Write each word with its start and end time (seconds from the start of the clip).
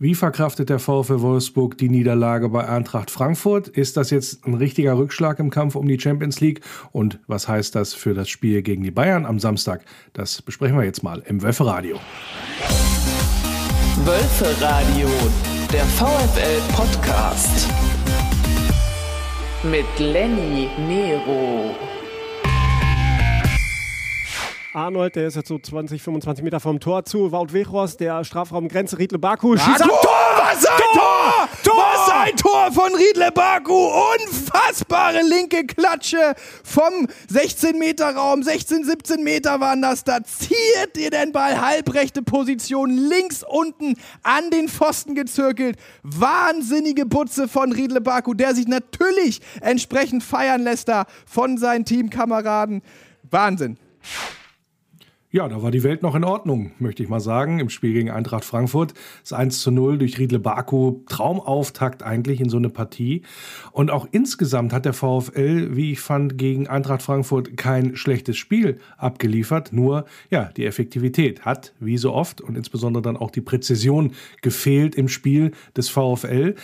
Wie 0.00 0.14
verkraftet 0.14 0.68
der 0.68 0.78
VfL 0.78 1.22
Wolfsburg 1.22 1.76
die 1.76 1.88
Niederlage 1.88 2.48
bei 2.50 2.68
Eintracht 2.68 3.10
Frankfurt? 3.10 3.66
Ist 3.66 3.96
das 3.96 4.10
jetzt 4.10 4.46
ein 4.46 4.54
richtiger 4.54 4.96
Rückschlag 4.96 5.40
im 5.40 5.50
Kampf 5.50 5.74
um 5.74 5.88
die 5.88 5.98
Champions 5.98 6.38
League? 6.40 6.60
Und 6.92 7.18
was 7.26 7.48
heißt 7.48 7.74
das 7.74 7.94
für 7.94 8.14
das 8.14 8.28
Spiel 8.28 8.62
gegen 8.62 8.84
die 8.84 8.92
Bayern 8.92 9.26
am 9.26 9.40
Samstag? 9.40 9.80
Das 10.12 10.40
besprechen 10.40 10.76
wir 10.76 10.84
jetzt 10.84 11.02
mal 11.02 11.20
im 11.26 11.42
Wölferadio. 11.42 11.98
Wölferadio, 14.04 15.08
der 15.72 15.84
VfL 15.84 16.60
Podcast. 16.76 17.68
Mit 19.64 19.98
Lenny 19.98 20.68
Nero. 20.86 21.74
Arnold, 24.78 25.16
der 25.16 25.26
ist 25.26 25.34
jetzt 25.34 25.48
so 25.48 25.58
20, 25.58 26.00
25 26.00 26.44
Meter 26.44 26.60
vom 26.60 26.78
Tor 26.78 27.04
zu. 27.04 27.32
Wout 27.32 27.52
Weghorst, 27.52 27.98
der 27.98 28.22
Strafraumgrenze, 28.22 28.96
Riedle 28.96 29.18
Baku. 29.18 29.56
Schießt 29.56 29.82
ab. 29.82 29.88
Tor! 29.88 30.10
Was 30.36 30.64
ein 30.64 30.78
Tor! 30.92 31.48
Tor! 31.64 31.76
Was 31.76 32.10
ein 32.10 32.36
Tor 32.36 32.72
von 32.72 32.94
Riedle 32.94 33.32
Baku! 33.32 33.74
Unfassbare 33.74 35.20
linke 35.22 35.66
Klatsche 35.66 36.34
vom 36.62 37.08
16-Meter-Raum. 37.28 38.44
16, 38.44 38.84
17 38.84 39.24
Meter 39.24 39.58
waren 39.58 39.82
das. 39.82 40.04
Da 40.04 40.22
ziert 40.22 40.96
ihr 40.96 41.10
den 41.10 41.32
Ball 41.32 41.60
halbrechte 41.60 42.22
Position 42.22 42.90
links 42.90 43.42
unten 43.42 43.94
an 44.22 44.50
den 44.52 44.68
Pfosten 44.68 45.16
gezirkelt. 45.16 45.76
Wahnsinnige 46.04 47.04
Butze 47.04 47.48
von 47.48 47.72
Riedle 47.72 48.00
Baku, 48.00 48.32
der 48.32 48.54
sich 48.54 48.68
natürlich 48.68 49.40
entsprechend 49.60 50.22
feiern 50.22 50.62
lässt 50.62 50.88
da 50.88 51.06
von 51.26 51.58
seinen 51.58 51.84
Teamkameraden. 51.84 52.82
Wahnsinn. 53.28 53.76
Ja, 55.30 55.46
da 55.46 55.62
war 55.62 55.70
die 55.70 55.82
Welt 55.82 56.02
noch 56.02 56.14
in 56.14 56.24
Ordnung, 56.24 56.72
möchte 56.78 57.02
ich 57.02 57.10
mal 57.10 57.20
sagen, 57.20 57.58
im 57.58 57.68
Spiel 57.68 57.92
gegen 57.92 58.08
Eintracht 58.10 58.46
Frankfurt. 58.46 58.94
Das 59.20 59.34
1 59.34 59.60
zu 59.60 59.70
0 59.70 59.98
durch 59.98 60.18
Riedle 60.18 60.38
Baku, 60.38 61.00
Traumauftakt 61.06 62.02
eigentlich 62.02 62.40
in 62.40 62.48
so 62.48 62.56
eine 62.56 62.70
Partie. 62.70 63.20
Und 63.70 63.90
auch 63.90 64.08
insgesamt 64.10 64.72
hat 64.72 64.86
der 64.86 64.94
VfL, 64.94 65.76
wie 65.76 65.92
ich 65.92 66.00
fand, 66.00 66.38
gegen 66.38 66.66
Eintracht 66.66 67.02
Frankfurt 67.02 67.58
kein 67.58 67.94
schlechtes 67.94 68.38
Spiel 68.38 68.78
abgeliefert. 68.96 69.70
Nur, 69.70 70.06
ja, 70.30 70.44
die 70.56 70.64
Effektivität 70.64 71.44
hat, 71.44 71.74
wie 71.78 71.98
so 71.98 72.14
oft, 72.14 72.40
und 72.40 72.56
insbesondere 72.56 73.02
dann 73.02 73.18
auch 73.18 73.30
die 73.30 73.42
Präzision 73.42 74.12
gefehlt 74.40 74.94
im 74.94 75.08
Spiel 75.08 75.52
des 75.76 75.90
VfL. 75.90 76.54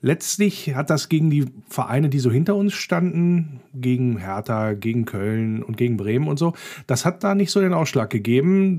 Letztlich 0.00 0.74
hat 0.74 0.88
das 0.88 1.10
gegen 1.10 1.28
die 1.28 1.44
Vereine, 1.68 2.08
die 2.08 2.20
so 2.20 2.30
hinter 2.30 2.56
uns 2.56 2.72
standen, 2.72 3.60
gegen 3.74 4.16
Hertha, 4.16 4.72
gegen 4.72 5.04
Köln 5.04 5.62
und 5.62 5.76
gegen 5.76 5.98
Bremen 5.98 6.26
und 6.26 6.38
so, 6.38 6.54
das 6.86 7.04
hat 7.04 7.22
da 7.22 7.34
nicht 7.34 7.50
so 7.50 7.60
den 7.60 7.74
Ausschlag 7.74 8.08
gegeben. 8.08 8.23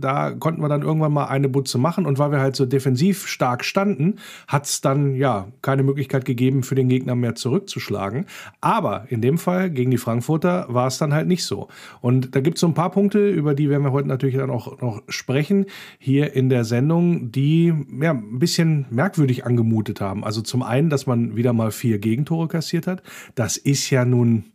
Da 0.01 0.31
konnten 0.31 0.61
wir 0.61 0.67
dann 0.67 0.81
irgendwann 0.81 1.13
mal 1.13 1.25
eine 1.27 1.47
Butze 1.47 1.77
machen 1.77 2.05
und 2.05 2.19
weil 2.19 2.31
wir 2.31 2.39
halt 2.39 2.55
so 2.55 2.65
defensiv 2.65 3.27
stark 3.27 3.63
standen, 3.63 4.15
hat 4.47 4.65
es 4.65 4.81
dann 4.81 5.15
ja 5.15 5.47
keine 5.61 5.83
Möglichkeit 5.83 6.25
gegeben, 6.25 6.63
für 6.63 6.75
den 6.75 6.89
Gegner 6.89 7.15
mehr 7.15 7.35
zurückzuschlagen. 7.35 8.25
Aber 8.59 9.05
in 9.09 9.21
dem 9.21 9.37
Fall 9.37 9.69
gegen 9.69 9.91
die 9.91 9.97
Frankfurter 9.97 10.65
war 10.69 10.87
es 10.87 10.97
dann 10.97 11.13
halt 11.13 11.27
nicht 11.27 11.45
so. 11.45 11.69
Und 12.01 12.35
da 12.35 12.41
gibt 12.41 12.57
es 12.57 12.61
so 12.61 12.67
ein 12.67 12.73
paar 12.73 12.91
Punkte, 12.91 13.29
über 13.29 13.53
die 13.53 13.69
werden 13.69 13.83
wir 13.83 13.91
heute 13.91 14.07
natürlich 14.07 14.35
dann 14.35 14.49
auch 14.49 14.81
noch 14.81 15.01
sprechen, 15.07 15.67
hier 15.99 16.33
in 16.33 16.49
der 16.49 16.65
Sendung, 16.65 17.31
die 17.31 17.73
ja 18.01 18.11
ein 18.11 18.39
bisschen 18.39 18.85
merkwürdig 18.89 19.45
angemutet 19.45 20.01
haben. 20.01 20.23
Also 20.23 20.41
zum 20.41 20.63
einen, 20.63 20.89
dass 20.89 21.05
man 21.07 21.35
wieder 21.35 21.53
mal 21.53 21.71
vier 21.71 21.99
Gegentore 21.99 22.47
kassiert 22.47 22.87
hat. 22.87 23.03
Das 23.35 23.57
ist 23.57 23.89
ja 23.89 24.05
nun 24.05 24.45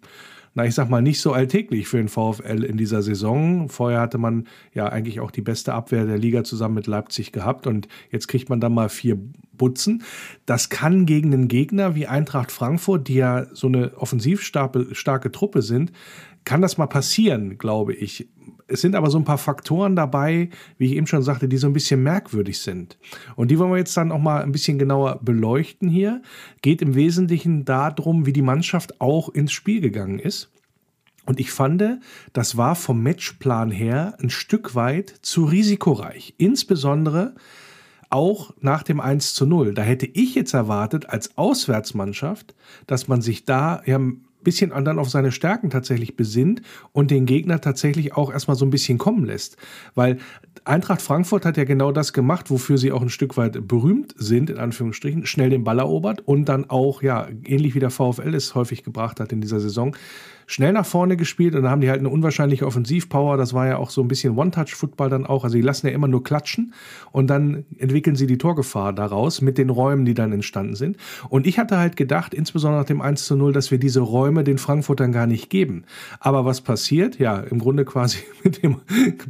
na, 0.54 0.64
ich 0.64 0.74
sag 0.74 0.88
mal, 0.90 1.00
nicht 1.00 1.20
so 1.20 1.32
alltäglich 1.32 1.86
für 1.86 1.98
den 1.98 2.08
VfL 2.08 2.64
in 2.64 2.76
dieser 2.76 3.02
Saison. 3.02 3.68
Vorher 3.68 4.00
hatte 4.00 4.18
man 4.18 4.48
ja 4.74 4.88
eigentlich 4.88 5.20
auch 5.20 5.30
die 5.30 5.42
beste 5.42 5.72
Abwehr 5.72 6.06
der 6.06 6.18
Liga 6.18 6.42
zusammen 6.42 6.74
mit 6.74 6.88
Leipzig 6.88 7.30
gehabt 7.30 7.66
und 7.66 7.86
jetzt 8.10 8.26
kriegt 8.26 8.48
man 8.48 8.60
dann 8.60 8.74
mal 8.74 8.88
vier 8.88 9.16
Butzen. 9.52 10.02
Das 10.46 10.68
kann 10.68 11.06
gegen 11.06 11.32
einen 11.32 11.48
Gegner 11.48 11.94
wie 11.94 12.06
Eintracht 12.06 12.50
Frankfurt, 12.50 13.06
die 13.06 13.14
ja 13.14 13.46
so 13.52 13.68
eine 13.68 13.96
offensivstarke 13.96 15.30
Truppe 15.30 15.62
sind, 15.62 15.92
kann 16.44 16.62
das 16.62 16.78
mal 16.78 16.86
passieren, 16.86 17.58
glaube 17.58 17.94
ich. 17.94 18.28
Es 18.70 18.80
sind 18.80 18.94
aber 18.94 19.10
so 19.10 19.18
ein 19.18 19.24
paar 19.24 19.38
Faktoren 19.38 19.96
dabei, 19.96 20.50
wie 20.78 20.86
ich 20.86 20.92
eben 20.92 21.06
schon 21.06 21.22
sagte, 21.22 21.48
die 21.48 21.56
so 21.56 21.66
ein 21.66 21.72
bisschen 21.72 22.02
merkwürdig 22.02 22.58
sind. 22.58 22.98
Und 23.36 23.50
die 23.50 23.58
wollen 23.58 23.72
wir 23.72 23.78
jetzt 23.78 23.96
dann 23.96 24.12
auch 24.12 24.20
mal 24.20 24.42
ein 24.42 24.52
bisschen 24.52 24.78
genauer 24.78 25.20
beleuchten 25.22 25.88
hier. 25.88 26.22
Geht 26.62 26.82
im 26.82 26.94
Wesentlichen 26.94 27.64
darum, 27.64 28.26
wie 28.26 28.32
die 28.32 28.42
Mannschaft 28.42 29.00
auch 29.00 29.28
ins 29.28 29.52
Spiel 29.52 29.80
gegangen 29.80 30.18
ist. 30.18 30.50
Und 31.26 31.38
ich 31.38 31.52
fand, 31.52 31.82
das 32.32 32.56
war 32.56 32.74
vom 32.74 33.02
Matchplan 33.02 33.70
her 33.70 34.16
ein 34.20 34.30
Stück 34.30 34.74
weit 34.74 35.14
zu 35.22 35.44
risikoreich. 35.44 36.34
Insbesondere 36.38 37.34
auch 38.08 38.52
nach 38.60 38.82
dem 38.82 39.00
1 39.00 39.34
zu 39.34 39.46
0. 39.46 39.74
Da 39.74 39.82
hätte 39.82 40.06
ich 40.06 40.34
jetzt 40.34 40.54
erwartet, 40.54 41.08
als 41.08 41.38
Auswärtsmannschaft, 41.38 42.54
dass 42.86 43.06
man 43.06 43.22
sich 43.22 43.44
da 43.44 43.82
ja 43.86 44.00
bisschen 44.42 44.72
dann 44.84 44.98
auf 44.98 45.10
seine 45.10 45.32
Stärken 45.32 45.70
tatsächlich 45.70 46.16
besinnt 46.16 46.62
und 46.92 47.10
den 47.10 47.26
Gegner 47.26 47.60
tatsächlich 47.60 48.14
auch 48.14 48.32
erstmal 48.32 48.56
so 48.56 48.64
ein 48.64 48.70
bisschen 48.70 48.98
kommen 48.98 49.24
lässt. 49.24 49.56
Weil 49.94 50.18
Eintracht 50.64 51.02
Frankfurt 51.02 51.44
hat 51.44 51.56
ja 51.56 51.64
genau 51.64 51.92
das 51.92 52.12
gemacht, 52.12 52.50
wofür 52.50 52.78
sie 52.78 52.92
auch 52.92 53.02
ein 53.02 53.10
Stück 53.10 53.36
weit 53.36 53.66
berühmt 53.66 54.14
sind, 54.16 54.50
in 54.50 54.58
Anführungsstrichen, 54.58 55.26
schnell 55.26 55.50
den 55.50 55.64
Ball 55.64 55.78
erobert 55.78 56.20
und 56.26 56.44
dann 56.46 56.68
auch, 56.68 57.02
ja, 57.02 57.28
ähnlich 57.44 57.74
wie 57.74 57.80
der 57.80 57.90
VfL 57.90 58.34
es 58.34 58.54
häufig 58.54 58.82
gebracht 58.82 59.20
hat 59.20 59.32
in 59.32 59.40
dieser 59.40 59.60
Saison, 59.60 59.96
schnell 60.50 60.72
nach 60.72 60.84
vorne 60.84 61.16
gespielt 61.16 61.54
und 61.54 61.62
da 61.62 61.70
haben 61.70 61.80
die 61.80 61.88
halt 61.88 62.00
eine 62.00 62.08
unwahrscheinliche 62.08 62.66
Offensivpower. 62.66 63.36
Das 63.36 63.54
war 63.54 63.68
ja 63.68 63.76
auch 63.76 63.88
so 63.88 64.02
ein 64.02 64.08
bisschen 64.08 64.36
One-Touch-Football 64.36 65.08
dann 65.08 65.24
auch. 65.24 65.44
Also 65.44 65.56
die 65.56 65.62
lassen 65.62 65.86
ja 65.86 65.92
immer 65.92 66.08
nur 66.08 66.24
klatschen 66.24 66.74
und 67.12 67.28
dann 67.28 67.64
entwickeln 67.78 68.16
sie 68.16 68.26
die 68.26 68.36
Torgefahr 68.36 68.92
daraus 68.92 69.42
mit 69.42 69.58
den 69.58 69.70
Räumen, 69.70 70.04
die 70.04 70.14
dann 70.14 70.32
entstanden 70.32 70.74
sind. 70.74 70.96
Und 71.28 71.46
ich 71.46 71.60
hatte 71.60 71.78
halt 71.78 71.96
gedacht, 71.96 72.34
insbesondere 72.34 72.80
nach 72.80 72.86
dem 72.86 73.00
1 73.00 73.26
zu 73.26 73.36
0, 73.36 73.52
dass 73.52 73.70
wir 73.70 73.78
diese 73.78 74.00
Räume 74.00 74.42
den 74.42 74.58
Frankfurtern 74.58 75.12
gar 75.12 75.28
nicht 75.28 75.50
geben. 75.50 75.84
Aber 76.18 76.44
was 76.44 76.62
passiert? 76.62 77.20
Ja, 77.20 77.38
im 77.38 77.60
Grunde 77.60 77.84
quasi 77.84 78.18
mit 78.42 78.60
dem 78.60 78.80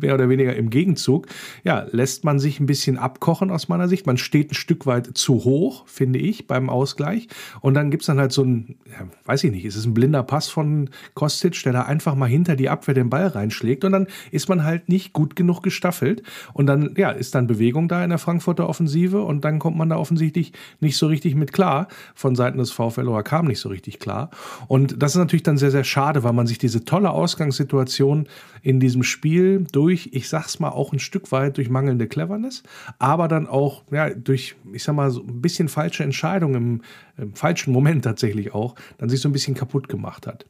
mehr 0.00 0.14
oder 0.14 0.30
weniger 0.30 0.56
im 0.56 0.70
Gegenzug, 0.70 1.26
ja, 1.64 1.86
lässt 1.90 2.24
man 2.24 2.38
sich 2.38 2.60
ein 2.60 2.66
bisschen 2.66 2.96
abkochen 2.96 3.50
aus 3.50 3.68
meiner 3.68 3.88
Sicht. 3.88 4.06
Man 4.06 4.16
steht 4.16 4.52
ein 4.52 4.54
Stück 4.54 4.86
weit 4.86 5.10
zu 5.18 5.44
hoch, 5.44 5.86
finde 5.86 6.18
ich, 6.18 6.46
beim 6.46 6.70
Ausgleich. 6.70 7.28
Und 7.60 7.74
dann 7.74 7.90
gibt 7.90 8.04
es 8.04 8.06
dann 8.06 8.18
halt 8.18 8.32
so 8.32 8.42
ein, 8.42 8.76
ja, 8.86 9.06
weiß 9.26 9.44
ich 9.44 9.50
nicht, 9.50 9.66
ist 9.66 9.76
es 9.76 9.84
ein 9.84 9.92
blinder 9.92 10.22
Pass 10.22 10.48
von 10.48 10.88
Kostic, 11.14 11.62
der 11.62 11.72
da 11.72 11.82
einfach 11.82 12.14
mal 12.14 12.28
hinter 12.28 12.56
die 12.56 12.68
Abwehr 12.68 12.94
den 12.94 13.10
Ball 13.10 13.26
reinschlägt 13.26 13.84
und 13.84 13.92
dann 13.92 14.06
ist 14.30 14.48
man 14.48 14.64
halt 14.64 14.88
nicht 14.88 15.12
gut 15.12 15.36
genug 15.36 15.62
gestaffelt. 15.62 16.22
Und 16.52 16.66
dann 16.66 16.94
ja, 16.96 17.10
ist 17.10 17.34
dann 17.34 17.46
Bewegung 17.46 17.88
da 17.88 18.02
in 18.02 18.10
der 18.10 18.18
Frankfurter 18.18 18.68
Offensive 18.68 19.22
und 19.22 19.44
dann 19.44 19.58
kommt 19.58 19.76
man 19.76 19.88
da 19.88 19.96
offensichtlich 19.96 20.52
nicht 20.80 20.96
so 20.96 21.06
richtig 21.06 21.34
mit 21.34 21.52
klar. 21.52 21.88
Von 22.14 22.34
Seiten 22.34 22.58
des 22.58 22.70
VfL 22.70 23.08
oder 23.08 23.22
kam 23.22 23.46
nicht 23.46 23.60
so 23.60 23.68
richtig 23.68 23.98
klar. 23.98 24.30
Und 24.68 25.02
das 25.02 25.12
ist 25.12 25.18
natürlich 25.18 25.42
dann 25.42 25.58
sehr 25.58 25.70
sehr 25.70 25.84
schade, 25.84 26.22
weil 26.24 26.32
man 26.32 26.46
sich 26.46 26.58
diese 26.58 26.84
tolle 26.84 27.10
Ausgangssituation 27.10 28.28
in 28.62 28.80
diesem 28.80 29.02
Spiel 29.02 29.66
durch, 29.72 30.10
ich 30.12 30.28
sag's 30.28 30.58
mal 30.58 30.68
auch 30.68 30.92
ein 30.92 30.98
Stück 30.98 31.32
weit 31.32 31.56
durch 31.56 31.70
mangelnde 31.70 32.06
Cleverness, 32.06 32.62
aber 32.98 33.28
dann 33.28 33.46
auch 33.46 33.82
ja 33.90 34.10
durch, 34.10 34.56
ich 34.72 34.82
sag 34.82 34.94
mal 34.94 35.10
so 35.10 35.22
ein 35.22 35.40
bisschen 35.40 35.68
falsche 35.68 36.04
Entscheidungen 36.04 36.54
im, 36.54 36.82
im 37.16 37.34
falschen 37.34 37.72
Moment 37.72 38.04
tatsächlich 38.04 38.54
auch, 38.54 38.74
dann 38.98 39.08
sich 39.08 39.20
so 39.20 39.28
ein 39.28 39.32
bisschen 39.32 39.54
kaputt 39.54 39.88
gemacht 39.88 40.26
hat. 40.26 40.46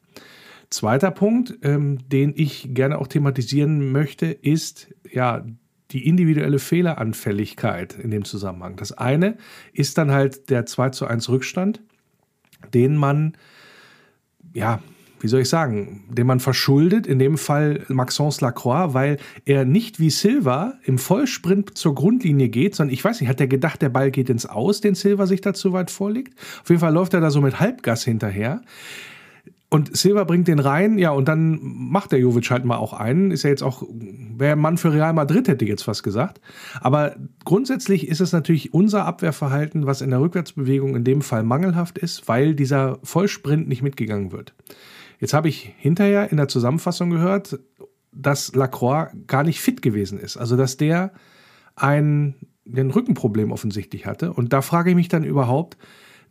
Zweiter 0.71 1.11
Punkt, 1.11 1.59
ähm, 1.63 1.99
den 2.09 2.33
ich 2.37 2.73
gerne 2.75 2.99
auch 2.99 3.09
thematisieren 3.09 3.91
möchte, 3.91 4.27
ist 4.27 4.89
ja 5.11 5.45
die 5.91 6.07
individuelle 6.07 6.61
Fehleranfälligkeit 6.61 7.95
in 7.95 8.13
dem 8.13 8.25
Zusammenhang. 8.25 8.77
Das 8.77 8.93
eine 8.93 9.37
ist 9.73 9.99
dann 9.99 10.13
halt 10.13 10.49
der 10.49 10.67
2 10.67 10.91
zu 10.91 11.07
1 11.07 11.29
Rückstand, 11.29 11.81
den 12.73 12.97
man, 12.97 13.37
ja, 14.55 14.81
wie 15.19 15.29
soll 15.29 15.41
ich 15.41 15.49
sagen, 15.49 16.05
den 16.09 16.27
man 16.27 16.39
verschuldet, 16.41 17.07
in 17.07 17.19
dem 17.19 17.37
Fall 17.37 17.85
Maxence 17.89 18.41
Lacroix, 18.41 18.95
weil 18.95 19.19
er 19.45 19.65
nicht 19.65 19.99
wie 19.99 20.11
Silva 20.11 20.75
im 20.85 20.99
Vollsprint 20.99 21.77
zur 21.77 21.95
Grundlinie 21.95 22.49
geht, 22.49 22.77
sondern 22.77 22.95
ich 22.95 23.05
weiß 23.05 23.21
nicht, 23.21 23.29
hat 23.29 23.41
er 23.41 23.49
gedacht, 23.49 23.83
der 23.83 23.91
Ball 23.91 24.11
geht 24.11 24.31
ins 24.31 24.47
Aus, 24.47 24.81
den 24.81 24.95
Silva 24.95 25.27
sich 25.27 25.41
da 25.41 25.53
zu 25.53 25.73
weit 25.73 25.91
vorlegt? 25.91 26.39
Auf 26.63 26.71
jeden 26.71 26.81
Fall 26.81 26.95
läuft 26.95 27.13
er 27.13 27.21
da 27.21 27.31
so 27.31 27.41
mit 27.41 27.59
Halbgas 27.61 28.05
hinterher. 28.05 28.63
Und 29.73 29.97
Silva 29.97 30.25
bringt 30.25 30.49
den 30.49 30.59
rein, 30.59 30.99
ja, 30.99 31.13
und 31.13 31.29
dann 31.29 31.61
macht 31.63 32.11
der 32.11 32.19
Jovic 32.19 32.51
halt 32.51 32.65
mal 32.65 32.77
auch 32.77 32.93
einen. 32.93 33.31
Ist 33.31 33.45
ja 33.45 33.51
jetzt 33.51 33.63
auch, 33.63 33.85
wäre 33.89 34.57
Mann 34.57 34.79
für 34.79 34.93
Real 34.93 35.13
Madrid, 35.13 35.47
hätte 35.47 35.65
ich 35.65 35.69
jetzt 35.69 35.85
fast 35.85 36.03
gesagt. 36.03 36.41
Aber 36.81 37.15
grundsätzlich 37.45 38.09
ist 38.09 38.21
es 38.21 38.33
natürlich 38.33 38.75
unser 38.75 39.05
Abwehrverhalten, 39.05 39.87
was 39.87 40.01
in 40.01 40.11
der 40.11 40.21
Rückwärtsbewegung 40.21 40.97
in 40.97 41.05
dem 41.05 41.23
Fall 41.23 41.45
mangelhaft 41.45 41.99
ist, 41.99 42.27
weil 42.27 42.57
dieser 42.57 42.99
Vollsprint 43.05 43.69
nicht 43.69 43.83
mitgegangen 43.83 44.33
wird. 44.33 44.55
Jetzt 45.21 45.35
habe 45.35 45.49
ich 45.49 45.73
hinterher 45.79 46.33
in 46.33 46.37
der 46.37 46.49
Zusammenfassung 46.49 47.11
gehört, 47.11 47.61
dass 48.11 48.53
Lacroix 48.57 49.13
gar 49.29 49.45
nicht 49.45 49.61
fit 49.61 49.83
gewesen 49.83 50.19
ist. 50.19 50.37
Also, 50.37 50.57
dass 50.57 50.79
der 50.79 51.13
ein, 51.77 52.35
ein 52.67 52.91
Rückenproblem 52.91 53.53
offensichtlich 53.53 54.05
hatte. 54.07 54.33
Und 54.33 54.53
da 54.53 54.63
frage 54.63 54.91
ich 54.91 54.97
mich 54.97 55.09
dann 55.09 55.23
überhaupt, 55.23 55.77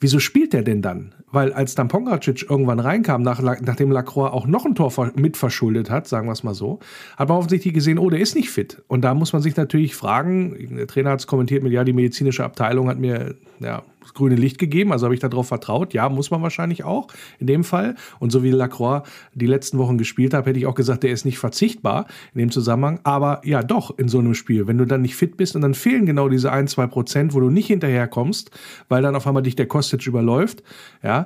wieso 0.01 0.19
spielt 0.19 0.51
der 0.51 0.63
denn 0.63 0.81
dann? 0.81 1.15
Weil 1.31 1.53
als 1.53 1.75
dann 1.75 1.87
Pongracic 1.87 2.49
irgendwann 2.49 2.79
reinkam, 2.79 3.21
nach, 3.21 3.41
nachdem 3.41 3.91
Lacroix 3.91 4.31
auch 4.31 4.47
noch 4.47 4.65
ein 4.65 4.75
Tor 4.75 4.91
mitverschuldet 5.15 5.89
hat, 5.89 6.07
sagen 6.07 6.27
wir 6.27 6.33
es 6.33 6.43
mal 6.43 6.53
so, 6.53 6.79
hat 7.17 7.29
man 7.29 7.37
offensichtlich 7.37 7.73
gesehen, 7.73 7.99
oh, 7.99 8.09
der 8.09 8.19
ist 8.19 8.35
nicht 8.35 8.49
fit. 8.49 8.81
Und 8.87 9.01
da 9.01 9.13
muss 9.13 9.33
man 9.33 9.41
sich 9.41 9.55
natürlich 9.55 9.95
fragen, 9.95 10.75
der 10.75 10.87
Trainer 10.87 11.11
hat 11.11 11.19
es 11.19 11.27
kommentiert 11.27 11.63
mit, 11.63 11.71
ja, 11.71 11.83
die 11.83 11.93
medizinische 11.93 12.43
Abteilung 12.43 12.87
hat 12.89 12.99
mir 12.99 13.35
ja, 13.59 13.83
das 14.01 14.13
grüne 14.13 14.35
Licht 14.35 14.57
gegeben, 14.57 14.91
also 14.91 15.05
habe 15.05 15.13
ich 15.13 15.19
darauf 15.19 15.47
vertraut. 15.47 15.93
Ja, 15.93 16.09
muss 16.09 16.31
man 16.31 16.41
wahrscheinlich 16.41 16.83
auch 16.83 17.07
in 17.39 17.47
dem 17.47 17.63
Fall. 17.63 17.95
Und 18.19 18.31
so 18.31 18.43
wie 18.43 18.51
Lacroix 18.51 19.07
die 19.33 19.45
letzten 19.45 19.77
Wochen 19.77 19.97
gespielt 19.97 20.33
hat, 20.33 20.45
hätte 20.45 20.57
ich 20.57 20.65
auch 20.65 20.75
gesagt, 20.75 21.03
der 21.03 21.11
ist 21.11 21.25
nicht 21.25 21.37
verzichtbar 21.37 22.07
in 22.33 22.39
dem 22.39 22.51
Zusammenhang. 22.51 22.99
Aber 23.03 23.41
ja, 23.43 23.61
doch, 23.61 23.97
in 23.97 24.07
so 24.07 24.19
einem 24.19 24.33
Spiel. 24.33 24.67
Wenn 24.67 24.77
du 24.77 24.85
dann 24.85 25.01
nicht 25.01 25.15
fit 25.15 25.37
bist 25.37 25.55
und 25.55 25.61
dann 25.61 25.73
fehlen 25.73 26.05
genau 26.05 26.29
diese 26.29 26.51
ein, 26.51 26.67
zwei 26.67 26.87
Prozent, 26.87 27.33
wo 27.33 27.39
du 27.39 27.49
nicht 27.49 27.67
hinterherkommst, 27.67 28.51
weil 28.87 29.01
dann 29.01 29.15
auf 29.15 29.27
einmal 29.27 29.43
dich 29.43 29.55
der 29.55 29.67
Kostic 29.67 30.07
überläuft, 30.07 30.63
ja, 31.03 31.18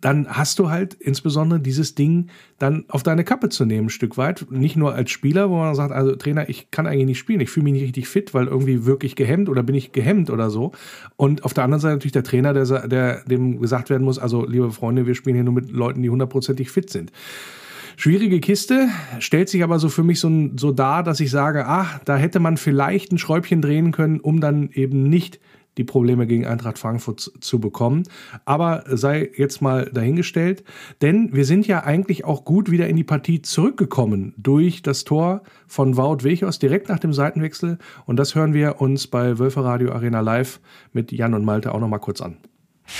dann 0.00 0.28
hast 0.28 0.58
du 0.58 0.70
halt 0.70 0.94
insbesondere 0.94 1.58
dieses 1.58 1.94
Ding 1.94 2.28
dann 2.58 2.84
auf 2.88 3.02
deine 3.02 3.24
Kappe 3.24 3.48
zu 3.48 3.64
nehmen, 3.64 3.86
ein 3.86 3.90
Stück 3.90 4.16
weit. 4.16 4.46
Nicht 4.50 4.76
nur 4.76 4.94
als 4.94 5.10
Spieler, 5.10 5.50
wo 5.50 5.56
man 5.56 5.74
sagt, 5.74 5.92
also 5.92 6.14
Trainer, 6.14 6.48
ich 6.48 6.70
kann 6.70 6.86
eigentlich 6.86 7.06
nicht 7.06 7.18
spielen, 7.18 7.40
ich 7.40 7.50
fühle 7.50 7.64
mich 7.64 7.72
nicht 7.72 7.82
richtig 7.82 8.06
fit, 8.06 8.34
weil 8.34 8.46
irgendwie 8.46 8.84
wirklich 8.84 9.16
gehemmt 9.16 9.48
oder 9.48 9.62
bin 9.62 9.74
ich 9.74 9.92
gehemmt 9.92 10.30
oder 10.30 10.50
so. 10.50 10.72
Und 11.16 11.44
auf 11.44 11.54
der 11.54 11.64
anderen 11.64 11.80
Seite 11.80 11.94
natürlich 11.94 12.12
der 12.12 12.24
Trainer, 12.24 12.52
der, 12.52 12.88
der 12.88 13.24
dem 13.24 13.60
gesagt 13.60 13.90
werden 13.90 14.04
muss, 14.04 14.18
also 14.18 14.46
liebe 14.46 14.70
Freunde, 14.70 15.06
wir 15.06 15.14
spielen 15.14 15.34
hier 15.34 15.44
nur 15.44 15.54
mit 15.54 15.72
Leuten, 15.72 16.02
die 16.02 16.10
hundertprozentig 16.10 16.70
fit 16.70 16.90
sind. 16.90 17.10
Schwierige 17.96 18.40
Kiste, 18.40 18.88
stellt 19.20 19.48
sich 19.48 19.64
aber 19.64 19.78
so 19.78 19.88
für 19.88 20.02
mich 20.02 20.20
so, 20.20 20.30
so 20.56 20.70
dar, 20.70 21.02
dass 21.02 21.18
ich 21.18 21.30
sage, 21.30 21.66
ach, 21.66 21.98
da 22.04 22.16
hätte 22.16 22.40
man 22.40 22.58
vielleicht 22.58 23.10
ein 23.10 23.18
Schräubchen 23.18 23.62
drehen 23.62 23.90
können, 23.90 24.20
um 24.20 24.40
dann 24.40 24.68
eben 24.74 25.04
nicht 25.04 25.40
die 25.76 25.84
Probleme 25.84 26.26
gegen 26.26 26.46
Eintracht 26.46 26.78
Frankfurt 26.78 27.32
zu 27.40 27.60
bekommen. 27.60 28.04
Aber 28.44 28.84
sei 28.86 29.30
jetzt 29.36 29.60
mal 29.60 29.90
dahingestellt, 29.92 30.64
denn 31.02 31.34
wir 31.34 31.44
sind 31.44 31.66
ja 31.66 31.84
eigentlich 31.84 32.24
auch 32.24 32.44
gut 32.44 32.70
wieder 32.70 32.88
in 32.88 32.96
die 32.96 33.04
Partie 33.04 33.42
zurückgekommen 33.42 34.34
durch 34.36 34.82
das 34.82 35.04
Tor 35.04 35.42
von 35.66 35.96
Wout 35.96 36.24
Wechos 36.24 36.58
direkt 36.58 36.88
nach 36.88 36.98
dem 36.98 37.12
Seitenwechsel. 37.12 37.78
Und 38.06 38.16
das 38.16 38.34
hören 38.34 38.54
wir 38.54 38.80
uns 38.80 39.06
bei 39.06 39.38
Wölfer 39.38 39.64
Radio 39.64 39.92
Arena 39.92 40.20
Live 40.20 40.60
mit 40.92 41.12
Jan 41.12 41.34
und 41.34 41.44
Malte 41.44 41.74
auch 41.74 41.80
nochmal 41.80 42.00
kurz 42.00 42.20
an. 42.20 42.36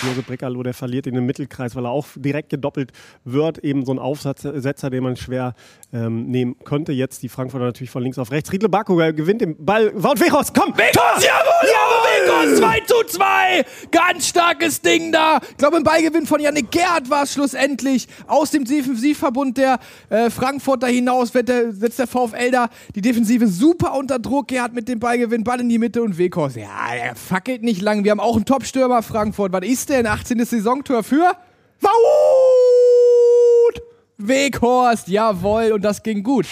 Josef 0.02 0.26
Breckerloh, 0.26 0.62
der 0.62 0.74
verliert 0.74 1.06
in 1.06 1.14
den 1.14 1.26
Mittelkreis, 1.26 1.74
weil 1.74 1.84
er 1.84 1.90
auch 1.90 2.06
direkt 2.16 2.50
gedoppelt 2.50 2.92
wird. 3.24 3.58
Eben 3.58 3.84
so 3.84 3.92
ein 3.92 3.98
Aufsetzer, 3.98 4.90
den 4.90 5.02
man 5.02 5.16
schwer 5.16 5.54
ähm, 5.92 6.26
nehmen 6.26 6.56
könnte. 6.64 6.92
Jetzt 6.92 7.22
die 7.22 7.28
Frankfurter 7.28 7.66
natürlich 7.66 7.90
von 7.90 8.02
links 8.02 8.18
auf 8.18 8.30
rechts. 8.30 8.52
Riedle 8.52 8.68
Baku 8.68 8.96
gewinnt 8.96 9.40
den 9.40 9.64
Ball. 9.64 9.92
Wout 9.94 10.20
Wechos, 10.20 10.52
komm! 10.52 10.76
Wechos, 10.76 11.24
jawohl! 11.24 11.70
Jawohl, 11.70 12.50
Wechos, 12.50 12.58
2 12.58 12.80
zu 12.80 13.16
2! 13.18 13.64
Ganz 13.90 14.28
starkes 14.28 14.80
Ding 14.80 15.12
da. 15.12 15.38
Ich 15.50 15.56
glaube, 15.56 15.76
im 15.76 15.84
Ballgewinn 15.84 16.26
von 16.26 16.40
Janik 16.40 16.70
Gerhardt 16.70 17.08
war 17.08 17.22
es 17.22 17.32
schlussendlich. 17.32 18.08
Aus 18.26 18.50
dem 18.50 18.64
Defensivverbund 18.64 19.56
der 19.58 19.78
äh, 20.08 20.30
Frankfurter 20.30 20.88
hinaus 20.88 21.32
wird 21.34 21.48
der, 21.48 21.72
setzt 21.72 21.98
der 21.98 22.06
VfL 22.06 22.50
da 22.50 22.68
die 22.94 23.00
Defensive 23.00 23.46
super 23.46 23.94
unter 23.94 24.18
Druck. 24.18 24.48
Gerhardt 24.48 24.74
mit 24.74 24.88
dem 24.88 24.98
Ballgewinn, 24.98 25.44
Ball 25.44 25.60
in 25.60 25.68
die 25.68 25.78
Mitte 25.78 26.02
und 26.02 26.18
Wechos. 26.18 26.56
Ja, 26.56 26.94
er 26.94 27.14
fackelt 27.14 27.62
nicht 27.62 27.80
lang. 27.82 28.04
Wir 28.04 28.10
haben 28.10 28.20
auch 28.20 28.36
einen 28.36 28.44
Top-Stürmer 28.44 29.02
Frankfurt. 29.02 29.52
Was 29.52 29.64
ist 29.64 29.75
denn? 29.84 30.06
18. 30.06 30.42
Saisontor 30.44 31.02
für 31.02 31.32
Wout! 31.80 31.92
Weghorst, 34.16 35.08
jawohl, 35.08 35.72
und 35.72 35.82
das 35.82 36.02
ging 36.02 36.22
gut. 36.22 36.46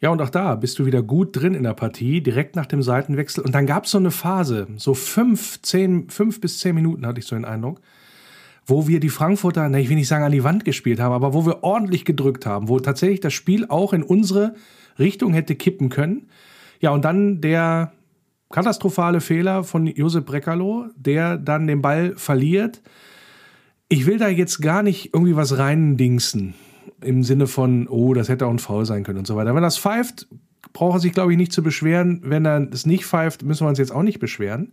Ja, 0.00 0.10
und 0.10 0.20
auch 0.20 0.30
da 0.30 0.56
bist 0.56 0.78
du 0.78 0.84
wieder 0.84 1.02
gut 1.02 1.36
drin 1.36 1.54
in 1.54 1.62
der 1.62 1.74
Partie, 1.74 2.20
direkt 2.20 2.56
nach 2.56 2.66
dem 2.66 2.82
Seitenwechsel. 2.82 3.44
Und 3.44 3.54
dann 3.54 3.66
gab 3.66 3.84
es 3.84 3.92
so 3.92 3.98
eine 3.98 4.10
Phase, 4.10 4.66
so 4.76 4.92
fünf, 4.94 5.62
zehn, 5.62 6.10
fünf 6.10 6.40
bis 6.40 6.58
zehn 6.58 6.74
Minuten 6.74 7.06
hatte 7.06 7.20
ich 7.20 7.26
so 7.26 7.36
den 7.36 7.44
Eindruck, 7.44 7.80
wo 8.66 8.88
wir 8.88 8.98
die 8.98 9.08
Frankfurter, 9.08 9.70
ich 9.70 9.88
will 9.88 9.96
nicht 9.96 10.08
sagen 10.08 10.24
an 10.24 10.32
die 10.32 10.44
Wand 10.44 10.64
gespielt 10.64 10.98
haben, 11.00 11.12
aber 11.12 11.32
wo 11.32 11.46
wir 11.46 11.62
ordentlich 11.62 12.04
gedrückt 12.04 12.44
haben, 12.44 12.68
wo 12.68 12.80
tatsächlich 12.80 13.20
das 13.20 13.32
Spiel 13.32 13.66
auch 13.68 13.92
in 13.92 14.02
unsere 14.02 14.54
Richtung 14.98 15.32
hätte 15.32 15.54
kippen 15.54 15.88
können. 15.88 16.28
Ja, 16.80 16.90
und 16.90 17.04
dann 17.04 17.40
der 17.40 17.92
katastrophale 18.50 19.20
Fehler 19.20 19.64
von 19.64 19.86
Josep 19.86 20.26
Breckerloh, 20.26 20.86
der 20.96 21.36
dann 21.36 21.66
den 21.66 21.82
Ball 21.82 22.14
verliert. 22.16 22.82
Ich 23.88 24.06
will 24.06 24.18
da 24.18 24.28
jetzt 24.28 24.60
gar 24.60 24.82
nicht 24.82 25.12
irgendwie 25.12 25.36
was 25.36 25.58
reindingsen 25.58 26.54
im 27.00 27.22
Sinne 27.22 27.46
von, 27.46 27.86
oh, 27.88 28.14
das 28.14 28.28
hätte 28.28 28.46
auch 28.46 28.50
ein 28.50 28.58
Foul 28.58 28.86
sein 28.86 29.04
können 29.04 29.18
und 29.18 29.26
so 29.26 29.36
weiter. 29.36 29.54
Wenn 29.54 29.62
das 29.62 29.78
pfeift, 29.78 30.26
braucht 30.72 30.96
er 30.96 31.00
sich, 31.00 31.12
glaube 31.12 31.32
ich, 31.32 31.38
nicht 31.38 31.52
zu 31.52 31.62
beschweren. 31.62 32.20
Wenn 32.24 32.46
er 32.46 32.68
es 32.72 32.86
nicht 32.86 33.04
pfeift, 33.04 33.42
müssen 33.42 33.64
wir 33.64 33.68
uns 33.68 33.78
jetzt 33.78 33.92
auch 33.92 34.02
nicht 34.02 34.18
beschweren. 34.18 34.72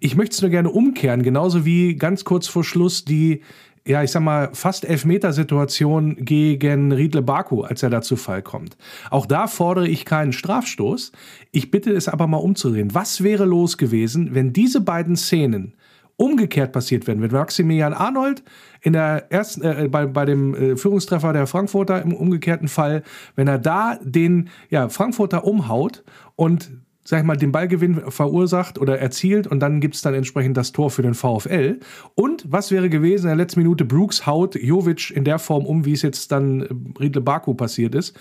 Ich 0.00 0.16
möchte 0.16 0.34
es 0.34 0.42
nur 0.42 0.50
gerne 0.50 0.70
umkehren, 0.70 1.22
genauso 1.22 1.64
wie 1.64 1.96
ganz 1.96 2.24
kurz 2.24 2.46
vor 2.46 2.64
Schluss 2.64 3.04
die 3.04 3.42
ja, 3.86 4.02
ich 4.02 4.10
sag 4.10 4.22
mal, 4.22 4.50
fast 4.52 4.84
Elfmetersituation 4.84 6.16
gegen 6.16 6.90
Riedle 6.90 7.22
Baku, 7.22 7.62
als 7.62 7.84
er 7.84 7.90
da 7.90 8.02
zu 8.02 8.16
Fall 8.16 8.42
kommt. 8.42 8.76
Auch 9.10 9.26
da 9.26 9.46
fordere 9.46 9.86
ich 9.86 10.04
keinen 10.04 10.32
Strafstoß. 10.32 11.12
Ich 11.52 11.70
bitte 11.70 11.92
es 11.92 12.08
aber 12.08 12.26
mal 12.26 12.38
umzudrehen. 12.38 12.94
Was 12.94 13.22
wäre 13.22 13.44
los 13.44 13.78
gewesen, 13.78 14.34
wenn 14.34 14.52
diese 14.52 14.80
beiden 14.80 15.14
Szenen 15.14 15.74
umgekehrt 16.16 16.72
passiert 16.72 17.06
wären? 17.06 17.22
Wenn 17.22 17.30
Maximilian 17.30 17.94
Arnold 17.94 18.42
in 18.86 18.92
der 18.92 19.32
ersten, 19.32 19.62
äh, 19.62 19.88
bei, 19.90 20.06
bei 20.06 20.24
dem 20.24 20.54
äh, 20.54 20.76
Führungstreffer 20.76 21.32
der 21.32 21.48
Frankfurter 21.48 22.00
im 22.02 22.14
umgekehrten 22.14 22.68
Fall, 22.68 23.02
wenn 23.34 23.48
er 23.48 23.58
da 23.58 23.98
den 24.00 24.48
ja, 24.70 24.88
Frankfurter 24.88 25.42
umhaut 25.42 26.04
und 26.36 26.70
sag 27.02 27.18
ich 27.18 27.24
mal, 27.24 27.36
den 27.36 27.50
Ballgewinn 27.50 28.12
verursacht 28.12 28.78
oder 28.78 29.00
erzielt 29.00 29.48
und 29.48 29.58
dann 29.58 29.80
gibt 29.80 29.96
es 29.96 30.02
dann 30.02 30.14
entsprechend 30.14 30.56
das 30.56 30.70
Tor 30.70 30.92
für 30.92 31.02
den 31.02 31.14
VfL. 31.14 31.80
Und 32.14 32.44
was 32.48 32.70
wäre 32.70 32.88
gewesen 32.88 33.24
in 33.24 33.30
der 33.30 33.44
letzten 33.44 33.60
Minute? 33.60 33.84
Brooks 33.84 34.24
haut 34.24 34.54
Jovic 34.54 35.10
in 35.10 35.24
der 35.24 35.40
Form 35.40 35.66
um, 35.66 35.84
wie 35.84 35.92
es 35.92 36.02
jetzt 36.02 36.30
dann 36.30 36.60
äh, 36.60 36.68
Riedle 37.00 37.22
Baku 37.22 37.54
passiert 37.54 37.96
ist. 37.96 38.16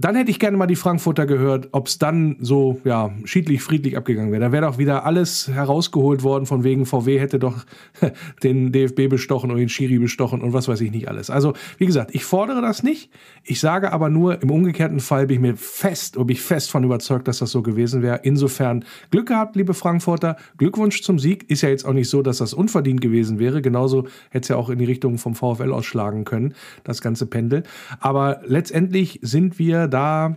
Dann 0.00 0.14
hätte 0.14 0.30
ich 0.30 0.38
gerne 0.38 0.56
mal 0.56 0.68
die 0.68 0.76
Frankfurter 0.76 1.26
gehört, 1.26 1.70
ob 1.72 1.88
es 1.88 1.98
dann 1.98 2.36
so 2.38 2.80
ja, 2.84 3.10
schiedlich, 3.24 3.62
friedlich 3.62 3.96
abgegangen 3.96 4.30
wäre. 4.30 4.40
Da 4.40 4.52
wäre 4.52 4.66
doch 4.66 4.78
wieder 4.78 5.04
alles 5.04 5.48
herausgeholt 5.48 6.22
worden, 6.22 6.46
von 6.46 6.62
wegen 6.62 6.86
VW 6.86 7.18
hätte 7.18 7.40
doch 7.40 7.64
den 8.44 8.70
DFB 8.70 9.08
bestochen 9.08 9.50
und 9.50 9.56
den 9.56 9.68
Schiri 9.68 9.98
bestochen 9.98 10.40
und 10.40 10.52
was 10.52 10.68
weiß 10.68 10.80
ich 10.82 10.92
nicht 10.92 11.08
alles. 11.08 11.30
Also, 11.30 11.54
wie 11.78 11.86
gesagt, 11.86 12.14
ich 12.14 12.24
fordere 12.24 12.62
das 12.62 12.84
nicht. 12.84 13.10
Ich 13.42 13.58
sage 13.58 13.92
aber 13.92 14.08
nur, 14.08 14.40
im 14.40 14.52
umgekehrten 14.52 15.00
Fall 15.00 15.26
bin 15.26 15.34
ich 15.34 15.40
mir 15.40 15.56
fest, 15.56 16.16
ob 16.16 16.30
ich 16.30 16.40
fest 16.42 16.70
von 16.70 16.84
überzeugt, 16.84 17.26
dass 17.26 17.38
das 17.38 17.50
so 17.50 17.62
gewesen 17.62 18.00
wäre. 18.00 18.20
Insofern 18.22 18.84
Glück 19.10 19.26
gehabt, 19.26 19.56
liebe 19.56 19.74
Frankfurter. 19.74 20.36
Glückwunsch 20.58 21.02
zum 21.02 21.18
Sieg. 21.18 21.50
Ist 21.50 21.62
ja 21.62 21.70
jetzt 21.70 21.84
auch 21.84 21.92
nicht 21.92 22.08
so, 22.08 22.22
dass 22.22 22.38
das 22.38 22.54
unverdient 22.54 23.00
gewesen 23.00 23.40
wäre. 23.40 23.62
Genauso 23.62 24.06
hätte 24.30 24.44
es 24.44 24.48
ja 24.48 24.56
auch 24.56 24.70
in 24.70 24.78
die 24.78 24.84
Richtung 24.84 25.18
vom 25.18 25.34
VfL 25.34 25.72
ausschlagen 25.72 26.24
können, 26.24 26.54
das 26.84 27.02
ganze 27.02 27.26
Pendel. 27.26 27.64
Aber 27.98 28.42
letztendlich 28.46 29.18
sind 29.22 29.58
wir 29.58 29.87
da, 29.88 30.36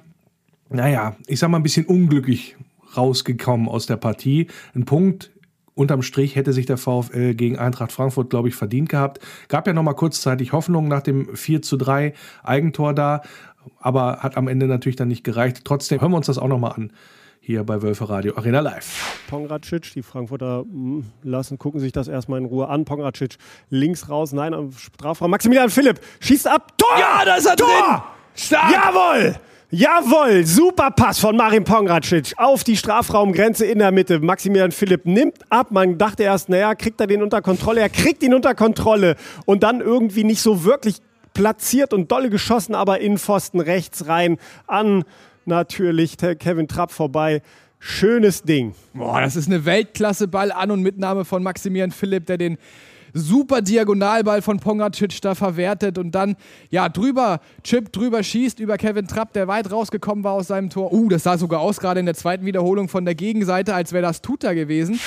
naja, 0.70 1.16
ich 1.28 1.40
sag 1.40 1.50
mal 1.50 1.58
ein 1.58 1.64
bisschen 1.64 1.86
unglücklich 1.86 2.56
rausgekommen 2.96 3.68
aus 3.68 3.86
der 3.86 3.98
Partie. 3.98 4.48
Ein 4.74 4.86
Punkt 4.86 5.32
unterm 5.76 6.02
Strich 6.02 6.36
hätte 6.36 6.54
sich 6.54 6.66
der 6.66 6.78
VfL 6.78 7.34
gegen 7.34 7.58
Eintracht 7.58 7.92
Frankfurt, 7.92 8.30
glaube 8.30 8.50
ich, 8.50 8.56
verdient 8.56 8.90
gehabt. 8.90 9.20
Gab 9.48 9.68
ja 9.68 9.74
nochmal 9.74 9.96
kurzzeitig 9.96 10.54
Hoffnung 10.54 10.88
nach 10.88 11.02
dem 11.02 11.36
4 11.36 11.62
zu 11.62 11.78
3 11.78 12.14
Eigentor 12.44 12.94
da, 12.94 13.22
aber 13.80 14.18
hat 14.20 14.38
am 14.38 14.48
Ende 14.48 14.68
natürlich 14.68 14.96
dann 14.96 15.08
nicht 15.08 15.24
gereicht. 15.24 15.62
Trotzdem 15.64 16.02
hören 16.02 16.12
wir 16.12 16.18
uns 16.18 16.28
das 16.28 16.38
auch 16.38 16.48
nochmal 16.48 16.74
an. 16.74 16.92
Hier 17.44 17.64
bei 17.64 17.82
Wölfe 17.82 18.08
Radio 18.08 18.38
Arena 18.38 18.60
Live. 18.60 19.26
Pongracic, 19.28 19.94
die 19.96 20.04
Frankfurter 20.04 20.60
hm, 20.62 21.06
lassen, 21.24 21.58
gucken 21.58 21.80
sich 21.80 21.92
das 21.92 22.08
erstmal 22.08 22.40
in 22.40 22.46
Ruhe 22.46 22.68
an. 22.68 22.86
Pongracic 22.86 23.38
links 23.70 24.10
raus, 24.10 24.32
nein, 24.32 24.54
am 24.54 24.72
Strafraum. 24.74 25.32
Maximilian 25.32 25.72
Philipp 25.72 26.00
schießt 26.20 26.48
ab. 26.48 26.78
Tor! 26.78 27.00
Ja, 27.00 27.26
da 27.26 27.36
ist 27.38 27.48
er 27.48 27.56
Tor! 27.56 27.68
drin! 27.68 28.21
Stark! 28.36 28.72
Jawohl! 28.72 29.36
Jawohl, 29.74 30.46
super 30.46 30.92
Pass 30.92 31.20
von 31.20 31.38
Marin 31.38 31.64
Pongracic 31.64 32.34
auf 32.36 32.66
die 32.66 32.76
Strafraumgrenze 32.76 33.66
in 33.66 33.80
der 33.80 33.92
Mitte. 33.92 34.20
Maximilian 34.20 34.74
Philipp 34.74 35.06
nimmt 35.06 35.38
ab. 35.50 35.72
Man 35.72 35.98
dachte 35.98 36.24
erst, 36.24 36.50
naja, 36.50 36.76
kriegt 36.76 37.00
er 37.00 37.08
den 37.08 37.24
unter 37.24 37.42
Kontrolle? 37.42 37.80
Er 37.80 37.90
kriegt 37.90 38.22
ihn 38.22 38.34
unter 38.34 38.54
Kontrolle 38.54 39.16
und 39.46 39.64
dann 39.64 39.80
irgendwie 39.80 40.26
nicht 40.26 40.42
so 40.42 40.66
wirklich 40.66 40.98
platziert 41.34 41.94
und 41.94 42.12
dolle 42.12 42.30
geschossen, 42.30 42.76
aber 42.76 43.00
in 43.00 43.18
Pfosten 43.18 43.62
rechts 43.62 44.08
rein 44.08 44.40
an 44.68 45.06
natürlich 45.46 46.18
Kevin 46.18 46.68
Trapp 46.68 46.92
vorbei. 46.92 47.42
Schönes 47.80 48.44
Ding. 48.44 48.76
Boah, 48.94 49.22
das 49.22 49.38
ist 49.38 49.48
eine 49.48 49.64
Weltklasse-Ball 49.64 50.52
an 50.52 50.72
und 50.72 50.82
Mitnahme 50.82 51.24
von 51.24 51.42
Maximilian 51.44 51.92
Philipp, 51.92 52.26
der 52.26 52.38
den 52.38 52.58
super 53.14 53.62
Diagonalball 53.62 54.42
von 54.42 54.60
Pongracic 54.60 55.22
da 55.22 55.36
verwertet 55.36 55.98
und 55.98 56.12
dann, 56.12 56.36
ja, 56.70 56.90
drüber, 56.90 57.40
Chip 57.64 57.92
drüber 57.92 58.24
schießt 58.24 58.60
über 58.60 58.78
Kevin 58.78 59.08
Trapp, 59.08 59.34
der 59.34 59.48
weit 59.48 59.72
rausgekommen 59.72 60.24
war 60.24 60.34
aus 60.34 60.48
seinem 60.48 60.70
Tor. 60.70 60.92
Uh, 60.92 61.10
das 61.10 61.24
sah 61.24 61.38
sogar 61.38 61.62
aus, 61.62 61.80
gerade 61.80 62.00
in 62.00 62.06
der 62.06 62.16
zweiten 62.16 62.46
Wiederholung 62.46 62.88
von 62.88 63.06
der 63.06 63.16
Gegenseite, 63.16 63.74
als 63.74 63.94
wäre 63.94 64.04
das 64.04 64.22
Tuta 64.22 64.54
gewesen. 64.54 65.00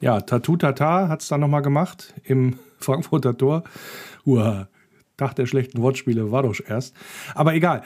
Ja, 0.00 0.20
Tatu 0.20 0.56
Tata 0.56 1.08
hat 1.08 1.22
es 1.22 1.28
dann 1.28 1.40
nochmal 1.40 1.62
gemacht 1.62 2.14
im 2.24 2.58
Frankfurter 2.78 3.36
Tor. 3.36 3.64
Uah, 4.24 4.68
Tag 5.16 5.34
der 5.34 5.46
schlechten 5.46 5.82
Wortspiele 5.82 6.30
war 6.30 6.44
doch 6.44 6.54
erst. 6.66 6.94
Aber 7.34 7.52
egal. 7.54 7.82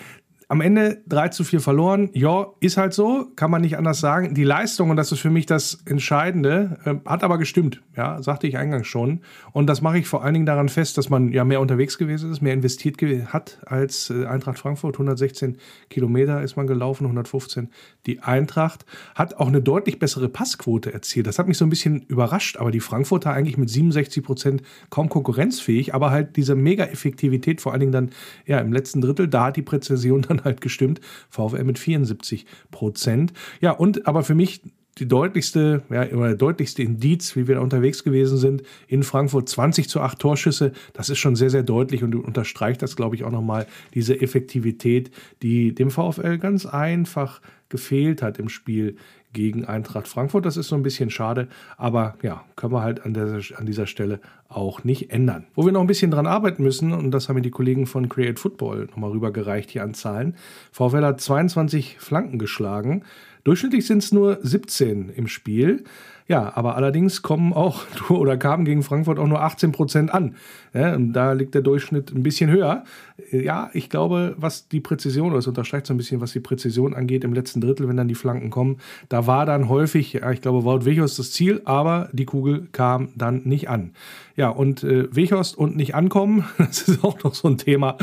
Am 0.52 0.60
Ende 0.60 1.00
3 1.08 1.28
zu 1.28 1.44
4 1.44 1.60
verloren. 1.60 2.10
Ja, 2.12 2.48
ist 2.60 2.76
halt 2.76 2.92
so, 2.92 3.28
kann 3.36 3.50
man 3.50 3.62
nicht 3.62 3.78
anders 3.78 4.00
sagen. 4.00 4.34
Die 4.34 4.44
Leistung, 4.44 4.90
und 4.90 4.96
das 4.96 5.10
ist 5.10 5.20
für 5.20 5.30
mich 5.30 5.46
das 5.46 5.78
Entscheidende, 5.86 6.76
äh, 6.84 6.96
hat 7.08 7.24
aber 7.24 7.38
gestimmt. 7.38 7.80
Ja, 7.96 8.22
sagte 8.22 8.46
ich 8.46 8.58
eingangs 8.58 8.86
schon. 8.86 9.20
Und 9.52 9.66
das 9.66 9.80
mache 9.80 9.98
ich 9.98 10.06
vor 10.06 10.22
allen 10.22 10.34
Dingen 10.34 10.44
daran 10.44 10.68
fest, 10.68 10.98
dass 10.98 11.08
man 11.08 11.32
ja 11.32 11.44
mehr 11.44 11.62
unterwegs 11.62 11.96
gewesen 11.96 12.30
ist, 12.30 12.42
mehr 12.42 12.52
investiert 12.52 13.00
hat 13.32 13.60
als 13.64 14.10
äh, 14.10 14.26
Eintracht 14.26 14.58
Frankfurt. 14.58 14.96
116 14.96 15.56
Kilometer 15.88 16.42
ist 16.42 16.56
man 16.56 16.66
gelaufen, 16.66 17.04
115 17.04 17.70
die 18.04 18.20
Eintracht. 18.20 18.84
Hat 19.14 19.36
auch 19.36 19.48
eine 19.48 19.62
deutlich 19.62 19.98
bessere 19.98 20.28
Passquote 20.28 20.92
erzielt. 20.92 21.26
Das 21.26 21.38
hat 21.38 21.48
mich 21.48 21.56
so 21.56 21.64
ein 21.64 21.70
bisschen 21.70 22.02
überrascht. 22.08 22.58
Aber 22.58 22.70
die 22.70 22.80
Frankfurter 22.80 23.32
eigentlich 23.32 23.56
mit 23.56 23.70
67 23.70 24.22
Prozent 24.22 24.62
kaum 24.90 25.08
konkurrenzfähig. 25.08 25.94
Aber 25.94 26.10
halt 26.10 26.36
diese 26.36 26.54
Mega-Effektivität, 26.54 27.62
vor 27.62 27.72
allen 27.72 27.80
Dingen 27.80 27.92
dann 27.92 28.10
ja 28.44 28.58
im 28.58 28.70
letzten 28.70 29.00
Drittel, 29.00 29.28
da 29.28 29.46
hat 29.46 29.56
die 29.56 29.62
Präzision 29.62 30.20
dann 30.28 30.41
halt 30.44 30.60
gestimmt. 30.60 31.00
VfL 31.30 31.64
mit 31.64 31.78
74 31.78 32.46
Prozent. 32.70 33.32
Ja, 33.60 33.72
und 33.72 34.06
aber 34.06 34.22
für 34.22 34.34
mich 34.34 34.62
die 34.98 35.08
deutlichste, 35.08 35.82
ja, 35.90 36.02
immer 36.02 36.26
der 36.26 36.36
deutlichste 36.36 36.82
Indiz, 36.82 37.34
wie 37.34 37.48
wir 37.48 37.54
da 37.54 37.60
unterwegs 37.62 38.04
gewesen 38.04 38.36
sind. 38.36 38.62
In 38.88 39.02
Frankfurt 39.02 39.48
20 39.48 39.88
zu 39.88 40.00
8 40.00 40.18
Torschüsse. 40.18 40.72
Das 40.92 41.08
ist 41.08 41.18
schon 41.18 41.34
sehr, 41.34 41.50
sehr 41.50 41.62
deutlich 41.62 42.02
und 42.02 42.14
unterstreicht 42.14 42.82
das, 42.82 42.94
glaube 42.94 43.16
ich, 43.16 43.24
auch 43.24 43.30
nochmal 43.30 43.66
diese 43.94 44.20
Effektivität, 44.20 45.10
die 45.42 45.74
dem 45.74 45.90
VfL 45.90 46.38
ganz 46.38 46.66
einfach 46.66 47.40
gefehlt 47.72 48.22
hat 48.22 48.38
im 48.38 48.48
Spiel 48.48 48.96
gegen 49.32 49.64
Eintracht 49.64 50.06
Frankfurt. 50.06 50.46
Das 50.46 50.56
ist 50.56 50.68
so 50.68 50.76
ein 50.76 50.84
bisschen 50.84 51.10
schade, 51.10 51.48
aber 51.76 52.14
ja, 52.22 52.44
können 52.54 52.72
wir 52.72 52.82
halt 52.82 53.04
an, 53.04 53.14
der, 53.14 53.40
an 53.56 53.66
dieser 53.66 53.86
Stelle 53.86 54.20
auch 54.48 54.84
nicht 54.84 55.10
ändern. 55.10 55.46
Wo 55.54 55.64
wir 55.64 55.72
noch 55.72 55.80
ein 55.80 55.86
bisschen 55.86 56.10
dran 56.10 56.26
arbeiten 56.26 56.62
müssen, 56.62 56.92
und 56.92 57.10
das 57.10 57.28
haben 57.28 57.36
mir 57.36 57.42
die 57.42 57.50
Kollegen 57.50 57.86
von 57.86 58.08
Create 58.08 58.38
Football 58.38 58.86
nochmal 58.86 59.10
rübergereicht 59.10 59.70
hier 59.70 59.82
an 59.82 59.94
Zahlen. 59.94 60.36
VfL 60.70 61.04
hat 61.04 61.20
22 61.20 61.96
Flanken 61.98 62.38
geschlagen. 62.38 63.02
Durchschnittlich 63.44 63.86
sind 63.86 64.04
es 64.04 64.12
nur 64.12 64.38
17 64.42 65.08
im 65.08 65.26
Spiel. 65.26 65.84
Ja, 66.32 66.50
aber 66.54 66.76
allerdings 66.76 67.20
kommen 67.20 67.52
auch 67.52 67.82
oder 68.08 68.38
kamen 68.38 68.64
gegen 68.64 68.82
Frankfurt 68.82 69.18
auch 69.18 69.26
nur 69.26 69.42
18 69.42 69.70
Prozent 69.70 70.14
an. 70.14 70.36
Ja, 70.72 70.96
da 70.96 71.32
liegt 71.32 71.54
der 71.54 71.60
Durchschnitt 71.60 72.10
ein 72.10 72.22
bisschen 72.22 72.48
höher. 72.48 72.84
Ja, 73.30 73.68
ich 73.74 73.90
glaube, 73.90 74.34
was 74.38 74.66
die 74.68 74.80
Präzision, 74.80 75.28
oder 75.28 75.40
es 75.40 75.46
unterstreicht 75.46 75.86
so 75.86 75.92
ein 75.92 75.98
bisschen, 75.98 76.22
was 76.22 76.32
die 76.32 76.40
Präzision 76.40 76.94
angeht 76.94 77.24
im 77.24 77.34
letzten 77.34 77.60
Drittel, 77.60 77.86
wenn 77.86 77.98
dann 77.98 78.08
die 78.08 78.14
Flanken 78.14 78.48
kommen, 78.48 78.78
da 79.10 79.26
war 79.26 79.44
dann 79.44 79.68
häufig, 79.68 80.14
ja, 80.14 80.30
ich 80.30 80.40
glaube, 80.40 80.64
Wout 80.64 80.86
Wichos 80.86 81.16
das 81.16 81.32
Ziel, 81.32 81.60
aber 81.66 82.08
die 82.12 82.24
Kugel 82.24 82.68
kam 82.72 83.10
dann 83.14 83.42
nicht 83.44 83.68
an. 83.68 83.90
Ja, 84.34 84.48
und 84.48 84.82
äh, 84.82 85.14
Weghorst 85.14 85.58
und 85.58 85.76
nicht 85.76 85.94
ankommen, 85.94 86.44
das 86.58 86.88
ist 86.88 87.04
auch 87.04 87.22
noch 87.22 87.34
so 87.34 87.48
ein 87.48 87.58
Thema 87.58 87.98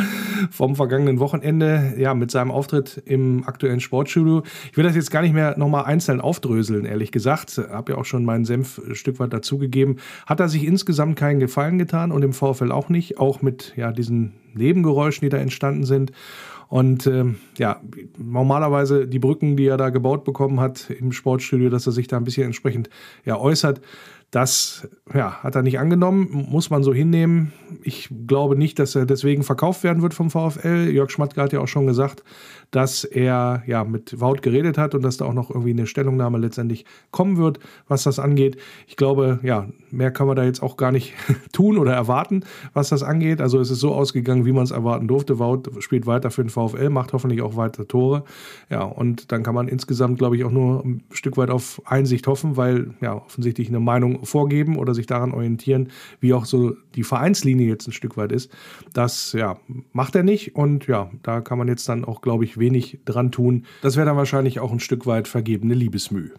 vom 0.52 0.76
vergangenen 0.76 1.20
Wochenende, 1.20 1.96
ja, 1.98 2.14
mit 2.14 2.30
seinem 2.30 2.52
Auftritt 2.52 3.02
im 3.06 3.44
aktuellen 3.48 3.80
Sportstudio. 3.80 4.44
Ich 4.72 4.78
will 4.78 4.84
das 4.84 4.96
jetzt 4.96 5.10
gar 5.10 5.24
nicht 5.24 5.34
mehr 5.34 5.58
nochmal 5.58 5.86
einzeln 5.86 6.22
aufdröseln, 6.22 6.86
ehrlich 6.86 7.12
gesagt. 7.12 7.60
Habe 7.72 7.94
ja 7.94 7.98
auch 7.98 8.06
schon 8.06 8.19
meinen 8.26 8.46
Senf 8.46 8.80
ein 8.80 8.96
Stück 8.96 9.20
weit 9.20 9.34
dazugegeben. 9.34 9.98
Hat 10.26 10.40
er 10.40 10.50
sich 10.50 10.66
insgesamt 10.66 11.16
keinen 11.16 11.40
Gefallen 11.40 11.78
getan 11.78 12.12
und 12.12 12.24
im 12.24 12.34
VfL 12.34 12.72
auch 12.72 12.90
nicht, 12.90 13.20
auch 13.20 13.42
mit 13.42 13.74
ja, 13.76 13.92
diesen 13.92 14.34
Nebengeräuschen, 14.54 15.26
die 15.26 15.30
da 15.30 15.38
entstanden 15.38 15.86
sind. 15.86 16.12
Und 16.70 17.08
ähm, 17.08 17.38
ja, 17.58 17.82
normalerweise 18.18 19.08
die 19.08 19.18
Brücken, 19.18 19.58
die 19.58 19.66
er 19.66 19.78
da 19.78 19.90
gebaut 19.90 20.24
bekommen 20.24 20.60
hat 20.60 20.92
im 20.92 21.12
Sportstudio, 21.12 21.70
dass 21.70 21.88
er 21.88 21.94
sich 21.94 22.08
da 22.08 22.18
ein 22.18 22.24
bisschen 22.24 22.46
entsprechend 22.46 22.92
ja, 23.26 23.38
äußert. 23.38 23.82
Das 24.32 24.88
ja, 25.12 25.42
hat 25.42 25.56
er 25.56 25.64
nicht 25.64 25.80
angenommen, 25.80 26.46
muss 26.50 26.70
man 26.70 26.84
so 26.84 26.94
hinnehmen. 26.94 27.52
Ich 27.82 28.10
glaube 28.28 28.56
nicht, 28.56 28.78
dass 28.78 28.94
er 28.94 29.08
deswegen 29.08 29.44
verkauft 29.44 29.84
werden 29.84 30.04
wird 30.04 30.14
vom 30.14 30.30
VfL. 30.30 30.90
Jörg 30.92 31.10
Schmatke 31.10 31.42
hat 31.42 31.52
ja 31.52 31.62
auch 31.62 31.68
schon 31.68 31.88
gesagt, 31.88 32.24
dass 32.70 33.04
er 33.04 33.64
ja 33.66 33.84
mit 33.84 34.22
Wout 34.22 34.42
geredet 34.42 34.78
hat 34.78 34.94
und 34.94 35.02
dass 35.02 35.18
da 35.18 35.26
auch 35.26 35.34
noch 35.34 35.50
irgendwie 35.50 35.72
eine 35.72 35.88
Stellungnahme 35.88 36.38
letztendlich 36.38 36.86
kommen 37.10 37.38
wird, 37.38 37.60
was 37.88 38.04
das 38.04 38.20
angeht. 38.20 38.58
Ich 38.88 38.98
glaube, 38.98 39.40
ja, 39.42 39.68
mehr 39.92 40.12
kann 40.12 40.28
man 40.28 40.36
da 40.36 40.44
jetzt 40.44 40.62
auch 40.62 40.78
gar 40.78 40.92
nicht 40.92 41.14
tun 41.54 41.78
oder 41.78 41.94
erwarten, 41.94 42.44
was 42.74 42.90
das 42.90 43.04
angeht. 43.04 43.42
Also 43.42 43.60
es 43.60 43.70
ist 43.70 43.80
so 43.80 43.94
ausgegangen, 43.94 44.46
wie 44.46 44.52
man 44.52 44.64
es 44.64 44.72
erwarten 44.72 45.08
durfte. 45.08 45.40
Wout 45.40 45.64
spielt 45.80 46.06
weiter 46.06 46.32
für 46.32 46.44
den 46.44 46.50
VfL, 46.50 46.90
macht 46.90 47.14
hoffentlich 47.14 47.42
auch 47.42 47.56
weiter 47.56 47.88
Tore. 47.88 48.24
Ja, 48.70 48.84
und 48.84 49.32
dann 49.32 49.44
kann 49.44 49.56
man 49.56 49.68
insgesamt, 49.68 50.20
glaube 50.20 50.38
ich, 50.38 50.44
auch 50.44 50.52
nur 50.52 50.84
ein 50.84 51.04
Stück 51.12 51.38
weit 51.38 51.50
auf 51.50 51.82
Einsicht 51.86 52.28
hoffen, 52.28 52.58
weil 52.58 52.94
ja 53.02 53.16
offensichtlich 53.16 53.70
eine 53.70 53.80
Meinung 53.80 54.26
vorgeben 54.26 54.78
oder 54.78 54.94
sich 54.94 55.06
daran 55.06 55.34
orientieren, 55.34 55.90
wie 56.20 56.34
auch 56.34 56.46
so 56.46 56.76
die 56.96 57.04
Vereinslinie 57.04 57.68
jetzt 57.68 57.88
ein 57.88 57.94
Stück 57.94 58.18
weit 58.18 58.32
ist. 58.32 58.52
Das 58.94 59.34
ja, 59.34 59.58
macht 59.92 60.16
er 60.16 60.24
nicht 60.24 60.56
und 60.56 60.88
ja, 60.88 61.10
da 61.24 61.42
kann 61.42 61.58
man 61.58 61.68
jetzt 61.68 61.88
dann 61.90 62.06
auch, 62.06 62.22
glaube 62.22 62.44
ich, 62.44 62.58
wenig 62.58 63.00
dran 63.06 63.32
tun. 63.32 63.66
Das 63.82 63.96
wäre 63.96 64.06
dann 64.06 64.18
wahrscheinlich 64.18 64.60
auch 64.60 64.72
ein 64.72 64.80
Stück 64.80 65.06
weit 65.06 65.28
vergebene 65.28 65.74
Liebesmüh. 65.74 66.32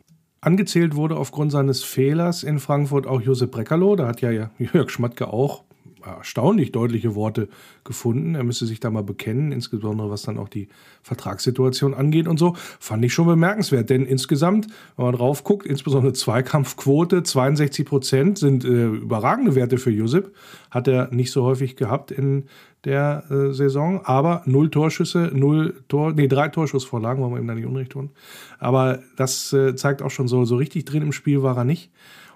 Angezählt 0.42 0.96
wurde 0.96 1.16
aufgrund 1.16 1.52
seines 1.52 1.82
Fehlers 1.82 2.42
in 2.42 2.60
Frankfurt 2.60 3.06
auch 3.06 3.20
Josep 3.20 3.50
Breckerloh. 3.50 3.96
Da 3.96 4.06
hat 4.06 4.22
ja 4.22 4.50
Jörg 4.58 4.90
Schmatke 4.90 5.32
auch 5.32 5.64
erstaunlich 6.02 6.72
deutliche 6.72 7.14
Worte 7.14 7.48
gefunden. 7.84 8.34
Er 8.34 8.44
müsste 8.44 8.66
sich 8.66 8.80
da 8.80 8.90
mal 8.90 9.02
bekennen, 9.02 9.52
insbesondere 9.52 10.10
was 10.10 10.22
dann 10.22 10.38
auch 10.38 10.48
die 10.48 10.68
Vertragssituation 11.02 11.94
angeht 11.94 12.28
und 12.28 12.38
so. 12.38 12.54
Fand 12.78 13.04
ich 13.04 13.12
schon 13.12 13.26
bemerkenswert, 13.26 13.90
denn 13.90 14.06
insgesamt, 14.06 14.68
wenn 14.96 15.06
man 15.06 15.14
drauf 15.14 15.44
guckt, 15.44 15.66
insbesondere 15.66 16.12
Zweikampfquote, 16.12 17.22
62 17.22 17.86
Prozent 17.86 18.38
sind 18.38 18.64
äh, 18.64 18.86
überragende 18.86 19.54
Werte 19.54 19.78
für 19.78 19.90
Josip. 19.90 20.34
Hat 20.70 20.88
er 20.88 21.12
nicht 21.12 21.32
so 21.32 21.44
häufig 21.44 21.76
gehabt 21.76 22.10
in 22.10 22.44
der 22.84 23.24
äh, 23.30 23.52
Saison, 23.52 24.00
aber 24.04 24.42
null 24.46 24.70
Torschüsse, 24.70 25.30
null 25.34 25.82
Tor, 25.88 26.12
nee, 26.12 26.28
drei 26.28 26.48
Torschussvorlagen, 26.48 27.22
wollen 27.22 27.34
wir 27.34 27.40
ihm 27.40 27.46
da 27.46 27.54
nicht 27.54 27.66
unrecht 27.66 27.92
tun. 27.92 28.10
Aber 28.58 29.00
das 29.16 29.52
äh, 29.52 29.74
zeigt 29.76 30.02
auch 30.02 30.10
schon 30.10 30.28
so, 30.28 30.44
so 30.44 30.56
richtig 30.56 30.84
drin 30.84 31.02
im 31.02 31.12
Spiel 31.12 31.42
war 31.42 31.56
er 31.56 31.64
nicht. 31.64 31.90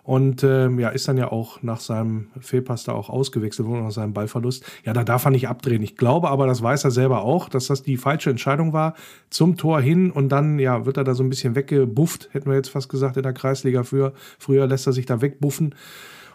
Und 0.05 0.45
ähm, 0.45 0.79
ja, 0.79 0.91
ist 0.91 1.09
dann 1.09 1.17
ja 1.17 1.33
auch 1.33 1.63
nach 1.63 1.81
seinem 1.81 2.27
Fehlpass 2.39 2.85
da 2.85 2.93
auch 2.93 3.09
ausgewechselt 3.09 3.67
worden, 3.67 3.85
nach 3.85 3.91
seinem 3.91 4.13
Ballverlust. 4.13 4.63
Ja, 4.85 4.93
da 4.93 5.03
darf 5.03 5.25
er 5.25 5.31
nicht 5.31 5.49
abdrehen. 5.49 5.83
Ich 5.83 5.97
glaube 5.97 6.29
aber, 6.29 6.47
das 6.47 6.63
weiß 6.63 6.85
er 6.85 6.91
selber 6.91 7.23
auch, 7.23 7.49
dass 7.49 7.69
das 7.69 7.83
die 7.83 7.97
falsche 7.97 8.29
Entscheidung 8.29 8.75
war. 8.75 8.93
Zum 9.31 9.57
Tor 9.57 9.81
hin 9.81 10.11
und 10.11 10.29
dann, 10.29 10.59
ja, 10.59 10.85
wird 10.85 10.99
er 10.99 11.05
da 11.05 11.15
so 11.15 11.23
ein 11.23 11.31
bisschen 11.31 11.55
weggebufft, 11.55 12.29
hätten 12.33 12.51
wir 12.51 12.55
jetzt 12.55 12.69
fast 12.69 12.91
gesagt 12.91 13.17
in 13.17 13.23
der 13.23 13.33
Kreisliga 13.33 13.83
früher. 13.83 14.13
Früher 14.39 14.67
lässt 14.67 14.87
er 14.87 14.93
sich 14.93 15.07
da 15.07 15.23
wegbuffen. 15.23 15.75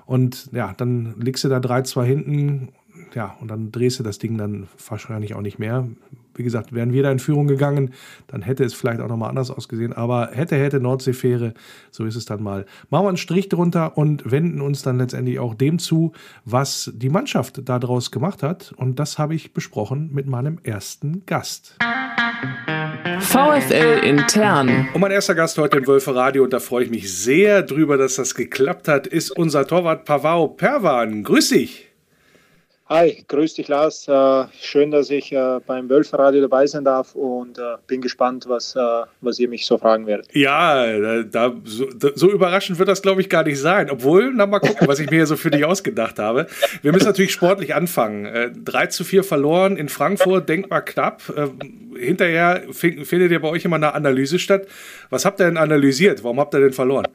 Und 0.07 0.49
ja, 0.51 0.73
dann 0.75 1.13
legst 1.19 1.43
du 1.43 1.49
da 1.49 1.59
3-2 1.59 2.03
hinten 2.03 2.69
ja, 3.15 3.35
und 3.39 3.49
dann 3.49 3.71
drehst 3.71 3.99
du 3.99 4.03
das 4.03 4.19
Ding 4.19 4.37
dann 4.37 4.67
wahrscheinlich 4.87 5.33
auch 5.33 5.41
nicht 5.41 5.59
mehr. 5.59 5.87
Wie 6.35 6.43
gesagt, 6.43 6.73
wären 6.73 6.93
wir 6.93 7.03
da 7.03 7.11
in 7.11 7.19
Führung 7.19 7.47
gegangen, 7.47 7.91
dann 8.27 8.41
hätte 8.41 8.63
es 8.63 8.73
vielleicht 8.73 9.01
auch 9.01 9.09
nochmal 9.09 9.29
anders 9.29 9.51
ausgesehen. 9.51 9.91
Aber 9.91 10.29
hätte, 10.31 10.55
hätte 10.55 10.79
Nordseefähre, 10.79 11.53
so 11.91 12.05
ist 12.05 12.15
es 12.15 12.25
dann 12.25 12.41
mal. 12.41 12.65
Machen 12.89 13.05
wir 13.05 13.09
einen 13.09 13.17
Strich 13.17 13.49
drunter 13.49 13.97
und 13.97 14.31
wenden 14.31 14.61
uns 14.61 14.81
dann 14.81 14.99
letztendlich 14.99 15.39
auch 15.39 15.53
dem 15.53 15.79
zu, 15.79 16.13
was 16.45 16.91
die 16.95 17.09
Mannschaft 17.09 17.67
daraus 17.67 18.11
gemacht 18.11 18.41
hat. 18.41 18.73
Und 18.77 18.99
das 18.99 19.19
habe 19.19 19.35
ich 19.35 19.53
besprochen 19.53 20.11
mit 20.13 20.27
meinem 20.27 20.59
ersten 20.63 21.23
Gast. 21.25 21.75
VfL 23.19 23.99
intern. 24.03 24.87
Und 24.93 25.01
mein 25.01 25.11
erster 25.11 25.35
Gast 25.35 25.57
heute 25.57 25.77
im 25.77 25.87
Wölfe 25.87 26.15
Radio, 26.15 26.45
und 26.45 26.53
da 26.53 26.59
freue 26.59 26.85
ich 26.85 26.89
mich 26.89 27.13
sehr 27.13 27.63
drüber, 27.63 27.97
dass 27.97 28.15
das 28.15 28.33
geklappt 28.33 28.87
hat, 28.87 29.07
ist 29.07 29.31
unser 29.31 29.67
Torwart 29.67 30.05
Pavao 30.05 30.47
Perwan. 30.47 31.23
Grüß 31.23 31.49
dich. 31.49 31.88
Hi, 32.91 33.23
grüß 33.27 33.53
dich 33.53 33.67
Lars. 33.67 34.07
Äh, 34.07 34.45
schön, 34.59 34.89
dass 34.89 35.11
ich 35.11 35.31
äh, 35.31 35.59
beim 35.67 35.87
Wölferradio 35.91 36.41
dabei 36.41 36.65
sein 36.65 36.83
darf 36.83 37.13
und 37.13 37.59
äh, 37.59 37.75
bin 37.85 38.01
gespannt, 38.01 38.45
was, 38.47 38.75
was 39.21 39.37
ihr 39.37 39.47
mich 39.47 39.67
so 39.67 39.77
fragen 39.77 40.07
werdet. 40.07 40.27
Ja, 40.33 41.21
da, 41.23 41.53
so, 41.65 41.87
so 42.15 42.31
überraschend 42.31 42.79
wird 42.79 42.89
das, 42.89 43.03
glaube 43.03 43.21
ich, 43.21 43.29
gar 43.29 43.43
nicht 43.43 43.59
sein. 43.59 43.91
Obwohl, 43.91 44.33
na 44.33 44.47
mal 44.47 44.59
gucken, 44.59 44.87
was 44.87 44.99
ich 44.99 45.07
mir 45.11 45.17
hier 45.17 45.27
so 45.27 45.35
für 45.35 45.51
dich 45.51 45.65
ausgedacht 45.65 46.17
habe. 46.17 46.47
Wir 46.81 46.91
müssen 46.91 47.05
natürlich 47.05 47.31
sportlich 47.31 47.75
anfangen. 47.75 48.63
3 48.65 48.87
zu 48.87 49.03
4 49.03 49.23
verloren 49.23 49.77
in 49.77 49.87
Frankfurt, 49.87 50.49
denkbar 50.49 50.81
knapp. 50.81 51.21
hinterher 51.95 52.63
findet 52.71 53.31
ja 53.31 53.37
bei 53.37 53.49
euch 53.49 53.65
immer 53.65 53.75
eine 53.75 53.93
Analyse 53.93 54.39
statt. 54.39 54.65
Was 55.11 55.25
habt 55.25 55.39
ihr 55.39 55.45
denn 55.45 55.57
analysiert? 55.57 56.23
Warum 56.23 56.39
habt 56.39 56.55
ihr 56.55 56.59
denn 56.59 56.73
verloren? 56.73 57.05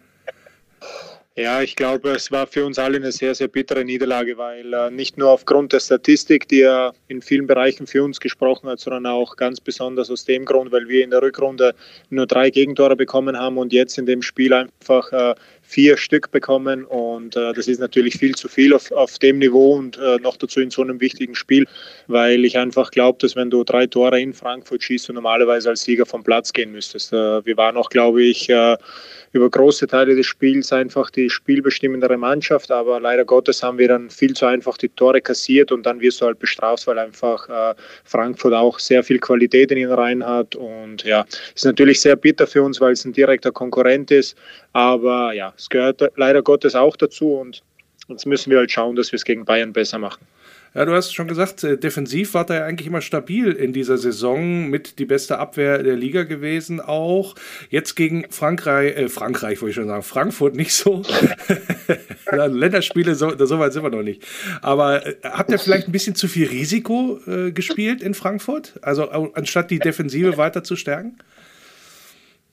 Ja, 1.37 1.63
ich 1.63 1.75
glaube, 1.75 2.11
es 2.11 2.31
war 2.31 2.47
für 2.47 2.65
uns 2.65 2.79
alle 2.79 2.97
eine 2.97 3.11
sehr, 3.11 3.35
sehr 3.35 3.49
bittere 3.49 3.85
Niederlage, 3.85 4.39
weil 4.39 4.73
äh, 4.73 4.89
nicht 4.93 5.19
nur 5.19 5.31
aufgrund 5.31 5.73
der 5.73 5.81
Statistik, 5.81 6.47
die 6.47 6.59
ja 6.59 6.93
in 7.09 7.23
vielen 7.23 7.49
Bereichen 7.49 7.89
für 7.89 8.05
uns 8.05 8.21
gesprochen 8.21 8.69
hat, 8.69 8.79
sondern 8.79 9.05
auch 9.07 9.35
ganz 9.35 9.61
besonders 9.61 10.13
aus 10.13 10.25
dem 10.25 10.45
Grund, 10.45 10.71
weil 10.71 10.87
wir 10.87 11.03
in 11.03 11.11
der 11.11 11.23
Rückrunde 11.23 11.75
nur 12.09 12.29
drei 12.29 12.51
Gegentore 12.51 12.95
bekommen 12.95 13.37
haben 13.37 13.59
und 13.59 13.73
jetzt 13.73 13.99
in 13.99 14.07
dem 14.07 14.23
Spiel 14.23 14.53
einfach 14.53 15.11
äh, 15.11 15.35
vier 15.75 15.97
Stück 15.97 16.31
bekommen 16.31 16.85
und 16.85 17.35
äh, 17.35 17.53
das 17.53 17.67
ist 17.67 17.81
natürlich 17.81 18.17
viel 18.17 18.37
zu 18.37 18.47
viel 18.47 18.73
auf, 18.73 18.93
auf 18.93 19.19
dem 19.19 19.39
Niveau 19.41 19.75
und 19.75 19.99
äh, 19.99 20.19
noch 20.19 20.37
dazu 20.37 20.61
in 20.61 20.71
so 20.71 20.83
einem 20.83 21.01
wichtigen 21.01 21.35
Spiel, 21.35 21.67
weil 22.07 22.45
ich 22.45 22.57
einfach 22.57 22.93
glaube, 22.93 23.19
dass 23.21 23.35
wenn 23.35 23.51
du 23.51 23.65
drei 23.65 23.89
Tore 23.89 24.21
in 24.21 24.33
Frankfurt 24.33 24.85
schießt, 24.85 25.09
du 25.09 25.13
normalerweise 25.13 25.71
als 25.71 25.83
Sieger 25.83 26.07
vom 26.07 26.23
Platz 26.23 26.53
gehen 26.53 26.71
müsstest. 26.71 27.13
Äh, 27.13 27.45
wir 27.45 27.57
waren 27.57 27.77
auch, 27.77 27.91
glaube 27.91 28.23
ich, 28.23 28.49
äh, 28.49 28.77
über 29.35 29.51
große 29.51 29.89
Teile 29.89 30.15
des 30.15 30.27
Spiels 30.27 30.73
einfach 30.73 31.11
die 31.11 31.29
spielbestimmendere 31.29 32.17
Mannschaft, 32.17 32.71
aber 32.71 33.01
leider 33.01 33.25
Gottes 33.25 33.65
haben 33.65 33.79
wir 33.79 33.89
dann 33.89 34.09
viel 34.09 34.33
zu 34.33 34.47
einfach 34.47 34.77
die 34.77 34.89
Tore 34.91 35.21
kassiert 35.21 35.73
und 35.73 35.85
dann 35.85 36.01
wirst 36.01 36.21
du 36.21 36.27
halt 36.27 36.39
bestraft, 36.39 36.87
weil 36.87 37.01
einfach 37.01 37.49
äh, 37.49 37.75
Frankfurt 38.05 38.55
auch 38.55 38.79
sehr 38.79 39.03
viel 39.03 39.19
Qualität 39.19 39.73
in 39.73 39.79
den 39.79 39.91
Reihen 39.91 40.25
hat 40.25 40.55
und 40.55 41.03
ja, 41.03 41.27
ist 41.53 41.65
natürlich 41.65 42.01
sehr 42.01 42.15
bitter 42.15 42.47
für 42.47 42.63
uns, 42.63 42.81
weil 42.81 42.93
es 42.93 43.05
ein 43.05 43.13
direkter 43.13 43.51
Konkurrent 43.51 44.13
ist, 44.13 44.37
aber 44.73 45.33
ja, 45.33 45.53
es 45.65 45.71
gehört 45.71 46.03
leider 46.17 46.43
Gottes 46.43 46.75
auch 46.75 46.95
dazu 46.95 47.37
und 47.37 47.63
jetzt 48.09 48.27
müssen 48.27 48.51
wir 48.51 48.59
halt 48.59 48.71
schauen, 48.71 48.97
dass 48.97 49.13
wir 49.13 49.17
es 49.17 49.25
gegen 49.25 49.47
Bayern 49.47 49.73
besser 49.73 49.99
machen. 49.99 50.27
Ja, 50.75 50.85
du 50.85 50.93
hast 50.93 51.15
schon 51.15 51.27
gesagt, 51.27 51.65
äh, 51.65 51.79
defensiv 51.79 52.35
war 52.35 52.51
er 52.51 52.67
eigentlich 52.67 52.87
immer 52.87 53.01
stabil 53.01 53.53
in 53.53 53.73
dieser 53.73 53.97
Saison, 53.97 54.69
mit 54.69 54.99
die 54.99 55.07
beste 55.07 55.39
Abwehr 55.39 55.83
der 55.83 55.97
Liga 55.97 56.25
gewesen 56.25 56.81
auch. 56.81 57.35
Jetzt 57.71 57.95
gegen 57.95 58.27
Frankreich, 58.29 58.95
äh, 58.95 59.09
Frankreich 59.09 59.63
wollte 59.63 59.71
ich 59.71 59.77
schon 59.77 59.87
sagen, 59.87 60.03
Frankfurt 60.03 60.55
nicht 60.55 60.75
so. 60.75 61.03
Länderspiele, 62.31 63.15
so, 63.15 63.33
so 63.47 63.59
weit 63.59 63.73
sind 63.73 63.85
wir 63.85 63.91
noch 63.91 64.03
nicht. 64.03 64.23
Aber 64.61 65.07
äh, 65.07 65.15
habt 65.23 65.51
ihr 65.51 65.59
vielleicht 65.59 65.89
ein 65.89 65.93
bisschen 65.93 66.15
zu 66.15 66.29
viel 66.29 66.49
Risiko 66.49 67.21
äh, 67.27 67.53
gespielt 67.53 68.03
in 68.03 68.13
Frankfurt? 68.13 68.75
Also 68.83 69.09
anstatt 69.09 69.71
die 69.71 69.79
Defensive 69.79 70.37
weiter 70.37 70.63
zu 70.63 70.77
stärken? 70.77 71.17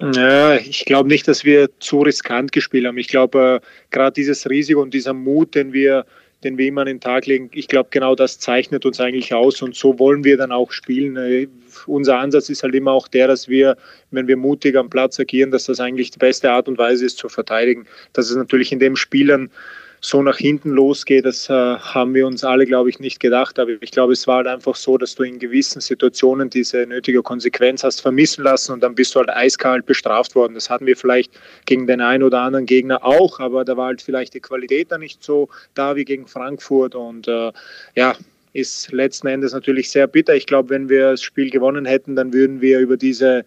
Ja, 0.01 0.55
ich 0.55 0.85
glaube 0.85 1.09
nicht, 1.09 1.27
dass 1.27 1.45
wir 1.45 1.69
zu 1.79 2.01
riskant 2.01 2.51
gespielt 2.51 2.87
haben. 2.87 2.97
Ich 2.97 3.07
glaube, 3.07 3.61
äh, 3.61 3.67
gerade 3.91 4.13
dieses 4.13 4.49
Risiko 4.49 4.81
und 4.81 4.93
dieser 4.93 5.13
Mut, 5.13 5.53
den 5.53 5.73
wir 5.73 6.05
den 6.43 6.57
wir 6.57 6.67
immer 6.67 6.81
an 6.81 6.87
den 6.87 6.99
Tag 6.99 7.27
legen. 7.27 7.49
Ich 7.53 7.67
glaube, 7.67 7.89
genau 7.91 8.15
das 8.15 8.39
zeichnet 8.39 8.85
uns 8.85 8.99
eigentlich 8.99 9.33
aus 9.33 9.61
und 9.61 9.75
so 9.75 9.99
wollen 9.99 10.23
wir 10.23 10.37
dann 10.37 10.51
auch 10.51 10.71
spielen. 10.71 11.15
Äh, 11.15 11.47
unser 11.85 12.17
Ansatz 12.17 12.49
ist 12.49 12.63
halt 12.63 12.73
immer 12.73 12.91
auch 12.91 13.07
der, 13.07 13.27
dass 13.27 13.47
wir, 13.47 13.77
wenn 14.09 14.27
wir 14.27 14.37
mutig 14.37 14.75
am 14.75 14.89
Platz 14.89 15.19
agieren, 15.19 15.51
dass 15.51 15.65
das 15.65 15.79
eigentlich 15.79 16.11
die 16.11 16.19
beste 16.19 16.51
Art 16.51 16.67
und 16.67 16.77
Weise 16.77 17.05
ist 17.05 17.17
zu 17.17 17.29
verteidigen. 17.29 17.85
Dass 18.13 18.29
es 18.29 18.35
natürlich 18.35 18.71
in 18.71 18.79
dem 18.79 18.95
Spiel 18.95 19.27
dann 19.27 19.51
so 20.03 20.23
nach 20.23 20.37
hinten 20.37 20.71
losgeht, 20.71 21.25
das 21.25 21.47
äh, 21.47 21.53
haben 21.53 22.15
wir 22.15 22.25
uns 22.25 22.43
alle, 22.43 22.65
glaube 22.65 22.89
ich, 22.89 22.99
nicht 22.99 23.19
gedacht. 23.19 23.59
Aber 23.59 23.71
ich 23.79 23.91
glaube, 23.91 24.13
es 24.13 24.25
war 24.25 24.37
halt 24.37 24.47
einfach 24.47 24.75
so, 24.75 24.97
dass 24.97 25.13
du 25.13 25.21
in 25.21 25.37
gewissen 25.37 25.79
Situationen 25.79 26.49
diese 26.49 26.87
nötige 26.87 27.21
Konsequenz 27.21 27.83
hast 27.83 28.01
vermissen 28.01 28.43
lassen 28.43 28.73
und 28.73 28.81
dann 28.81 28.95
bist 28.95 29.13
du 29.13 29.19
halt 29.19 29.29
eiskalt 29.29 29.85
bestraft 29.85 30.33
worden. 30.33 30.55
Das 30.55 30.71
hatten 30.71 30.87
wir 30.87 30.97
vielleicht 30.97 31.31
gegen 31.67 31.85
den 31.85 32.01
einen 32.01 32.23
oder 32.23 32.41
anderen 32.41 32.65
Gegner 32.65 33.05
auch, 33.05 33.39
aber 33.39 33.63
da 33.63 33.77
war 33.77 33.87
halt 33.87 34.01
vielleicht 34.01 34.33
die 34.33 34.39
Qualität 34.39 34.91
da 34.91 34.97
nicht 34.97 35.23
so 35.23 35.49
da 35.75 35.95
wie 35.95 36.03
gegen 36.03 36.25
Frankfurt. 36.25 36.95
Und 36.95 37.27
äh, 37.27 37.51
ja, 37.95 38.15
ist 38.53 38.91
letzten 38.91 39.27
Endes 39.27 39.53
natürlich 39.53 39.89
sehr 39.89 40.07
bitter. 40.07 40.35
Ich 40.35 40.45
glaube, 40.45 40.69
wenn 40.69 40.89
wir 40.89 41.11
das 41.11 41.21
Spiel 41.21 41.49
gewonnen 41.49 41.85
hätten, 41.85 42.15
dann 42.15 42.33
würden 42.33 42.61
wir 42.61 42.79
über 42.79 42.97
diese 42.97 43.45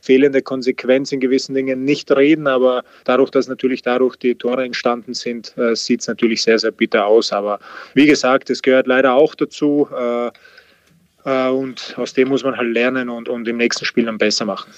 fehlende 0.00 0.40
Konsequenz 0.40 1.12
in 1.12 1.20
gewissen 1.20 1.54
Dingen 1.54 1.84
nicht 1.84 2.10
reden. 2.10 2.46
Aber 2.46 2.84
dadurch, 3.04 3.30
dass 3.30 3.48
natürlich 3.48 3.82
dadurch 3.82 4.16
die 4.16 4.34
Tore 4.34 4.64
entstanden 4.64 5.14
sind, 5.14 5.56
äh, 5.58 5.74
sieht 5.74 6.00
es 6.00 6.08
natürlich 6.08 6.42
sehr, 6.42 6.58
sehr 6.58 6.70
bitter 6.70 7.06
aus. 7.06 7.32
Aber 7.32 7.58
wie 7.94 8.06
gesagt, 8.06 8.48
es 8.50 8.62
gehört 8.62 8.86
leider 8.86 9.14
auch 9.14 9.34
dazu. 9.34 9.88
Äh, 9.94 10.30
äh, 11.26 11.48
und 11.48 11.94
aus 11.98 12.14
dem 12.14 12.28
muss 12.28 12.44
man 12.44 12.56
halt 12.56 12.72
lernen 12.72 13.10
und, 13.10 13.28
und 13.28 13.46
im 13.48 13.56
nächsten 13.58 13.84
Spiel 13.84 14.04
dann 14.04 14.18
besser 14.18 14.46
machen. 14.46 14.70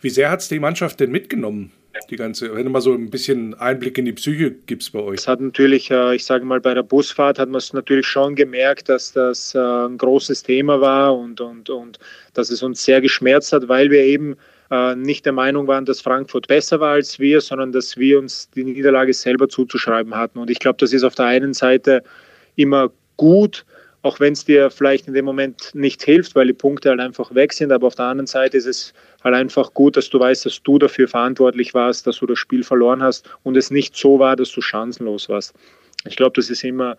Wie 0.00 0.10
sehr 0.10 0.30
hat 0.30 0.40
es 0.40 0.48
die 0.48 0.60
Mannschaft 0.60 1.00
denn 1.00 1.10
mitgenommen? 1.10 1.72
die 2.08 2.16
ganze, 2.16 2.54
wenn 2.54 2.64
du 2.64 2.70
mal 2.70 2.80
so 2.80 2.92
ein 2.92 3.10
bisschen 3.10 3.54
Einblick 3.54 3.98
in 3.98 4.04
die 4.04 4.12
Psyche 4.12 4.52
gibst 4.52 4.92
bei 4.92 5.00
euch. 5.00 5.20
Es 5.20 5.28
hat 5.28 5.40
natürlich, 5.40 5.90
äh, 5.90 6.14
ich 6.14 6.24
sage 6.24 6.44
mal, 6.44 6.60
bei 6.60 6.74
der 6.74 6.82
Busfahrt 6.82 7.38
hat 7.38 7.48
man 7.48 7.58
es 7.58 7.72
natürlich 7.72 8.06
schon 8.06 8.34
gemerkt, 8.34 8.88
dass 8.88 9.12
das 9.12 9.54
äh, 9.54 9.58
ein 9.58 9.98
großes 9.98 10.42
Thema 10.42 10.80
war 10.80 11.16
und, 11.16 11.40
und, 11.40 11.70
und 11.70 11.98
dass 12.34 12.50
es 12.50 12.62
uns 12.62 12.84
sehr 12.84 13.00
geschmerzt 13.00 13.52
hat, 13.52 13.68
weil 13.68 13.90
wir 13.90 14.02
eben 14.02 14.36
äh, 14.70 14.94
nicht 14.94 15.26
der 15.26 15.32
Meinung 15.32 15.66
waren, 15.66 15.84
dass 15.84 16.00
Frankfurt 16.00 16.48
besser 16.48 16.80
war 16.80 16.92
als 16.92 17.18
wir, 17.18 17.40
sondern 17.40 17.72
dass 17.72 17.96
wir 17.96 18.18
uns 18.18 18.50
die 18.50 18.64
Niederlage 18.64 19.12
selber 19.12 19.48
zuzuschreiben 19.48 20.14
hatten. 20.14 20.38
Und 20.38 20.50
ich 20.50 20.58
glaube, 20.58 20.78
das 20.78 20.92
ist 20.92 21.04
auf 21.04 21.14
der 21.14 21.26
einen 21.26 21.54
Seite 21.54 22.02
immer 22.56 22.90
gut, 23.16 23.64
auch 24.02 24.20
wenn 24.20 24.32
es 24.32 24.44
dir 24.44 24.70
vielleicht 24.70 25.08
in 25.08 25.14
dem 25.14 25.24
Moment 25.24 25.70
nicht 25.74 26.02
hilft, 26.02 26.34
weil 26.34 26.46
die 26.46 26.52
Punkte 26.52 26.90
halt 26.90 27.00
einfach 27.00 27.34
weg 27.34 27.52
sind. 27.52 27.70
Aber 27.70 27.86
auf 27.86 27.94
der 27.94 28.06
anderen 28.06 28.26
Seite 28.26 28.56
ist 28.56 28.66
es 28.66 28.94
halt 29.22 29.34
einfach 29.34 29.74
gut, 29.74 29.96
dass 29.96 30.08
du 30.08 30.18
weißt, 30.18 30.46
dass 30.46 30.62
du 30.62 30.78
dafür 30.78 31.06
verantwortlich 31.08 31.74
warst, 31.74 32.06
dass 32.06 32.18
du 32.18 32.26
das 32.26 32.38
Spiel 32.38 32.62
verloren 32.62 33.02
hast 33.02 33.28
und 33.42 33.56
es 33.56 33.70
nicht 33.70 33.96
so 33.96 34.18
war, 34.18 34.36
dass 34.36 34.50
du 34.52 34.60
chancenlos 34.62 35.28
warst. 35.28 35.54
Ich 36.06 36.16
glaube, 36.16 36.32
das 36.36 36.48
ist 36.48 36.64
immer 36.64 36.96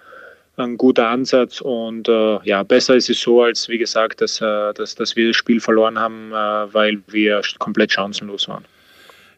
ein 0.57 0.77
guter 0.77 1.07
Ansatz 1.07 1.61
und 1.61 2.07
äh, 2.07 2.39
ja, 2.43 2.61
besser 2.63 2.95
ist 2.95 3.09
es 3.09 3.19
so, 3.19 3.41
als 3.41 3.67
wie 3.69 3.77
gesagt, 3.77 4.21
dass, 4.21 4.41
äh, 4.41 4.73
dass, 4.73 4.95
dass 4.95 5.15
wir 5.15 5.27
das 5.27 5.37
Spiel 5.37 5.59
verloren 5.59 5.97
haben, 5.97 6.31
äh, 6.31 6.73
weil 6.73 7.01
wir 7.07 7.41
komplett 7.57 7.91
chancenlos 7.91 8.47
waren. 8.47 8.65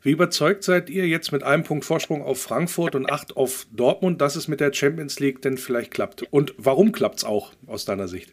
Wie 0.03 0.11
überzeugt 0.11 0.65
seid 0.65 0.89
ihr 0.89 1.07
jetzt 1.07 1.31
mit 1.31 1.43
einem 1.43 1.63
Punkt 1.63 1.85
Vorsprung 1.85 2.23
auf 2.23 2.41
Frankfurt 2.41 2.93
und 2.93 3.09
acht 3.09 3.37
auf 3.37 3.65
Dortmund, 3.71 4.19
dass 4.19 4.35
es 4.35 4.49
mit 4.49 4.59
der 4.59 4.73
Champions 4.73 5.21
League 5.21 5.41
denn 5.41 5.57
vielleicht 5.57 5.91
klappt? 5.91 6.23
Und 6.29 6.53
warum 6.57 6.91
klappt 6.91 7.19
es 7.19 7.23
auch 7.23 7.53
aus 7.67 7.85
deiner 7.85 8.09
Sicht? 8.09 8.31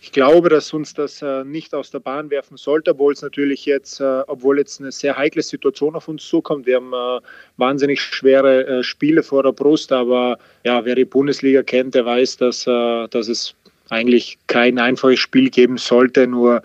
Ich 0.00 0.12
glaube, 0.12 0.48
dass 0.48 0.72
uns 0.72 0.94
das 0.94 1.20
äh, 1.20 1.42
nicht 1.42 1.74
aus 1.74 1.90
der 1.90 1.98
Bahn 1.98 2.30
werfen 2.30 2.56
sollte, 2.56 2.92
obwohl 2.92 3.14
es 3.14 3.22
natürlich 3.22 3.66
jetzt, 3.66 4.00
äh, 4.00 4.22
obwohl 4.28 4.58
jetzt 4.58 4.80
eine 4.80 4.92
sehr 4.92 5.16
heikle 5.16 5.42
Situation 5.42 5.96
auf 5.96 6.06
uns 6.06 6.24
zukommt. 6.24 6.66
Wir 6.66 6.76
haben 6.76 6.92
äh, 6.92 7.20
wahnsinnig 7.56 8.00
schwere 8.00 8.84
Spiele 8.84 9.24
vor 9.24 9.42
der 9.42 9.50
Brust, 9.50 9.90
aber 9.90 10.38
ja, 10.62 10.84
wer 10.84 10.94
die 10.94 11.04
Bundesliga 11.04 11.64
kennt, 11.64 11.96
der 11.96 12.06
weiß, 12.06 12.36
dass, 12.36 12.62
dass 12.62 13.28
es 13.28 13.56
eigentlich 13.88 14.38
kein 14.46 14.78
einfaches 14.78 15.18
Spiel 15.18 15.50
geben 15.50 15.78
sollte. 15.78 16.28
Nur 16.28 16.62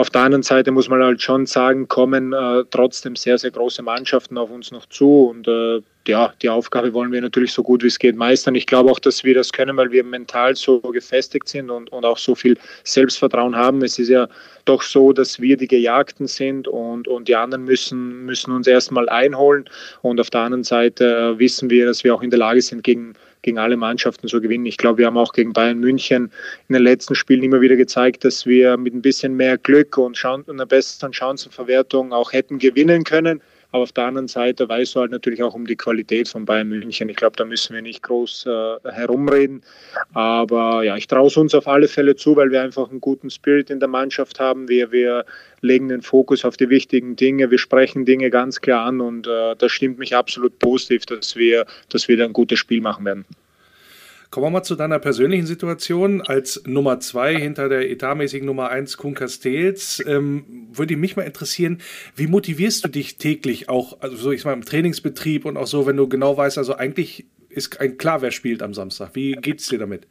auf 0.00 0.10
der 0.10 0.22
anderen 0.22 0.42
Seite 0.42 0.70
muss 0.72 0.88
man 0.88 1.02
halt 1.02 1.20
schon 1.20 1.44
sagen, 1.44 1.86
kommen 1.86 2.32
äh, 2.32 2.64
trotzdem 2.70 3.16
sehr, 3.16 3.36
sehr 3.36 3.50
große 3.50 3.82
Mannschaften 3.82 4.38
auf 4.38 4.50
uns 4.50 4.72
noch 4.72 4.86
zu. 4.86 5.26
Und 5.26 5.46
äh, 5.46 5.82
ja, 6.08 6.32
die 6.40 6.48
Aufgabe 6.48 6.94
wollen 6.94 7.12
wir 7.12 7.20
natürlich 7.20 7.52
so 7.52 7.62
gut 7.62 7.82
wie 7.82 7.88
es 7.88 7.98
geht 7.98 8.16
meistern. 8.16 8.54
Ich 8.54 8.66
glaube 8.66 8.90
auch, 8.90 8.98
dass 8.98 9.24
wir 9.24 9.34
das 9.34 9.52
können, 9.52 9.76
weil 9.76 9.92
wir 9.92 10.02
mental 10.02 10.56
so 10.56 10.80
gefestigt 10.80 11.48
sind 11.48 11.70
und, 11.70 11.92
und 11.92 12.04
auch 12.06 12.16
so 12.16 12.34
viel 12.34 12.56
Selbstvertrauen 12.84 13.54
haben. 13.54 13.82
Es 13.82 13.98
ist 13.98 14.08
ja 14.08 14.26
doch 14.64 14.80
so, 14.80 15.12
dass 15.12 15.38
wir 15.38 15.58
die 15.58 15.68
Gejagten 15.68 16.26
sind 16.26 16.66
und, 16.66 17.06
und 17.06 17.28
die 17.28 17.36
anderen 17.36 17.64
müssen, 17.64 18.24
müssen 18.24 18.52
uns 18.52 18.66
erstmal 18.66 19.08
einholen. 19.08 19.68
Und 20.00 20.18
auf 20.18 20.30
der 20.30 20.40
anderen 20.40 20.64
Seite 20.64 21.34
äh, 21.34 21.38
wissen 21.38 21.68
wir, 21.68 21.86
dass 21.86 22.04
wir 22.04 22.14
auch 22.14 22.22
in 22.22 22.30
der 22.30 22.38
Lage 22.38 22.62
sind, 22.62 22.82
gegen 22.82 23.12
gegen 23.42 23.58
alle 23.58 23.76
Mannschaften 23.76 24.28
zu 24.28 24.40
gewinnen. 24.40 24.66
Ich 24.66 24.76
glaube, 24.76 24.98
wir 24.98 25.06
haben 25.06 25.16
auch 25.18 25.32
gegen 25.32 25.52
Bayern 25.52 25.78
München 25.78 26.30
in 26.68 26.72
den 26.74 26.82
letzten 26.82 27.14
Spielen 27.14 27.42
immer 27.42 27.60
wieder 27.60 27.76
gezeigt, 27.76 28.24
dass 28.24 28.46
wir 28.46 28.76
mit 28.76 28.94
ein 28.94 29.02
bisschen 29.02 29.36
mehr 29.36 29.58
Glück 29.58 29.96
und 29.98 30.22
einer 30.24 30.66
besseren 30.66 31.12
Chancenverwertung 31.12 32.12
auch 32.12 32.32
hätten 32.32 32.58
gewinnen 32.58 33.04
können. 33.04 33.40
Aber 33.72 33.84
auf 33.84 33.92
der 33.92 34.04
anderen 34.04 34.28
Seite 34.28 34.68
weißt 34.68 34.94
du 34.94 35.00
halt 35.00 35.10
natürlich 35.12 35.42
auch 35.42 35.54
um 35.54 35.66
die 35.66 35.76
Qualität 35.76 36.28
von 36.28 36.44
Bayern 36.44 36.68
München. 36.68 37.08
Ich 37.08 37.16
glaube, 37.16 37.36
da 37.36 37.44
müssen 37.44 37.74
wir 37.74 37.82
nicht 37.82 38.02
groß 38.02 38.46
äh, 38.46 38.90
herumreden. 38.90 39.62
Aber 40.12 40.82
ja, 40.82 40.96
ich 40.96 41.06
traue 41.06 41.28
es 41.28 41.36
uns 41.36 41.54
auf 41.54 41.68
alle 41.68 41.86
Fälle 41.86 42.16
zu, 42.16 42.34
weil 42.36 42.50
wir 42.50 42.62
einfach 42.62 42.90
einen 42.90 43.00
guten 43.00 43.30
Spirit 43.30 43.70
in 43.70 43.78
der 43.78 43.88
Mannschaft 43.88 44.40
haben. 44.40 44.68
Wir, 44.68 44.90
wir 44.90 45.24
legen 45.60 45.88
den 45.88 46.02
Fokus 46.02 46.44
auf 46.44 46.56
die 46.56 46.68
wichtigen 46.68 47.16
Dinge. 47.16 47.50
Wir 47.50 47.58
sprechen 47.58 48.04
Dinge 48.04 48.30
ganz 48.30 48.60
klar 48.60 48.86
an 48.86 49.00
und 49.00 49.26
äh, 49.26 49.54
das 49.56 49.70
stimmt 49.70 49.98
mich 49.98 50.16
absolut 50.16 50.58
positiv, 50.58 51.06
dass 51.06 51.36
wir, 51.36 51.66
dass 51.90 52.08
wir 52.08 52.16
da 52.16 52.24
ein 52.24 52.32
gutes 52.32 52.58
Spiel 52.58 52.80
machen 52.80 53.04
werden. 53.04 53.24
Kommen 54.30 54.46
wir 54.46 54.50
mal 54.50 54.62
zu 54.62 54.76
deiner 54.76 55.00
persönlichen 55.00 55.46
Situation. 55.46 56.20
Als 56.20 56.62
Nummer 56.64 57.00
zwei 57.00 57.34
hinter 57.34 57.68
der 57.68 57.90
etatmäßigen 57.90 58.46
Nummer 58.46 58.68
eins 58.68 58.96
Kuhn 58.96 59.14
Castells 59.14 60.00
ähm, 60.06 60.68
würde 60.72 60.96
mich 60.96 61.16
mal 61.16 61.22
interessieren, 61.22 61.80
wie 62.14 62.28
motivierst 62.28 62.84
du 62.84 62.88
dich 62.88 63.16
täglich 63.18 63.68
auch, 63.68 64.00
also 64.00 64.16
so 64.16 64.30
ich 64.30 64.44
mal 64.44 64.52
im 64.52 64.64
Trainingsbetrieb 64.64 65.46
und 65.46 65.56
auch 65.56 65.66
so, 65.66 65.86
wenn 65.86 65.96
du 65.96 66.08
genau 66.08 66.36
weißt, 66.36 66.58
also 66.58 66.74
eigentlich 66.76 67.26
ist 67.48 67.80
ein 67.80 67.98
klar, 67.98 68.22
wer 68.22 68.30
spielt 68.30 68.62
am 68.62 68.72
Samstag. 68.72 69.10
Wie 69.14 69.32
geht 69.32 69.58
es 69.58 69.66
dir 69.66 69.80
damit? 69.80 70.06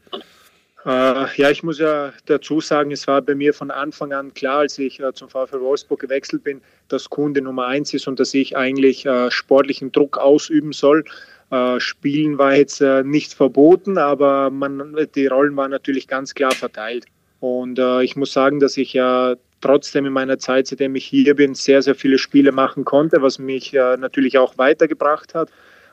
Äh, 0.86 1.36
ja, 1.38 1.50
ich 1.50 1.64
muss 1.64 1.80
ja 1.80 2.12
dazu 2.26 2.60
sagen, 2.60 2.92
es 2.92 3.08
war 3.08 3.22
bei 3.22 3.36
mir 3.36 3.54
von 3.54 3.72
Anfang 3.72 4.12
an 4.12 4.34
klar, 4.34 4.60
als 4.60 4.78
ich 4.80 5.00
äh, 5.00 5.14
zum 5.14 5.30
VfL 5.30 5.62
Wolfsburg 5.62 6.02
gewechselt 6.02 6.44
bin, 6.44 6.62
dass 6.90 7.10
Kunde 7.10 7.42
Nummer 7.42 7.68
eins 7.68 7.94
ist 7.94 8.08
und 8.08 8.20
dass 8.20 8.34
ich 8.34 8.58
eigentlich 8.58 9.06
äh, 9.06 9.32
sportlichen 9.32 9.94
Druck 9.94 10.18
ausüben 10.18 10.74
soll. 10.74 11.06
Äh, 11.52 11.80
Spielen 11.80 12.38
war 12.38 12.56
jetzt 12.56 12.82
äh, 12.82 13.04
nicht 13.04 13.34
verboten, 13.34 13.98
aber 13.98 14.50
man, 14.50 14.96
die 15.16 15.28
Rollen 15.28 15.56
waren 15.56 15.72
natürlich 15.72 16.08
ganz 16.08 16.34
klar 16.34 16.52
verteilt. 16.52 17.06
Und 17.40 17.80
äh, 17.80 18.04
ich 18.04 18.16
muss 18.16 18.34
sagen, 18.34 18.60
dass 18.60 18.78
ich 18.78 18.94
ja 18.94 19.36
trotzdem 19.62 20.06
in 20.06 20.14
meiner 20.14 20.40
Zeit, 20.40 20.68
seitdem 20.68 20.96
ich 20.96 21.06
hier 21.06 21.36
bin, 21.36 21.56
sehr, 21.56 21.82
sehr 21.82 21.96
viele 21.96 22.18
Spiele 22.18 22.52
machen 22.52 22.86
konnte, 22.86 23.22
was 23.22 23.40
mich 23.40 23.74
äh, 23.74 23.98
natürlich 23.98 24.38
auch 24.38 24.58
weitergebracht 24.58 25.34
hat. 25.34 25.50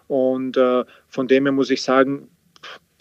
Und 0.08 0.56
äh, 0.56 0.84
von 1.08 1.28
dem 1.28 1.44
her 1.44 1.52
muss 1.52 1.70
ich 1.70 1.82
sagen, 1.82 2.28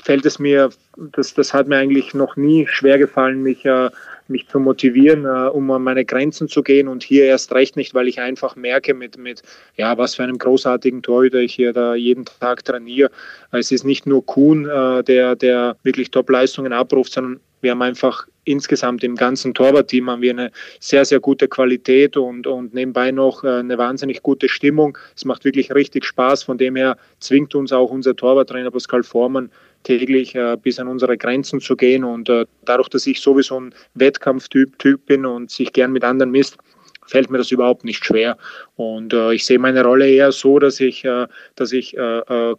fällt 0.02 0.26
es 0.26 0.40
mir, 0.40 0.70
das, 0.98 1.34
das 1.34 1.54
hat 1.54 1.68
mir 1.68 1.78
eigentlich 1.78 2.14
noch 2.14 2.36
nie 2.36 2.68
schwer 2.68 2.98
gefallen, 2.98 3.42
mich 3.42 3.66
äh, 3.66 3.90
mich 4.28 4.48
zu 4.48 4.60
motivieren, 4.60 5.26
äh, 5.26 5.50
um 5.50 5.70
an 5.72 5.84
meine 5.84 6.06
Grenzen 6.06 6.48
zu 6.48 6.64
gehen 6.64 6.88
und 6.88 7.04
hier 7.04 7.26
erst 7.26 7.54
recht 7.54 7.76
nicht, 7.76 7.94
weil 7.94 8.08
ich 8.08 8.20
einfach 8.20 8.56
merke, 8.56 8.94
mit, 8.94 9.18
mit 9.18 9.42
ja, 9.76 9.98
was 9.98 10.16
für 10.16 10.24
einem 10.24 10.38
großartigen 10.38 11.02
Torhüter 11.02 11.40
ich 11.40 11.54
hier 11.54 11.74
da 11.74 11.96
jeden 11.96 12.26
Tag 12.26 12.66
trainiere. 12.66 13.12
Es 13.52 13.72
ist 13.72 13.84
nicht 13.84 14.06
nur 14.06 14.26
Kuhn, 14.26 14.68
äh, 14.68 15.04
der, 15.04 15.36
der 15.36 15.78
wirklich 15.84 16.12
Top-Leistungen 16.12 16.74
abruft, 16.74 17.14
sondern 17.14 17.40
wir 17.62 17.72
haben 17.72 17.82
einfach 17.82 18.28
insgesamt 18.46 19.04
im 19.04 19.16
ganzen 19.16 19.54
Torwartteam 19.54 20.10
haben 20.10 20.22
wir 20.22 20.32
eine 20.32 20.52
sehr, 20.80 21.04
sehr 21.04 21.20
gute 21.20 21.48
Qualität 21.48 22.16
und, 22.16 22.48
und 22.48 22.74
nebenbei 22.74 23.12
noch 23.12 23.44
äh, 23.44 23.48
eine 23.48 23.78
wahnsinnig 23.78 24.22
gute 24.22 24.50
Stimmung. 24.50 24.98
Es 25.16 25.26
macht 25.26 25.46
wirklich 25.46 25.74
richtig 25.74 26.06
Spaß. 26.06 26.44
Von 26.44 26.58
dem 26.58 26.76
her 26.76 26.98
zwingt 27.20 27.56
uns 27.56 27.74
auch 27.74 27.90
unser 27.90 28.16
Torwarttrainer 28.16 28.72
Pascal 28.72 29.04
Vormann 29.04 29.50
täglich 29.86 30.36
äh, 30.36 30.58
bis 30.62 30.80
an 30.80 30.88
unsere 30.88 31.18
Grenzen 31.18 31.62
zu 31.62 31.76
gehen. 31.76 32.04
Und 32.04 32.28
äh, 32.30 32.46
dadurch, 32.66 32.90
dass 32.90 33.08
ich 33.08 33.22
sowieso 33.22 33.60
ein 33.60 33.74
Wettkampftyp 33.94 34.78
typ 34.80 35.06
bin 35.06 35.26
und 35.26 35.50
sich 35.50 35.72
gern 35.72 35.94
mit 35.94 36.04
anderen 36.04 36.32
misst, 36.32 36.58
fällt 37.06 37.30
mir 37.30 37.38
das 37.38 37.52
überhaupt 37.52 37.86
nicht 37.86 38.04
schwer. 38.04 38.38
Und 38.76 39.14
äh, 39.14 39.34
ich 39.34 39.46
sehe 39.46 39.60
meine 39.60 39.84
Rolle 39.84 40.10
eher 40.10 40.32
so, 40.32 40.60
dass 40.60 40.80
ich, 40.80 41.06
äh, 41.06 41.28
dass 41.56 41.72
ich 41.72 41.96
äh, 41.96 42.20
äh, 42.20 42.56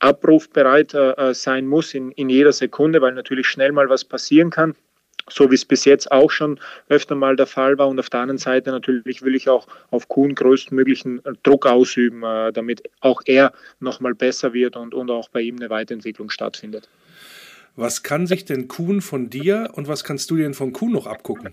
abrufbereit 0.00 0.94
sein 1.32 1.66
muss 1.66 1.94
in, 1.94 2.10
in 2.12 2.28
jeder 2.28 2.52
Sekunde, 2.52 3.00
weil 3.00 3.12
natürlich 3.12 3.46
schnell 3.46 3.70
mal 3.70 3.88
was 3.88 4.04
passieren 4.04 4.50
kann 4.50 4.74
so 5.28 5.50
wie 5.50 5.54
es 5.54 5.64
bis 5.64 5.84
jetzt 5.84 6.10
auch 6.12 6.30
schon 6.30 6.60
öfter 6.88 7.14
mal 7.14 7.36
der 7.36 7.46
Fall 7.46 7.78
war. 7.78 7.88
Und 7.88 7.98
auf 7.98 8.10
der 8.10 8.20
anderen 8.20 8.38
Seite 8.38 8.70
natürlich 8.70 9.22
will 9.22 9.34
ich 9.34 9.48
auch 9.48 9.66
auf 9.90 10.08
Kuhn 10.08 10.34
größtmöglichen 10.34 11.22
Druck 11.42 11.66
ausüben, 11.66 12.22
äh, 12.22 12.52
damit 12.52 12.82
auch 13.00 13.22
er 13.24 13.52
nochmal 13.80 14.14
besser 14.14 14.52
wird 14.52 14.76
und, 14.76 14.94
und 14.94 15.10
auch 15.10 15.28
bei 15.28 15.40
ihm 15.40 15.56
eine 15.56 15.70
Weiterentwicklung 15.70 16.30
stattfindet. 16.30 16.88
Was 17.76 18.02
kann 18.02 18.26
sich 18.26 18.44
denn 18.44 18.68
Kuhn 18.68 19.00
von 19.00 19.30
dir 19.30 19.70
und 19.72 19.88
was 19.88 20.04
kannst 20.04 20.30
du 20.30 20.36
denn 20.36 20.54
von 20.54 20.72
Kuhn 20.72 20.92
noch 20.92 21.06
abgucken? 21.06 21.52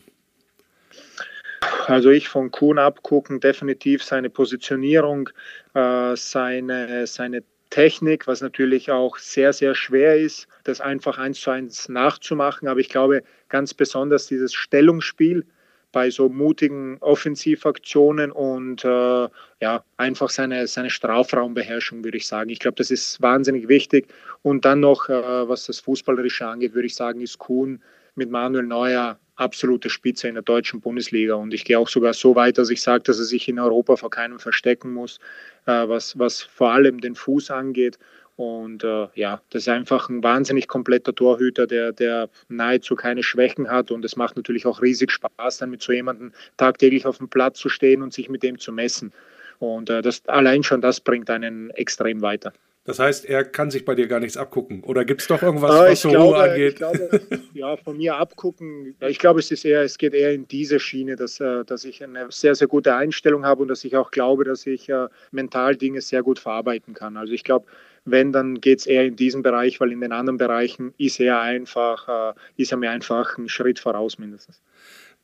Also 1.88 2.10
ich 2.10 2.28
von 2.28 2.52
Kuhn 2.52 2.78
abgucken 2.78 3.40
definitiv 3.40 4.04
seine 4.04 4.30
Positionierung, 4.30 5.30
äh, 5.74 6.16
seine, 6.16 7.08
seine 7.08 7.44
Technik, 7.72 8.28
was 8.28 8.42
natürlich 8.42 8.92
auch 8.92 9.18
sehr, 9.18 9.54
sehr 9.54 9.74
schwer 9.74 10.18
ist, 10.18 10.48
das 10.64 10.80
einfach 10.80 11.18
eins 11.18 11.42
zu 11.42 11.50
eins 11.50 11.90
nachzumachen. 11.90 12.68
Aber 12.68 12.80
ich 12.80 12.90
glaube 12.90 13.24
ganz 13.50 13.74
besonders 13.74 14.28
dieses 14.28 14.54
Stellungsspiel 14.54 15.46
bei 15.92 16.10
so 16.10 16.30
mutigen 16.30 16.98
Offensivaktionen 17.00 18.32
und 18.32 18.86
äh, 18.86 19.28
ja, 19.62 19.84
einfach 19.98 20.30
seine, 20.30 20.68
seine 20.68 20.90
Strafraumbeherrschung, 20.90 22.04
würde 22.04 22.18
ich 22.18 22.28
sagen. 22.28 22.50
Ich 22.50 22.60
glaube, 22.60 22.76
das 22.76 22.92
ist 22.92 23.22
wahnsinnig 23.22 23.68
wichtig. 23.68 24.08
Und 24.42 24.64
dann 24.64 24.80
noch, 24.80 25.10
äh, 25.10 25.50
was 25.50 25.66
das 25.66 25.80
Fußballerische 25.80 26.46
angeht, 26.46 26.74
würde 26.74 26.86
ich 26.86 26.96
sagen, 26.96 27.22
ist 27.22 27.40
Kuhn 27.40 27.82
mit 28.16 28.30
Manuel 28.30 28.66
Neuer 28.66 29.20
absolute 29.42 29.90
Spitze 29.90 30.28
in 30.28 30.36
der 30.36 30.44
deutschen 30.44 30.80
Bundesliga. 30.80 31.34
Und 31.36 31.54
ich 31.54 31.66
gehe 31.66 31.78
auch 31.78 31.90
sogar 31.90 32.14
so 32.14 32.36
weit, 32.36 32.58
dass 32.58 32.70
ich 32.70 32.82
sage, 32.82 33.04
dass 33.04 33.20
er 33.20 33.26
sich 33.26 33.48
in 33.48 33.60
Europa 33.60 33.96
vor 33.98 34.10
keinem 34.10 34.40
verstecken 34.40 34.94
muss, 34.94 35.20
äh, 35.66 35.88
was, 35.88 36.18
was 36.18 36.42
vor 36.42 36.72
allem 36.72 37.02
den 37.02 37.16
Fuß 37.16 37.52
angeht. 37.52 37.98
Und 38.38 38.84
äh, 38.84 39.08
ja, 39.16 39.42
das 39.50 39.64
ist 39.64 39.68
einfach 39.68 40.10
ein 40.10 40.24
wahnsinnig 40.24 40.68
kompletter 40.68 41.14
Torhüter, 41.14 41.68
der, 41.68 41.92
der 41.92 42.30
nahezu 42.48 42.96
keine 42.96 43.24
Schwächen 43.24 43.70
hat. 43.70 43.92
Und 43.92 44.06
es 44.06 44.16
macht 44.16 44.38
natürlich 44.38 44.66
auch 44.66 44.82
riesig 44.82 45.12
Spaß, 45.12 45.58
dann 45.58 45.70
mit 45.70 45.82
so 45.82 45.92
jemandem 45.92 46.32
tagtäglich 46.58 47.06
auf 47.06 47.18
dem 47.18 47.30
Platz 47.30 47.60
zu 47.60 47.70
stehen 47.70 48.02
und 48.02 48.14
sich 48.14 48.30
mit 48.30 48.44
dem 48.44 48.58
zu 48.58 48.72
messen. 48.72 49.12
Und 49.60 49.90
äh, 49.90 50.02
das, 50.02 50.28
allein 50.28 50.64
schon 50.64 50.82
das 50.82 51.02
bringt 51.02 51.30
einen 51.30 51.70
extrem 51.72 52.22
weiter. 52.22 52.54
Das 52.84 52.98
heißt, 52.98 53.26
er 53.26 53.44
kann 53.44 53.70
sich 53.70 53.86
bei 53.86 53.94
dir 53.94 54.08
gar 54.08 54.20
nichts 54.20 54.38
abgucken. 54.38 54.84
Oder 54.84 55.06
gibt 55.06 55.22
es 55.22 55.28
doch 55.28 55.44
irgendwas, 55.44 55.72
äh, 55.72 55.92
was 55.92 56.02
so 56.02 56.10
glaube, 56.10 56.34
Ruhe 56.34 56.38
angeht? 56.38 56.76
Glaube, 56.78 57.22
ja, 57.54 57.78
von 57.78 57.98
mir 57.98 58.16
abgucken. 58.16 58.96
Ich 59.08 59.20
glaube, 59.20 59.40
es 59.40 59.52
ist 59.52 59.66
eher, 59.66 59.84
es 59.84 60.00
geht 60.00 60.16
eher 60.16 60.34
in 60.34 60.48
diese 60.48 60.80
Schiene, 60.80 61.16
dass, 61.16 61.40
äh, 61.40 61.64
dass 61.64 61.86
ich 61.86 62.04
eine 62.04 62.32
sehr, 62.32 62.56
sehr 62.56 62.68
gute 62.68 62.96
Einstellung 62.96 63.46
habe 63.46 63.62
und 63.62 63.68
dass 63.68 63.84
ich 63.84 63.96
auch 63.96 64.10
glaube, 64.10 64.46
dass 64.46 64.66
ich 64.66 64.90
äh, 64.90 65.10
mental 65.30 65.76
Dinge 65.76 66.02
sehr 66.02 66.24
gut 66.24 66.40
verarbeiten 66.40 66.96
kann. 66.96 67.18
Also 67.18 67.34
ich 67.34 67.44
glaube, 67.44 67.68
wenn, 68.04 68.32
dann 68.32 68.60
geht 68.60 68.80
es 68.80 68.88
eher 68.88 69.06
in 69.06 69.16
diesen 69.16 69.44
Bereich, 69.44 69.80
weil 69.80 69.92
in 69.92 70.02
den 70.02 70.12
anderen 70.12 70.38
Bereichen 70.38 70.96
ist 70.98 71.20
er 71.20 71.40
einfach, 71.40 72.34
ist 72.58 72.72
er 72.72 72.80
mir 72.80 72.90
einfach 72.90 73.38
einen 73.38 73.48
Schritt 73.48 73.78
voraus 73.78 74.18
mindestens. 74.18 74.60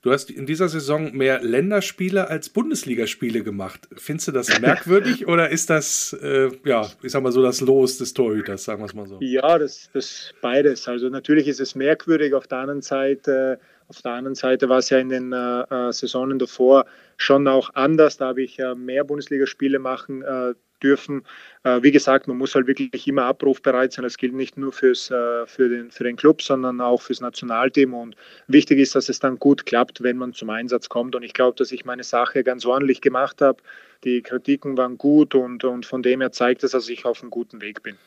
Du 0.07 0.13
hast 0.13 0.31
in 0.31 0.45
dieser 0.45 0.69
Saison 0.69 1.17
mehr 1.17 1.43
Länderspiele 1.43 2.29
als 2.29 2.47
Bundesligaspiele 2.47 3.43
gemacht. 3.43 3.89
Findest 3.97 4.29
du 4.29 4.31
das 4.31 4.61
merkwürdig 4.61 5.27
oder 5.27 5.49
ist 5.49 5.69
das, 5.69 6.13
äh, 6.23 6.49
ja, 6.63 6.89
ich 7.03 7.11
sag 7.11 7.23
mal 7.23 7.33
so, 7.33 7.41
das 7.41 7.59
Los 7.59 7.97
des 7.97 8.13
Torhüters, 8.13 8.63
sagen 8.63 8.81
wir 8.81 8.85
es 8.85 8.93
mal 8.93 9.05
so? 9.05 9.17
Ja, 9.19 9.59
das, 9.59 9.89
das 9.91 10.33
beides. 10.41 10.87
Also 10.87 11.09
natürlich 11.09 11.49
ist 11.49 11.59
es 11.59 11.75
merkwürdig. 11.75 12.33
Auf 12.35 12.47
der 12.47 12.59
anderen 12.59 12.81
Seite, 12.81 13.59
auf 13.87 14.01
der 14.01 14.11
anderen 14.13 14.35
Seite 14.35 14.69
war 14.69 14.79
es 14.79 14.89
ja 14.89 14.99
in 14.99 15.09
den 15.09 15.31
äh, 15.31 15.61
äh 15.61 15.93
Saisonen 15.93 16.39
davor 16.39 16.85
schon 17.17 17.47
auch 17.47 17.69
anders. 17.73 18.17
Da 18.17 18.27
habe 18.27 18.41
ich 18.41 18.59
äh, 18.59 18.75
mehr 18.75 19.03
Bundesligaspiele 19.03 19.79
machen 19.79 20.21
äh, 20.23 20.53
dürfen. 20.83 21.23
Äh, 21.63 21.81
wie 21.81 21.91
gesagt, 21.91 22.27
man 22.27 22.37
muss 22.37 22.55
halt 22.55 22.67
wirklich 22.67 23.07
immer 23.07 23.23
abrufbereit 23.23 23.93
sein. 23.93 24.03
Das 24.03 24.17
gilt 24.17 24.33
nicht 24.33 24.57
nur 24.57 24.71
fürs, 24.71 25.09
äh, 25.09 25.45
für, 25.47 25.69
den, 25.69 25.91
für 25.91 26.03
den 26.03 26.15
Club, 26.15 26.41
sondern 26.41 26.81
auch 26.81 27.01
fürs 27.01 27.21
Nationalteam. 27.21 27.93
Und 27.93 28.15
wichtig 28.47 28.79
ist, 28.79 28.95
dass 28.95 29.09
es 29.09 29.19
dann 29.19 29.39
gut 29.39 29.65
klappt, 29.65 30.03
wenn 30.03 30.17
man 30.17 30.33
zum 30.33 30.49
Einsatz 30.49 30.89
kommt. 30.89 31.15
Und 31.15 31.23
ich 31.23 31.33
glaube, 31.33 31.57
dass 31.57 31.71
ich 31.71 31.85
meine 31.85 32.03
Sache 32.03 32.43
ganz 32.43 32.65
ordentlich 32.65 33.01
gemacht 33.01 33.41
habe. 33.41 33.61
Die 34.03 34.21
Kritiken 34.21 34.77
waren 34.77 34.97
gut 34.97 35.33
und, 35.33 35.63
und 35.63 35.85
von 35.85 36.03
dem 36.03 36.21
her 36.21 36.31
zeigt 36.31 36.63
es, 36.63 36.71
dass 36.71 36.89
ich 36.89 37.05
auf 37.05 37.21
einem 37.21 37.31
guten 37.31 37.61
Weg 37.61 37.81
bin. 37.81 37.97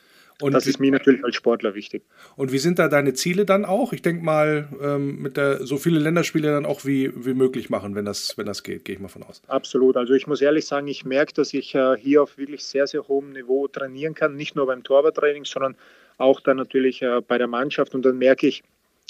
Und 0.41 0.53
das 0.53 0.67
ist 0.67 0.79
mir 0.79 0.91
natürlich 0.91 1.23
als 1.23 1.35
Sportler 1.35 1.75
wichtig. 1.75 2.03
Und 2.35 2.51
wie 2.51 2.57
sind 2.57 2.79
da 2.79 2.87
deine 2.87 3.13
Ziele 3.13 3.45
dann 3.45 3.65
auch? 3.65 3.93
Ich 3.93 4.01
denke 4.01 4.23
mal, 4.23 4.67
ähm, 4.81 5.21
mit 5.21 5.37
der 5.37 5.65
so 5.65 5.77
viele 5.77 5.99
Länderspiele 5.99 6.51
dann 6.51 6.65
auch 6.65 6.85
wie, 6.85 7.11
wie 7.25 7.33
möglich 7.33 7.69
machen, 7.69 7.95
wenn 7.95 8.05
das, 8.05 8.37
wenn 8.37 8.45
das 8.45 8.63
geht, 8.63 8.85
gehe 8.85 8.95
ich 8.95 9.01
mal 9.01 9.07
von 9.07 9.23
aus. 9.23 9.41
Absolut. 9.47 9.97
Also 9.97 10.13
ich 10.13 10.27
muss 10.27 10.41
ehrlich 10.41 10.65
sagen, 10.65 10.87
ich 10.87 11.05
merke, 11.05 11.33
dass 11.33 11.53
ich 11.53 11.75
äh, 11.75 11.97
hier 11.97 12.23
auf 12.23 12.37
wirklich 12.37 12.63
sehr, 12.63 12.87
sehr 12.87 13.07
hohem 13.07 13.31
Niveau 13.31 13.67
trainieren 13.67 14.13
kann. 14.13 14.35
Nicht 14.35 14.55
nur 14.55 14.65
beim 14.67 14.83
Torwarttraining, 14.83 15.45
sondern 15.45 15.75
auch 16.17 16.39
dann 16.41 16.57
natürlich 16.57 17.01
äh, 17.01 17.21
bei 17.27 17.37
der 17.37 17.47
Mannschaft. 17.47 17.95
Und 17.95 18.03
dann 18.03 18.17
merke 18.17 18.47
ich, 18.47 18.63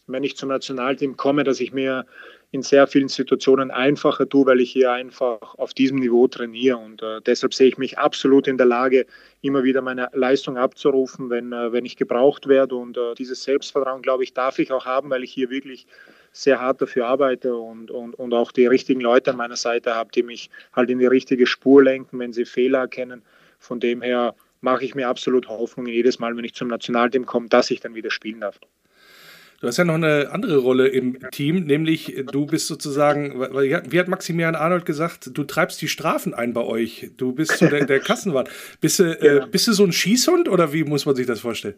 wenn 0.07 0.23
ich 0.23 0.35
zum 0.35 0.49
Nationalteam 0.49 1.17
komme, 1.17 1.43
dass 1.43 1.59
ich 1.59 1.73
mir 1.73 2.05
in 2.51 2.61
sehr 2.61 2.85
vielen 2.85 3.07
Situationen 3.07 3.71
einfacher 3.71 4.27
tue, 4.27 4.45
weil 4.45 4.59
ich 4.59 4.71
hier 4.71 4.91
einfach 4.91 5.55
auf 5.55 5.73
diesem 5.73 5.99
Niveau 5.99 6.27
trainiere. 6.27 6.77
Und 6.77 7.01
äh, 7.01 7.21
deshalb 7.21 7.53
sehe 7.53 7.69
ich 7.69 7.77
mich 7.77 7.97
absolut 7.97 8.45
in 8.47 8.57
der 8.57 8.65
Lage, 8.65 9.05
immer 9.41 9.63
wieder 9.63 9.81
meine 9.81 10.09
Leistung 10.11 10.57
abzurufen, 10.57 11.29
wenn, 11.29 11.53
äh, 11.53 11.71
wenn 11.71 11.85
ich 11.85 11.95
gebraucht 11.95 12.47
werde. 12.47 12.75
Und 12.75 12.97
äh, 12.97 13.15
dieses 13.15 13.43
Selbstvertrauen, 13.43 14.01
glaube 14.01 14.23
ich, 14.23 14.33
darf 14.33 14.59
ich 14.59 14.71
auch 14.71 14.85
haben, 14.85 15.09
weil 15.09 15.23
ich 15.23 15.31
hier 15.31 15.49
wirklich 15.49 15.87
sehr 16.33 16.59
hart 16.59 16.81
dafür 16.81 17.07
arbeite 17.07 17.55
und, 17.55 17.89
und, 17.89 18.15
und 18.15 18.33
auch 18.33 18.51
die 18.51 18.65
richtigen 18.65 19.01
Leute 19.01 19.31
an 19.31 19.37
meiner 19.37 19.55
Seite 19.55 19.95
habe, 19.95 20.11
die 20.13 20.23
mich 20.23 20.49
halt 20.73 20.89
in 20.89 20.99
die 20.99 21.05
richtige 21.05 21.47
Spur 21.47 21.83
lenken, 21.83 22.19
wenn 22.19 22.33
sie 22.33 22.45
Fehler 22.45 22.79
erkennen. 22.79 23.21
Von 23.59 23.79
dem 23.79 24.01
her 24.01 24.35
mache 24.59 24.83
ich 24.83 24.93
mir 24.93 25.07
absolut 25.07 25.47
Hoffnung 25.47 25.87
jedes 25.87 26.19
Mal, 26.19 26.35
wenn 26.35 26.45
ich 26.45 26.53
zum 26.53 26.67
Nationalteam 26.67 27.25
komme, 27.25 27.47
dass 27.47 27.71
ich 27.71 27.79
dann 27.79 27.95
wieder 27.95 28.11
spielen 28.11 28.41
darf. 28.41 28.59
Du 29.61 29.67
hast 29.67 29.77
ja 29.77 29.83
noch 29.83 29.93
eine 29.93 30.31
andere 30.31 30.57
Rolle 30.57 30.87
im 30.87 31.19
Team, 31.29 31.65
nämlich 31.65 32.25
du 32.31 32.47
bist 32.47 32.65
sozusagen, 32.65 33.39
wie 33.39 33.99
hat 33.99 34.07
Maximilian 34.07 34.55
Arnold 34.55 34.87
gesagt, 34.87 35.29
du 35.37 35.43
treibst 35.43 35.79
die 35.83 35.87
Strafen 35.87 36.33
ein 36.33 36.51
bei 36.51 36.63
euch. 36.63 37.11
Du 37.17 37.31
bist 37.31 37.59
so 37.59 37.67
der, 37.67 37.85
der 37.85 37.99
Kassenwart. 38.01 38.49
Bist 38.81 38.97
du, 38.97 39.03
äh, 39.03 39.37
ja. 39.37 39.45
bist 39.45 39.67
du 39.67 39.73
so 39.73 39.83
ein 39.83 39.91
Schießhund 39.91 40.49
oder 40.49 40.73
wie 40.73 40.83
muss 40.83 41.05
man 41.05 41.15
sich 41.15 41.27
das 41.27 41.41
vorstellen? 41.41 41.75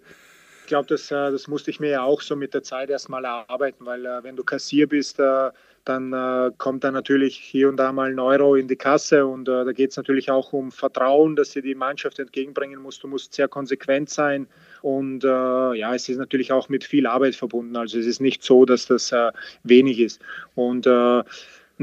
Ich 0.61 0.67
glaube, 0.67 0.87
das, 0.87 1.11
äh, 1.11 1.29
das 1.29 1.49
musste 1.49 1.71
ich 1.71 1.81
mir 1.81 1.89
ja 1.89 2.03
auch 2.03 2.21
so 2.21 2.37
mit 2.37 2.53
der 2.53 2.63
Zeit 2.63 2.89
erstmal 2.89 3.25
erarbeiten, 3.25 3.85
weil 3.85 4.05
äh, 4.05 4.23
wenn 4.23 4.37
du 4.37 4.45
Kassier 4.45 4.87
bist, 4.87 5.19
äh, 5.19 5.49
dann 5.83 6.13
äh, 6.13 6.51
kommt 6.57 6.85
da 6.85 6.91
natürlich 6.91 7.35
hier 7.35 7.67
und 7.67 7.75
da 7.75 7.91
mal 7.91 8.09
ein 8.09 8.19
Euro 8.19 8.55
in 8.55 8.69
die 8.69 8.77
Kasse 8.77 9.25
und 9.25 9.49
äh, 9.49 9.65
da 9.65 9.73
geht 9.73 9.91
es 9.91 9.97
natürlich 9.97 10.31
auch 10.31 10.53
um 10.53 10.71
Vertrauen, 10.71 11.35
das 11.35 11.49
dir 11.49 11.61
die 11.61 11.75
Mannschaft 11.75 12.17
entgegenbringen 12.19 12.81
muss. 12.81 12.99
Du 12.99 13.09
musst 13.09 13.33
sehr 13.33 13.49
konsequent 13.49 14.09
sein 14.09 14.47
und 14.83 15.23
äh, 15.23 15.73
ja, 15.75 15.95
es 15.95 16.09
ist 16.09 16.17
natürlich 16.17 16.51
auch 16.51 16.67
mit 16.67 16.83
viel 16.83 17.07
Arbeit 17.07 17.35
verbunden. 17.35 17.77
Also 17.77 17.97
es 17.97 18.05
ist 18.05 18.19
nicht 18.19 18.43
so, 18.43 18.65
dass 18.65 18.85
das 18.85 19.13
äh, 19.13 19.31
wenig 19.63 19.97
ist. 19.97 20.21
Und 20.55 20.85
äh, 20.85 21.23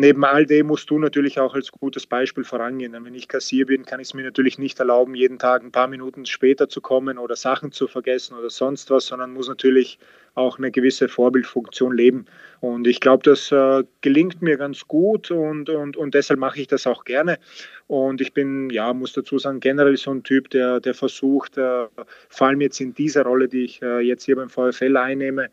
neben 0.00 0.24
all 0.24 0.46
dem 0.46 0.66
musst 0.66 0.90
du 0.90 0.98
natürlich 0.98 1.38
auch 1.38 1.54
als 1.54 1.70
gutes 1.70 2.06
Beispiel 2.06 2.44
vorangehen. 2.44 2.92
Denn 2.92 3.04
wenn 3.04 3.14
ich 3.14 3.28
Kassier 3.28 3.66
bin, 3.66 3.84
kann 3.84 4.00
ich 4.00 4.08
es 4.08 4.14
mir 4.14 4.24
natürlich 4.24 4.58
nicht 4.58 4.78
erlauben, 4.78 5.14
jeden 5.14 5.38
Tag 5.38 5.62
ein 5.62 5.72
paar 5.72 5.88
Minuten 5.88 6.26
später 6.26 6.68
zu 6.68 6.80
kommen 6.80 7.18
oder 7.18 7.36
Sachen 7.36 7.72
zu 7.72 7.86
vergessen 7.86 8.36
oder 8.36 8.50
sonst 8.50 8.90
was, 8.90 9.06
sondern 9.06 9.32
muss 9.32 9.48
natürlich 9.48 9.98
auch 10.34 10.58
eine 10.58 10.70
gewisse 10.70 11.08
Vorbildfunktion 11.08 11.96
leben. 11.96 12.26
Und 12.60 12.86
ich 12.86 13.00
glaube, 13.00 13.22
das 13.24 13.52
äh, 13.52 13.84
gelingt 14.00 14.42
mir 14.42 14.56
ganz 14.56 14.86
gut 14.86 15.30
und, 15.30 15.70
und, 15.70 15.96
und 15.96 16.14
deshalb 16.14 16.40
mache 16.40 16.60
ich 16.60 16.66
das 16.66 16.86
auch 16.86 17.04
gerne. 17.04 17.38
Und 17.86 18.20
ich 18.20 18.32
bin, 18.32 18.70
ja, 18.70 18.92
muss 18.92 19.12
dazu 19.12 19.38
sagen, 19.38 19.60
generell 19.60 19.96
so 19.96 20.12
ein 20.12 20.22
Typ, 20.22 20.50
der, 20.50 20.80
der 20.80 20.94
versucht, 20.94 21.58
äh, 21.58 21.86
vor 22.28 22.46
allem 22.46 22.60
jetzt 22.60 22.80
in 22.80 22.94
dieser 22.94 23.24
Rolle, 23.24 23.48
die 23.48 23.64
ich 23.64 23.82
äh, 23.82 24.00
jetzt 24.00 24.24
hier 24.24 24.36
beim 24.36 24.50
VfL 24.50 24.96
einnehme, 24.96 25.50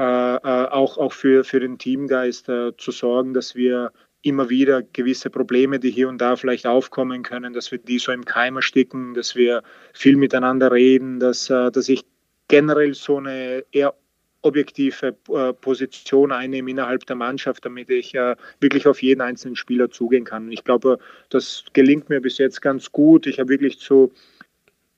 auch, 0.00 0.98
auch 0.98 1.12
für, 1.12 1.44
für 1.44 1.60
den 1.60 1.78
Teamgeist 1.78 2.48
äh, 2.48 2.76
zu 2.76 2.90
sorgen, 2.90 3.34
dass 3.34 3.54
wir 3.54 3.92
immer 4.22 4.48
wieder 4.48 4.82
gewisse 4.82 5.30
Probleme, 5.30 5.80
die 5.80 5.90
hier 5.90 6.08
und 6.08 6.18
da 6.18 6.36
vielleicht 6.36 6.66
aufkommen 6.66 7.22
können, 7.22 7.52
dass 7.52 7.72
wir 7.72 7.78
die 7.78 7.98
so 7.98 8.12
im 8.12 8.24
Keim 8.24 8.56
ersticken, 8.56 9.14
dass 9.14 9.34
wir 9.34 9.62
viel 9.92 10.16
miteinander 10.16 10.70
reden, 10.70 11.18
dass, 11.18 11.46
dass 11.46 11.88
ich 11.88 12.04
generell 12.46 12.94
so 12.94 13.16
eine 13.16 13.64
eher 13.72 13.94
objektive 14.42 15.16
äh, 15.30 15.52
Position 15.52 16.32
einnehmen 16.32 16.68
innerhalb 16.68 17.06
der 17.06 17.16
Mannschaft, 17.16 17.64
damit 17.64 17.88
ich 17.90 18.14
äh, 18.14 18.36
wirklich 18.60 18.86
auf 18.86 19.02
jeden 19.02 19.20
einzelnen 19.20 19.56
Spieler 19.56 19.90
zugehen 19.90 20.24
kann. 20.24 20.50
Ich 20.50 20.64
glaube, 20.64 20.98
das 21.30 21.64
gelingt 21.72 22.08
mir 22.10 22.20
bis 22.20 22.38
jetzt 22.38 22.60
ganz 22.60 22.90
gut. 22.92 23.26
Ich 23.26 23.38
habe 23.38 23.48
wirklich 23.48 23.78
zu 23.78 24.12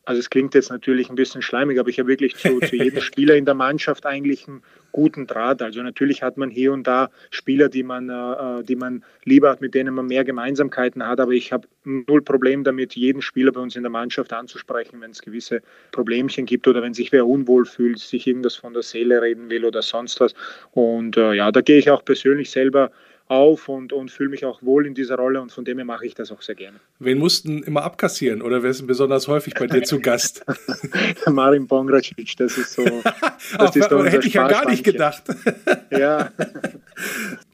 also 0.04 0.18
es 0.18 0.30
klingt 0.30 0.54
jetzt 0.54 0.70
natürlich 0.70 1.08
ein 1.08 1.14
bisschen 1.16 1.42
schleimig, 1.42 1.78
aber 1.78 1.88
ich 1.88 1.98
habe 1.98 2.08
wirklich 2.08 2.36
zu, 2.36 2.60
zu 2.60 2.76
jedem 2.76 3.00
Spieler 3.00 3.34
in 3.36 3.44
der 3.44 3.54
Mannschaft 3.54 4.06
eigentlich 4.06 4.46
einen 4.46 4.62
guten 4.92 5.26
Draht. 5.26 5.60
Also 5.60 5.82
natürlich 5.82 6.22
hat 6.22 6.36
man 6.36 6.50
hier 6.50 6.72
und 6.72 6.86
da 6.86 7.10
Spieler, 7.30 7.68
die 7.68 7.82
man, 7.82 8.08
äh, 8.08 8.62
die 8.64 8.76
man 8.76 9.04
lieber 9.24 9.50
hat, 9.50 9.60
mit 9.60 9.74
denen 9.74 9.94
man 9.94 10.06
mehr 10.06 10.24
Gemeinsamkeiten 10.24 11.06
hat, 11.06 11.20
aber 11.20 11.32
ich 11.32 11.52
habe 11.52 11.66
null 11.84 12.22
Problem 12.22 12.64
damit, 12.64 12.94
jeden 12.94 13.22
Spieler 13.22 13.52
bei 13.52 13.60
uns 13.60 13.76
in 13.76 13.82
der 13.82 13.90
Mannschaft 13.90 14.32
anzusprechen, 14.32 15.00
wenn 15.00 15.10
es 15.10 15.22
gewisse 15.22 15.62
Problemchen 15.92 16.46
gibt 16.46 16.68
oder 16.68 16.82
wenn 16.82 16.94
sich 16.94 17.10
wer 17.12 17.26
unwohl 17.26 17.64
fühlt, 17.64 17.98
sich 17.98 18.26
irgendwas 18.26 18.56
von 18.56 18.72
der 18.72 18.82
Seele 18.82 19.20
reden 19.20 19.50
will 19.50 19.64
oder 19.64 19.82
sonst 19.82 20.20
was. 20.20 20.34
Und 20.72 21.16
äh, 21.16 21.32
ja, 21.34 21.50
da 21.50 21.60
gehe 21.60 21.78
ich 21.78 21.90
auch 21.90 22.04
persönlich 22.04 22.50
selber 22.50 22.90
auf 23.26 23.68
und, 23.68 23.92
und 23.92 24.10
fühle 24.10 24.28
mich 24.28 24.44
auch 24.44 24.62
wohl 24.62 24.86
in 24.86 24.94
dieser 24.94 25.16
Rolle 25.16 25.40
und 25.40 25.50
von 25.50 25.64
dem 25.64 25.78
her 25.78 25.86
mache 25.86 26.04
ich 26.04 26.14
das 26.14 26.30
auch 26.30 26.42
sehr 26.42 26.54
gerne. 26.54 26.78
Wen 26.98 27.18
mussten 27.18 27.62
immer 27.62 27.82
abkassieren 27.82 28.42
oder 28.42 28.62
wer 28.62 28.70
ist 28.70 28.86
besonders 28.86 29.28
häufig 29.28 29.54
bei 29.54 29.66
dir 29.66 29.82
zu 29.82 30.00
Gast? 30.00 30.44
Marin 31.30 31.66
Pongracic, 31.66 32.36
das 32.36 32.58
ist 32.58 32.74
so. 32.74 32.84
Das 33.58 33.76
ist 33.76 33.90
so 33.90 34.04
hätte 34.04 34.26
ich 34.26 34.34
ja 34.34 34.48
gar 34.48 34.68
nicht 34.68 34.84
gedacht. 34.84 35.22
ja. 35.90 36.30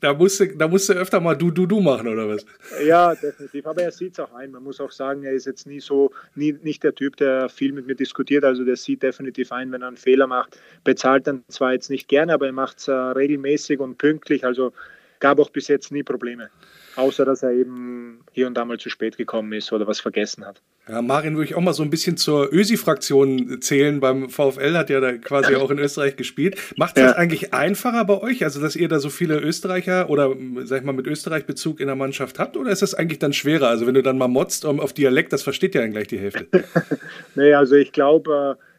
Da 0.00 0.14
musste, 0.14 0.56
da 0.56 0.68
musste 0.68 0.94
öfter 0.94 1.20
mal 1.20 1.34
du, 1.34 1.50
du, 1.50 1.66
du 1.66 1.80
machen, 1.80 2.08
oder 2.08 2.28
was? 2.28 2.46
Ja, 2.84 3.14
definitiv. 3.14 3.66
Aber 3.66 3.82
er 3.82 3.90
sieht 3.90 4.12
es 4.12 4.20
auch 4.20 4.32
ein. 4.32 4.50
Man 4.50 4.62
muss 4.62 4.80
auch 4.80 4.92
sagen, 4.92 5.24
er 5.24 5.32
ist 5.32 5.46
jetzt 5.46 5.66
nie 5.66 5.80
so, 5.80 6.12
nie, 6.34 6.56
nicht 6.62 6.84
der 6.84 6.94
Typ, 6.94 7.16
der 7.16 7.48
viel 7.48 7.72
mit 7.72 7.86
mir 7.86 7.96
diskutiert. 7.96 8.44
Also 8.44 8.64
der 8.64 8.76
sieht 8.76 9.02
definitiv 9.02 9.52
ein, 9.52 9.72
wenn 9.72 9.82
er 9.82 9.88
einen 9.88 9.96
Fehler 9.96 10.26
macht. 10.26 10.58
Bezahlt 10.84 11.26
dann 11.26 11.44
zwar 11.48 11.72
jetzt 11.72 11.90
nicht 11.90 12.08
gerne, 12.08 12.32
aber 12.32 12.46
er 12.46 12.52
macht 12.52 12.78
es 12.78 12.88
äh, 12.88 12.92
regelmäßig 12.92 13.80
und 13.80 13.98
pünktlich. 13.98 14.44
Also 14.44 14.72
gab 15.20 15.38
auch 15.38 15.50
bis 15.50 15.68
jetzt 15.68 15.92
nie 15.92 16.02
Probleme. 16.02 16.50
Außer 16.96 17.24
dass 17.24 17.42
er 17.42 17.52
eben 17.52 18.20
hier 18.32 18.46
und 18.46 18.54
da 18.54 18.64
mal 18.64 18.78
zu 18.78 18.90
spät 18.90 19.16
gekommen 19.16 19.52
ist 19.52 19.72
oder 19.72 19.86
was 19.86 20.00
vergessen 20.00 20.44
hat. 20.44 20.60
Ja, 20.88 21.02
Marin 21.02 21.36
würde 21.36 21.44
ich 21.44 21.54
auch 21.54 21.60
mal 21.60 21.72
so 21.72 21.84
ein 21.84 21.90
bisschen 21.90 22.16
zur 22.16 22.52
Ösi-Fraktion 22.52 23.60
zählen. 23.60 24.00
Beim 24.00 24.28
VfL 24.28 24.76
hat 24.76 24.90
ja 24.90 24.98
da 24.98 25.12
quasi 25.12 25.54
auch 25.56 25.70
in 25.70 25.78
Österreich 25.78 26.16
gespielt. 26.16 26.56
Macht 26.76 26.96
das 26.96 27.12
ja. 27.12 27.16
eigentlich 27.16 27.54
einfacher 27.54 28.04
bei 28.04 28.20
euch, 28.20 28.42
also 28.42 28.60
dass 28.60 28.74
ihr 28.74 28.88
da 28.88 28.98
so 28.98 29.08
viele 29.08 29.38
Österreicher 29.38 30.10
oder 30.10 30.34
sag 30.64 30.80
ich 30.80 30.84
mal 30.84 30.92
mit 30.92 31.06
Österreich-Bezug 31.06 31.78
in 31.78 31.86
der 31.86 31.96
Mannschaft 31.96 32.40
habt? 32.40 32.56
Oder 32.56 32.72
ist 32.72 32.82
das 32.82 32.94
eigentlich 32.94 33.20
dann 33.20 33.32
schwerer? 33.32 33.68
Also 33.68 33.86
wenn 33.86 33.94
du 33.94 34.02
dann 34.02 34.18
mal 34.18 34.28
motzt 34.28 34.66
auf 34.66 34.92
Dialekt, 34.92 35.32
das 35.32 35.42
versteht 35.42 35.76
ja 35.76 35.82
dann 35.82 35.92
gleich 35.92 36.08
die 36.08 36.18
Hälfte. 36.18 36.48
nee, 37.36 37.54
also 37.54 37.76
ich 37.76 37.92
glaube, 37.92 38.58
äh, 38.58 38.69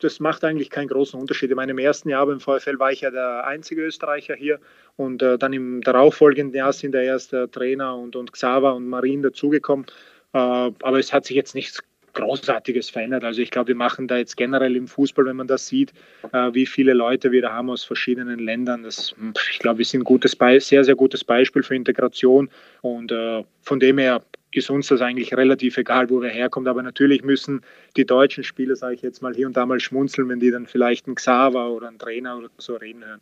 das 0.00 0.20
macht 0.20 0.44
eigentlich 0.44 0.70
keinen 0.70 0.88
großen 0.88 1.18
Unterschied. 1.20 1.50
In 1.50 1.56
meinem 1.56 1.78
ersten 1.78 2.08
Jahr 2.08 2.26
beim 2.26 2.40
VfL 2.40 2.78
war 2.78 2.92
ich 2.92 3.00
ja 3.00 3.10
der 3.10 3.46
einzige 3.46 3.82
Österreicher 3.82 4.34
hier 4.34 4.60
und 4.96 5.22
äh, 5.22 5.36
dann 5.36 5.52
im 5.52 5.80
darauffolgenden 5.80 6.54
Jahr 6.54 6.72
sind 6.72 6.92
der 6.92 7.02
erste 7.02 7.50
Trainer 7.50 7.96
und, 7.96 8.14
und 8.14 8.32
Xaver 8.32 8.74
und 8.74 8.88
Marin 8.88 9.22
dazugekommen. 9.22 9.86
Äh, 10.32 10.38
aber 10.38 10.98
es 10.98 11.12
hat 11.12 11.24
sich 11.24 11.36
jetzt 11.36 11.54
nichts 11.54 11.82
Großartiges 12.14 12.90
verändert. 12.90 13.24
Also 13.24 13.40
ich 13.42 13.50
glaube, 13.50 13.68
wir 13.68 13.74
machen 13.76 14.08
da 14.08 14.16
jetzt 14.16 14.36
generell 14.36 14.76
im 14.76 14.88
Fußball, 14.88 15.24
wenn 15.26 15.36
man 15.36 15.46
das 15.46 15.66
sieht, 15.66 15.92
äh, 16.32 16.52
wie 16.52 16.66
viele 16.66 16.92
Leute 16.92 17.32
wir 17.32 17.42
da 17.42 17.52
haben 17.52 17.70
aus 17.70 17.84
verschiedenen 17.84 18.38
Ländern. 18.38 18.82
Das, 18.82 19.14
ich 19.50 19.58
glaube, 19.58 19.78
wir 19.78 19.84
sind 19.84 20.00
ein 20.00 20.04
gutes 20.04 20.36
sehr, 20.60 20.84
sehr 20.84 20.96
gutes 20.96 21.24
Beispiel 21.24 21.62
für 21.62 21.74
Integration 21.74 22.50
und 22.82 23.12
äh, 23.12 23.44
von 23.62 23.80
dem 23.80 23.98
her 23.98 24.22
ist 24.50 24.70
uns 24.70 24.88
das 24.88 25.00
eigentlich 25.00 25.34
relativ 25.36 25.76
egal, 25.76 26.08
wo 26.10 26.22
wir 26.22 26.30
herkommen. 26.30 26.68
Aber 26.68 26.82
natürlich 26.82 27.22
müssen 27.22 27.62
die 27.96 28.06
deutschen 28.06 28.44
Spieler, 28.44 28.76
sage 28.76 28.94
ich 28.94 29.02
jetzt 29.02 29.22
mal, 29.22 29.34
hier 29.34 29.46
und 29.46 29.56
da 29.56 29.66
mal 29.66 29.80
schmunzeln, 29.80 30.28
wenn 30.28 30.40
die 30.40 30.50
dann 30.50 30.66
vielleicht 30.66 31.06
einen 31.06 31.16
Xaver 31.16 31.70
oder 31.70 31.88
einen 31.88 31.98
Trainer 31.98 32.38
oder 32.38 32.48
so 32.56 32.76
reden 32.76 33.04
hören. 33.04 33.20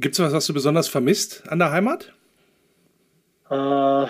Gibt 0.00 0.14
es 0.14 0.20
was, 0.20 0.32
was 0.32 0.46
du 0.46 0.54
besonders 0.54 0.88
vermisst 0.88 1.48
an 1.48 1.60
der 1.60 1.70
Heimat? 1.70 2.12
Äh, 3.48 4.06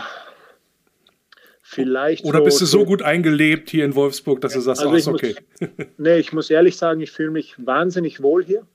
vielleicht. 1.62 2.24
Oder 2.24 2.40
bist 2.40 2.61
du 2.61 2.64
so, 2.64 2.81
so, 2.81 2.85
gut 2.87 3.02
eingelebt 3.02 3.68
hier 3.68 3.85
in 3.85 3.94
Wolfsburg, 3.94 4.40
dass 4.40 4.55
du 4.55 4.61
sagst, 4.61 4.81
also 4.83 4.92
ach, 4.94 4.98
ist 4.98 5.09
okay? 5.09 5.35
Muss, 5.61 5.70
nee, 5.98 6.16
ich 6.16 6.33
muss 6.33 6.48
ehrlich 6.48 6.76
sagen, 6.76 7.00
ich 7.00 7.11
fühle 7.11 7.31
mich 7.31 7.55
wahnsinnig 7.59 8.22
wohl 8.22 8.42
hier. 8.42 8.66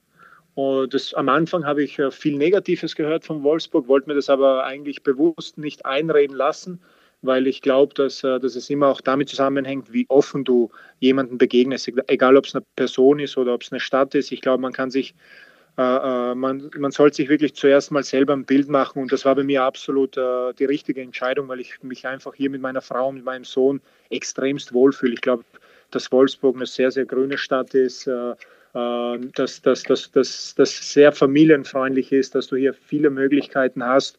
Und 0.53 0.93
das, 0.93 1.13
am 1.13 1.30
Anfang 1.30 1.65
habe 1.65 1.84
ich 1.84 1.97
äh, 1.97 2.12
viel 2.12 2.38
Negatives 2.38 2.95
gehört 2.95 3.25
von 3.25 3.41
Wolfsburg, 3.43 3.88
wollte 3.88 4.10
mir 4.10 4.15
das 4.15 4.30
aber 4.30 4.65
eigentlich 4.65 5.01
bewusst 5.01 5.58
nicht 5.58 5.86
einreden 5.86 6.36
lassen 6.36 6.82
weil 7.28 7.46
ich 7.46 7.62
glaube, 7.62 7.94
dass, 7.94 8.24
äh, 8.24 8.40
dass 8.40 8.56
es 8.56 8.70
immer 8.70 8.88
auch 8.88 9.02
damit 9.02 9.30
zusammenhängt, 9.30 9.94
wie 9.94 10.06
offen 10.10 10.44
du 10.44 10.72
jemanden 11.00 11.38
begegnest, 11.38 11.92
egal 12.08 12.38
ob 12.38 12.46
es 12.46 12.56
eine 12.56 12.66
Person 12.76 13.20
ist 13.20 13.38
oder 13.38 13.54
ob 13.54 13.62
es 13.62 13.72
eine 13.72 13.80
Stadt 13.80 14.16
ist. 14.16 14.32
Ich 14.32 14.42
glaube, 14.42 14.62
man 14.62 14.74
kann 14.74 14.90
sich, 14.90 15.13
äh, 15.78 15.82
äh, 15.82 16.36
man, 16.36 16.72
man 16.78 16.92
sollte 16.92 17.18
sich 17.18 17.30
wirklich 17.30 17.54
zuerst 17.54 17.92
mal 17.92 18.04
selber 18.04 18.34
ein 18.34 18.46
Bild 18.46 18.70
machen 18.70 19.02
und 19.02 19.12
das 19.12 19.26
war 19.26 19.36
bei 19.36 19.44
mir 19.44 19.63
absolut 19.63 20.18
äh, 20.18 20.54
die 20.58 20.66
richtige 20.66 21.02
Entscheidung, 21.02 21.48
weil 21.48 21.60
ich 21.60 21.84
mich 21.84 22.08
einfach 22.08 22.34
hier 22.34 22.50
mit 22.50 22.62
meiner 22.62 22.82
Frau 22.82 23.10
und 23.10 23.16
mit 23.16 23.26
meinem 23.26 23.44
Sohn 23.44 23.82
extremst 24.10 24.74
wohlfühle. 24.74 25.13
Ich 25.13 25.22
glaube, 25.22 25.44
dass 25.92 26.12
Wolfsburg 26.12 26.56
eine 26.56 26.66
sehr, 26.66 26.90
sehr 26.92 27.06
grüne 27.06 27.38
Stadt 27.38 27.76
ist. 27.76 28.08
Äh, 28.08 28.32
äh 28.74 29.20
dass 29.36 29.62
das 29.62 30.94
sehr 30.94 31.12
familienfreundlich 31.12 32.12
ist, 32.12 32.36
dass 32.36 32.48
du 32.48 32.56
hier 32.56 32.74
viele 32.74 33.10
Möglichkeiten 33.10 33.84
hast 33.84 34.18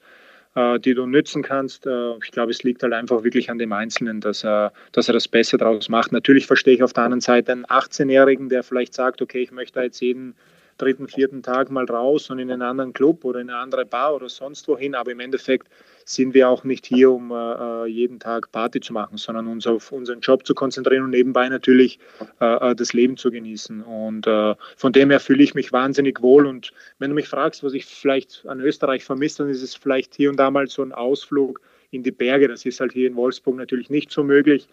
die 0.57 0.95
du 0.95 1.07
nützen 1.07 1.43
kannst. 1.43 1.87
Äh, 1.87 2.17
ich 2.25 2.31
glaube, 2.31 2.51
es 2.51 2.63
liegt 2.63 2.83
halt 2.83 2.93
einfach 2.93 3.25
wirklich 3.25 3.51
an 3.51 3.59
dem 3.59 3.73
Einzelnen, 3.73 4.21
dass 4.21 4.45
er, 4.45 4.73
dass 4.93 5.09
er 5.09 5.15
das 5.15 5.29
Beste 5.29 5.57
daraus 5.57 5.89
macht. 5.89 6.13
Natürlich 6.13 6.47
verstehe 6.47 6.75
ich 6.75 6.83
auf 6.83 6.93
der 6.93 7.05
anderen 7.05 7.21
Seite 7.21 7.53
einen 7.53 7.67
18-Jährigen, 7.67 8.49
der 8.49 8.63
vielleicht 8.63 8.95
sagt, 8.95 9.23
okay, 9.23 9.43
ich 9.43 9.53
möchte 9.53 9.81
jetzt 9.81 10.01
jeden 10.01 10.35
dritten, 10.79 11.09
vierten 11.09 11.43
Tag 11.43 11.71
mal 11.71 11.85
raus 11.85 12.31
und 12.31 12.39
in 12.39 12.51
einen 12.51 12.63
anderen 12.63 12.93
Club 12.93 13.25
oder 13.25 13.41
in 13.41 13.51
eine 13.51 13.59
andere 13.59 13.85
Bar 13.85 14.15
oder 14.15 14.29
sonst 14.29 14.67
wohin. 14.69 14.95
Aber 14.95 15.11
im 15.11 15.21
Endeffekt 15.21 15.69
sind 16.05 16.33
wir 16.33 16.49
auch 16.49 16.65
nicht 16.65 16.87
hier, 16.87 17.11
um 17.11 17.31
äh, 17.31 17.35
äh, 17.35 17.87
jeden 17.87 18.19
Tag 18.19 18.51
Party 18.51 18.81
zu 18.81 18.93
machen, 18.93 19.19
sondern 19.19 19.47
uns 19.47 19.67
auf 19.67 19.93
unseren 19.93 20.21
Job 20.21 20.47
zu 20.47 20.55
konzentrieren 20.55 21.05
und 21.05 21.11
nebenbei 21.11 21.49
natürlich 21.49 21.99
äh, 22.41 22.71
äh, 22.71 22.75
das 22.75 22.93
Leben 22.93 23.17
zu 23.17 23.31
genießen. 23.31 23.83
Und 23.83 24.27
äh, 24.27 24.55
von 24.77 24.93
dem 24.93 25.11
her 25.11 25.21
fühle 25.21 25.43
ich 25.43 25.55
mich 25.55 25.73
wahnsinnig 25.73 26.23
wohl. 26.23 26.47
Und 26.47 26.73
wenn 26.99 27.11
du 27.11 27.15
mich 27.15 27.29
fragst, 27.29 27.63
was 27.63 27.75
ich 27.75 27.85
vielleicht 27.85 28.45
an 28.47 28.61
Österreich 28.61 29.05
vermisse, 29.05 29.43
dann 29.43 29.51
ist 29.51 29.63
es 29.63 29.75
vielleicht 29.75 30.15
hier 30.15 30.31
und 30.31 30.37
da 30.37 30.51
mal 30.51 30.67
so 30.69 30.83
ein 30.83 30.93
Ausflug 30.93 31.61
in 31.91 32.03
die 32.03 32.11
Berge. 32.11 32.49
Das 32.49 32.65
ist 32.65 32.81
halt 32.81 32.93
hier 32.93 33.09
in 33.09 33.17
Wolfsburg 33.17 33.57
natürlich 33.57 33.91
nicht 33.91 34.11
so 34.11 34.25
möglich 34.25 34.69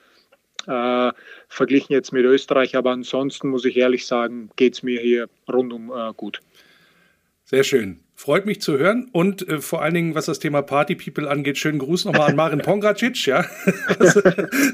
äh, 0.68 1.12
verglichen 1.48 1.94
jetzt 1.94 2.14
mit 2.14 2.26
Österreich. 2.26 2.76
Aber 2.76 2.92
ansonsten 2.92 3.50
muss 3.50 3.66
ich 3.66 3.78
ehrlich 3.78 4.06
sagen, 4.06 4.50
geht 4.56 4.74
es 4.74 4.84
mir 4.84 5.02
hier 5.02 5.30
rundum 5.52 5.92
äh, 5.92 6.14
gut. 6.14 6.42
Sehr 7.44 7.64
schön. 7.64 8.05
Freut 8.18 8.46
mich 8.46 8.62
zu 8.62 8.78
hören 8.78 9.10
und 9.12 9.48
äh, 9.50 9.60
vor 9.60 9.82
allen 9.82 9.94
Dingen, 9.94 10.16
was 10.16 10.26
das 10.26 10.40
Thema 10.40 10.62
Party 10.62 10.96
People 10.96 11.30
angeht, 11.30 11.58
schönen 11.58 11.80
Gruß 11.80 12.06
nochmal 12.06 12.30
an 12.30 12.38
Marin 12.38 12.60
Pongracic, 12.60 13.26
ja, 13.26 13.46
was, 14.00 14.16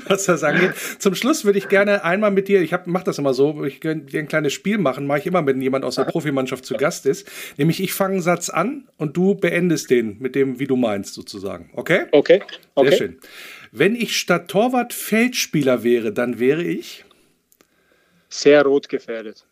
was, 0.05 0.25
das 0.25 0.43
angeht. 0.43 0.73
Zum 0.99 1.15
Schluss 1.15 1.43
würde 1.43 1.57
ich 1.57 1.67
gerne 1.67 2.03
einmal 2.03 2.29
mit 2.29 2.47
dir, 2.47 2.61
ich 2.61 2.71
mache 2.85 3.05
das 3.05 3.17
immer 3.17 3.33
so, 3.33 3.65
ich 3.65 3.79
dir 3.79 3.91
ein 3.91 4.27
kleines 4.27 4.53
Spiel 4.53 4.77
machen, 4.77 5.07
mache 5.07 5.19
ich 5.19 5.25
immer, 5.25 5.43
wenn 5.47 5.59
jemand 5.59 5.85
aus 5.85 5.95
der 5.95 6.03
Profimannschaft 6.03 6.65
zu 6.65 6.75
Gast 6.75 7.07
ist. 7.07 7.27
Nämlich 7.57 7.81
ich 7.81 7.93
fange 7.93 8.13
einen 8.13 8.21
Satz 8.21 8.49
an 8.49 8.87
und 8.97 9.17
du 9.17 9.33
beendest 9.33 9.89
den 9.89 10.19
mit 10.19 10.35
dem, 10.35 10.59
wie 10.59 10.67
du 10.67 10.75
meinst, 10.75 11.15
sozusagen. 11.15 11.71
Okay? 11.73 12.05
Okay. 12.11 12.43
okay. 12.75 12.89
Sehr 12.89 12.97
schön. 12.97 13.19
Wenn 13.71 13.95
ich 13.95 14.17
statt 14.17 14.49
Torwart 14.49 14.93
Feldspieler 14.93 15.83
wäre, 15.83 16.13
dann 16.13 16.39
wäre 16.39 16.63
ich? 16.63 17.05
Sehr 18.29 18.63
rot 18.63 18.87
gefährdet. 18.87 19.47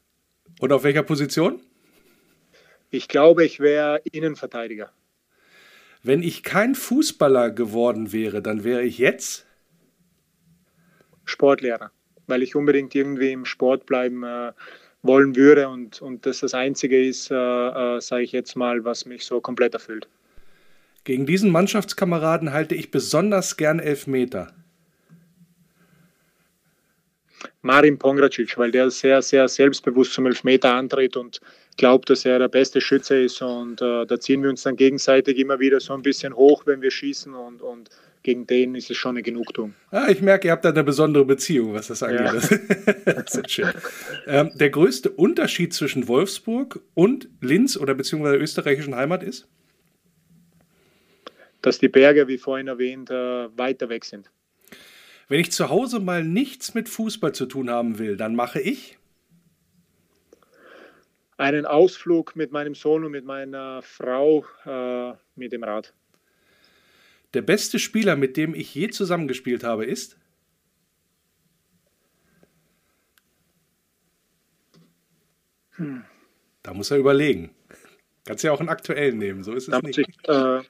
Und 0.59 0.71
auf 0.73 0.83
welcher 0.83 1.03
Position? 1.03 1.59
Ich 2.89 3.07
glaube, 3.07 3.45
ich 3.45 3.59
wäre 3.59 4.01
Innenverteidiger. 4.11 4.91
Wenn 6.01 6.23
ich 6.23 6.43
kein 6.43 6.75
Fußballer 6.75 7.51
geworden 7.51 8.11
wäre, 8.13 8.41
dann 8.41 8.63
wäre 8.63 8.83
ich 8.83 8.97
jetzt? 8.97 9.45
Sportlehrer, 11.25 11.91
weil 12.27 12.41
ich 12.41 12.55
unbedingt 12.55 12.95
irgendwie 12.95 13.31
im 13.31 13.45
Sport 13.45 13.85
bleiben 13.85 14.23
äh, 14.23 14.53
wollen 15.03 15.35
würde 15.35 15.69
und, 15.69 16.01
und 16.01 16.25
das 16.25 16.39
das 16.39 16.53
Einzige 16.53 17.05
ist, 17.05 17.29
äh, 17.29 17.35
äh, 17.35 18.01
sage 18.01 18.23
ich 18.23 18.31
jetzt 18.31 18.55
mal, 18.55 18.83
was 18.85 19.05
mich 19.05 19.25
so 19.25 19.39
komplett 19.39 19.73
erfüllt. 19.73 20.07
Gegen 21.03 21.25
diesen 21.25 21.51
Mannschaftskameraden 21.51 22.53
halte 22.53 22.75
ich 22.75 22.91
besonders 22.91 23.57
gern 23.57 23.79
Elfmeter. 23.79 24.53
Marin 27.61 27.97
Pongracic, 27.97 28.57
weil 28.57 28.71
der 28.71 28.89
sehr, 28.89 29.21
sehr 29.21 29.47
selbstbewusst 29.47 30.13
zum 30.13 30.25
Elfmeter 30.25 30.73
antritt 30.73 31.17
und 31.17 31.39
glaubt, 31.79 32.11
dass 32.11 32.25
er 32.25 32.37
der 32.37 32.47
beste 32.47 32.79
Schütze 32.79 33.19
ist. 33.19 33.41
Und 33.41 33.81
äh, 33.81 34.05
da 34.05 34.19
ziehen 34.19 34.43
wir 34.43 34.49
uns 34.51 34.61
dann 34.61 34.75
gegenseitig 34.75 35.39
immer 35.39 35.59
wieder 35.59 35.79
so 35.79 35.93
ein 35.93 36.03
bisschen 36.03 36.35
hoch, 36.35 36.67
wenn 36.67 36.81
wir 36.81 36.91
schießen. 36.91 37.33
Und, 37.33 37.63
und 37.63 37.89
gegen 38.21 38.45
den 38.45 38.75
ist 38.75 38.91
es 38.91 38.97
schon 38.97 39.11
eine 39.11 39.23
Genugtuung. 39.23 39.73
Ah, 39.89 40.09
ich 40.09 40.21
merke, 40.21 40.47
ihr 40.47 40.51
habt 40.51 40.65
da 40.65 40.69
eine 40.69 40.83
besondere 40.83 41.25
Beziehung, 41.25 41.73
was 41.73 41.87
das 41.87 42.03
angeht. 42.03 42.19
Ja. 43.05 43.13
das 43.13 43.35
ist 43.35 43.49
schön. 43.49 43.71
Ähm, 44.27 44.51
der 44.53 44.69
größte 44.69 45.09
Unterschied 45.09 45.73
zwischen 45.73 46.07
Wolfsburg 46.07 46.81
und 46.93 47.29
Linz 47.41 47.75
oder 47.77 47.95
beziehungsweise 47.95 48.33
der 48.33 48.43
österreichischen 48.43 48.95
Heimat 48.95 49.23
ist? 49.23 49.47
dass 51.61 51.79
die 51.79 51.89
Berge, 51.89 52.27
wie 52.27 52.37
vorhin 52.37 52.67
erwähnt, 52.67 53.09
äh, 53.09 53.57
weiter 53.57 53.89
weg 53.89 54.05
sind. 54.05 54.29
Wenn 55.27 55.39
ich 55.39 55.51
zu 55.51 55.69
Hause 55.69 55.99
mal 55.99 56.23
nichts 56.23 56.73
mit 56.73 56.89
Fußball 56.89 57.33
zu 57.33 57.45
tun 57.45 57.69
haben 57.69 57.99
will, 57.99 58.17
dann 58.17 58.35
mache 58.35 58.59
ich 58.59 58.97
einen 61.39 61.65
Ausflug 61.65 62.35
mit 62.35 62.51
meinem 62.51 62.75
Sohn 62.75 63.05
und 63.05 63.11
mit 63.11 63.23
meiner 63.23 63.81
Frau 63.81 64.45
äh, 64.65 65.13
mit 65.35 65.53
dem 65.53 65.63
Rad. 65.63 65.93
Der 67.33 67.41
beste 67.41 67.79
Spieler, 67.79 68.17
mit 68.17 68.35
dem 68.35 68.53
ich 68.53 68.75
je 68.75 68.89
zusammengespielt 68.89 69.63
habe, 69.63 69.85
ist? 69.85 70.17
Hm. 75.71 76.03
Da 76.61 76.73
muss 76.73 76.91
er 76.91 76.97
überlegen. 76.97 77.55
Kannst 78.25 78.43
ja 78.43 78.51
auch 78.51 78.59
einen 78.59 78.69
aktuellen 78.69 79.17
nehmen, 79.17 79.43
so 79.43 79.53
ist 79.53 79.69
es 79.69 79.71
da 79.71 79.79
nicht. 79.79 79.97
Ich, 79.97 80.07
äh, 80.27 80.61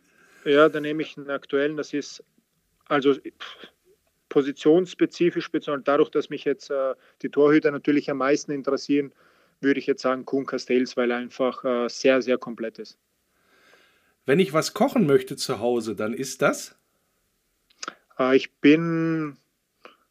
ja, 0.46 0.70
dann 0.70 0.84
nehme 0.84 1.02
ich 1.02 1.18
einen 1.18 1.32
aktuellen. 1.32 1.78
Das 1.78 1.94
ist 1.94 2.24
also 2.86 3.16
positionsspezifisch, 4.30 5.46
speziell 5.46 5.82
dadurch, 5.84 6.12
dass 6.12 6.30
mich 6.30 6.46
jetzt 6.46 6.70
äh, 6.70 6.94
die 7.24 7.30
Torhüter 7.30 7.72
natürlich 7.72 8.12
am 8.12 8.18
meisten 8.18 8.52
interessieren, 8.52 9.14
würde 9.62 9.80
ich 9.80 9.88
jetzt 9.88 10.02
sagen 10.02 10.26
Kuhn 10.26 10.46
Castells, 10.46 10.98
weil 10.98 11.12
er 11.12 11.18
einfach 11.18 11.64
äh, 11.64 11.90
sehr, 11.90 12.22
sehr 12.22 12.38
komplett 12.38 12.80
ist. 12.80 12.98
Wenn 14.26 14.40
ich 14.40 14.54
was 14.54 14.74
kochen 14.74 15.06
möchte 15.06 15.36
zu 15.36 15.60
Hause, 15.60 15.96
dann 15.96 16.14
ist 16.14 16.42
das? 16.42 16.78
Äh, 18.18 18.36
ich 18.36 18.52
bin 18.54 19.38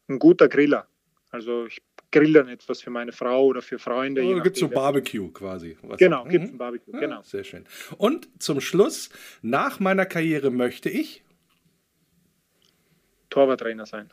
ein 0.07 0.19
guter 0.19 0.49
Griller. 0.49 0.87
Also 1.31 1.65
ich 1.65 1.81
grill 2.11 2.33
dann 2.33 2.47
etwas 2.47 2.81
für 2.81 2.89
meine 2.89 3.11
Frau 3.11 3.45
oder 3.45 3.61
für 3.61 3.77
Freunde. 3.77 4.23
Oh, 4.23 4.41
gibt 4.41 4.55
es 4.55 4.59
so 4.61 4.67
Barbecue 4.67 5.31
quasi. 5.31 5.77
Was 5.83 5.99
genau, 5.99 6.25
gibt 6.25 6.45
es 6.45 6.51
ein 6.51 6.57
Barbecue, 6.57 6.91
ja, 6.93 6.99
genau. 6.99 7.21
Sehr 7.21 7.43
schön. 7.43 7.65
Und 7.97 8.27
zum 8.41 8.61
Schluss, 8.61 9.09
nach 9.41 9.79
meiner 9.79 10.05
Karriere 10.05 10.49
möchte 10.49 10.89
ich 10.89 11.23
Torwarttrainer 13.29 13.85
sein. 13.85 14.09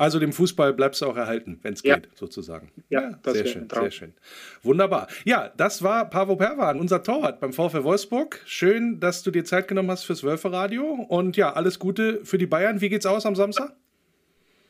Also 0.00 0.18
dem 0.18 0.32
Fußball 0.32 0.72
bleibst 0.72 1.02
du 1.02 1.06
auch 1.06 1.16
erhalten, 1.18 1.58
wenn 1.60 1.74
es 1.74 1.82
ja. 1.82 1.96
geht, 1.96 2.08
sozusagen. 2.14 2.72
Ja, 2.88 3.02
ja 3.02 3.18
das 3.22 3.34
sehr 3.34 3.46
schön, 3.46 3.68
sehr 3.70 3.90
schön. 3.90 4.14
Wunderbar. 4.62 5.08
Ja, 5.26 5.52
das 5.58 5.82
war 5.82 6.08
Pavo 6.08 6.36
Perwan, 6.36 6.80
unser 6.80 7.02
Torwart 7.02 7.38
beim 7.38 7.52
VfL 7.52 7.84
Wolfsburg. 7.84 8.40
Schön, 8.46 8.98
dass 8.98 9.22
du 9.22 9.30
dir 9.30 9.44
Zeit 9.44 9.68
genommen 9.68 9.90
hast 9.90 10.04
fürs 10.04 10.24
Wölferadio. 10.24 10.86
Und 10.86 11.36
ja, 11.36 11.52
alles 11.52 11.78
Gute 11.78 12.24
für 12.24 12.38
die 12.38 12.46
Bayern. 12.46 12.80
Wie 12.80 12.88
geht's 12.88 13.04
aus 13.04 13.26
am 13.26 13.36
Samstag? 13.36 13.74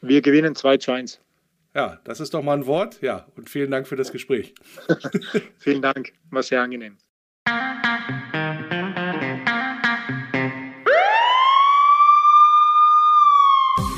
Wir 0.00 0.20
gewinnen 0.20 0.56
2 0.56 0.78
zu 0.78 0.90
1. 0.90 1.20
Ja, 1.76 2.00
das 2.02 2.18
ist 2.18 2.34
doch 2.34 2.42
mal 2.42 2.54
ein 2.54 2.66
Wort. 2.66 3.00
Ja, 3.00 3.28
und 3.36 3.48
vielen 3.48 3.70
Dank 3.70 3.86
für 3.86 3.94
das 3.94 4.10
Gespräch. 4.10 4.52
vielen 5.58 5.80
Dank, 5.80 6.12
war 6.30 6.42
sehr 6.42 6.60
angenehm. 6.60 6.96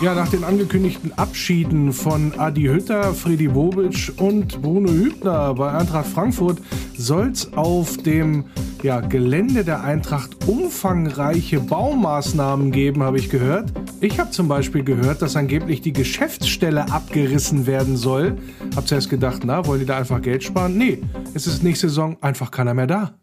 Ja, 0.02 0.16
nach 0.16 0.30
den 0.30 0.42
angekündigten 0.42 1.12
Abschieden 1.16 1.92
von 1.92 2.32
Adi 2.36 2.62
Hütter, 2.62 3.14
Freddy 3.14 3.46
Bobic 3.46 4.12
und 4.16 4.60
Bruno 4.60 4.90
Hübner 4.90 5.54
bei 5.54 5.70
Eintracht 5.70 6.08
Frankfurt 6.08 6.58
soll 6.98 7.28
es 7.28 7.52
auf 7.52 7.98
dem 7.98 8.46
ja, 8.82 8.98
Gelände 8.98 9.62
der 9.64 9.84
Eintracht 9.84 10.48
umfangreiche 10.48 11.60
Baumaßnahmen 11.60 12.72
geben, 12.72 13.04
habe 13.04 13.18
ich 13.18 13.30
gehört. 13.30 13.72
Ich 14.00 14.18
habe 14.18 14.32
zum 14.32 14.48
Beispiel 14.48 14.82
gehört, 14.82 15.22
dass 15.22 15.36
angeblich 15.36 15.82
die 15.82 15.92
Geschäftsstelle 15.92 16.90
abgerissen 16.90 17.68
werden 17.68 17.96
soll. 17.96 18.38
Hab 18.74 18.88
zuerst 18.88 19.08
gedacht, 19.08 19.42
na, 19.44 19.64
wollen 19.66 19.78
die 19.78 19.86
da 19.86 19.98
einfach 19.98 20.20
Geld 20.20 20.42
sparen? 20.42 20.76
Nee, 20.76 21.00
es 21.32 21.46
ist 21.46 21.62
nächste 21.62 21.88
Saison 21.88 22.16
einfach 22.20 22.50
keiner 22.50 22.74
mehr 22.74 22.88
da. 22.88 23.14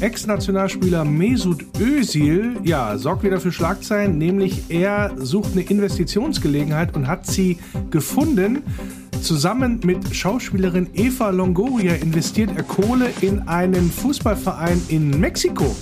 Ex-Nationalspieler 0.00 1.04
Mesut 1.04 1.64
Özil, 1.80 2.56
ja, 2.62 2.98
sorgt 2.98 3.22
wieder 3.22 3.40
für 3.40 3.52
Schlagzeilen, 3.52 4.18
nämlich 4.18 4.64
er 4.68 5.12
sucht 5.16 5.52
eine 5.52 5.62
Investitionsgelegenheit 5.62 6.94
und 6.94 7.06
hat 7.06 7.26
sie 7.26 7.58
gefunden. 7.90 8.62
Zusammen 9.22 9.80
mit 9.84 10.14
Schauspielerin 10.14 10.88
Eva 10.92 11.30
Longoria 11.30 11.94
investiert 11.94 12.50
er 12.56 12.62
Kohle 12.62 13.08
in 13.22 13.48
einen 13.48 13.90
Fußballverein 13.90 14.82
in 14.88 15.18
Mexiko. 15.18 15.74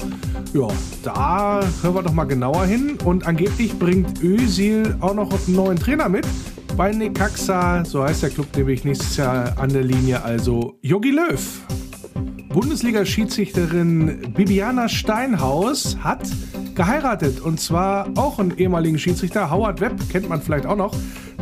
Ja, 0.54 0.68
da 1.02 1.60
hören 1.82 1.94
wir 1.94 2.02
doch 2.02 2.12
mal 2.12 2.24
genauer 2.24 2.66
hin. 2.66 2.98
Und 3.04 3.26
angeblich 3.26 3.76
bringt 3.78 4.22
Özil 4.22 4.96
auch 5.00 5.14
noch 5.14 5.32
einen 5.32 5.56
neuen 5.56 5.78
Trainer 5.78 6.08
mit. 6.08 6.26
Bei 6.76 6.92
Necaxa, 6.92 7.84
so 7.84 8.04
heißt 8.04 8.22
der 8.22 8.30
Club 8.30 8.46
nämlich 8.56 8.84
nächstes 8.84 9.16
Jahr 9.16 9.58
an 9.58 9.70
der 9.70 9.82
Linie, 9.82 10.22
also 10.22 10.78
Yogi 10.80 11.10
Löw. 11.10 11.40
Bundesliga-Schiedsrichterin 12.52 14.32
Bibiana 14.34 14.88
Steinhaus 14.88 15.96
hat 16.00 16.20
geheiratet 16.74 17.40
und 17.40 17.58
zwar 17.60 18.08
auch 18.16 18.38
einen 18.38 18.56
ehemaligen 18.58 18.98
Schiedsrichter, 18.98 19.50
Howard 19.50 19.80
Webb, 19.80 19.94
kennt 20.10 20.28
man 20.28 20.42
vielleicht 20.42 20.66
auch 20.66 20.76
noch, 20.76 20.94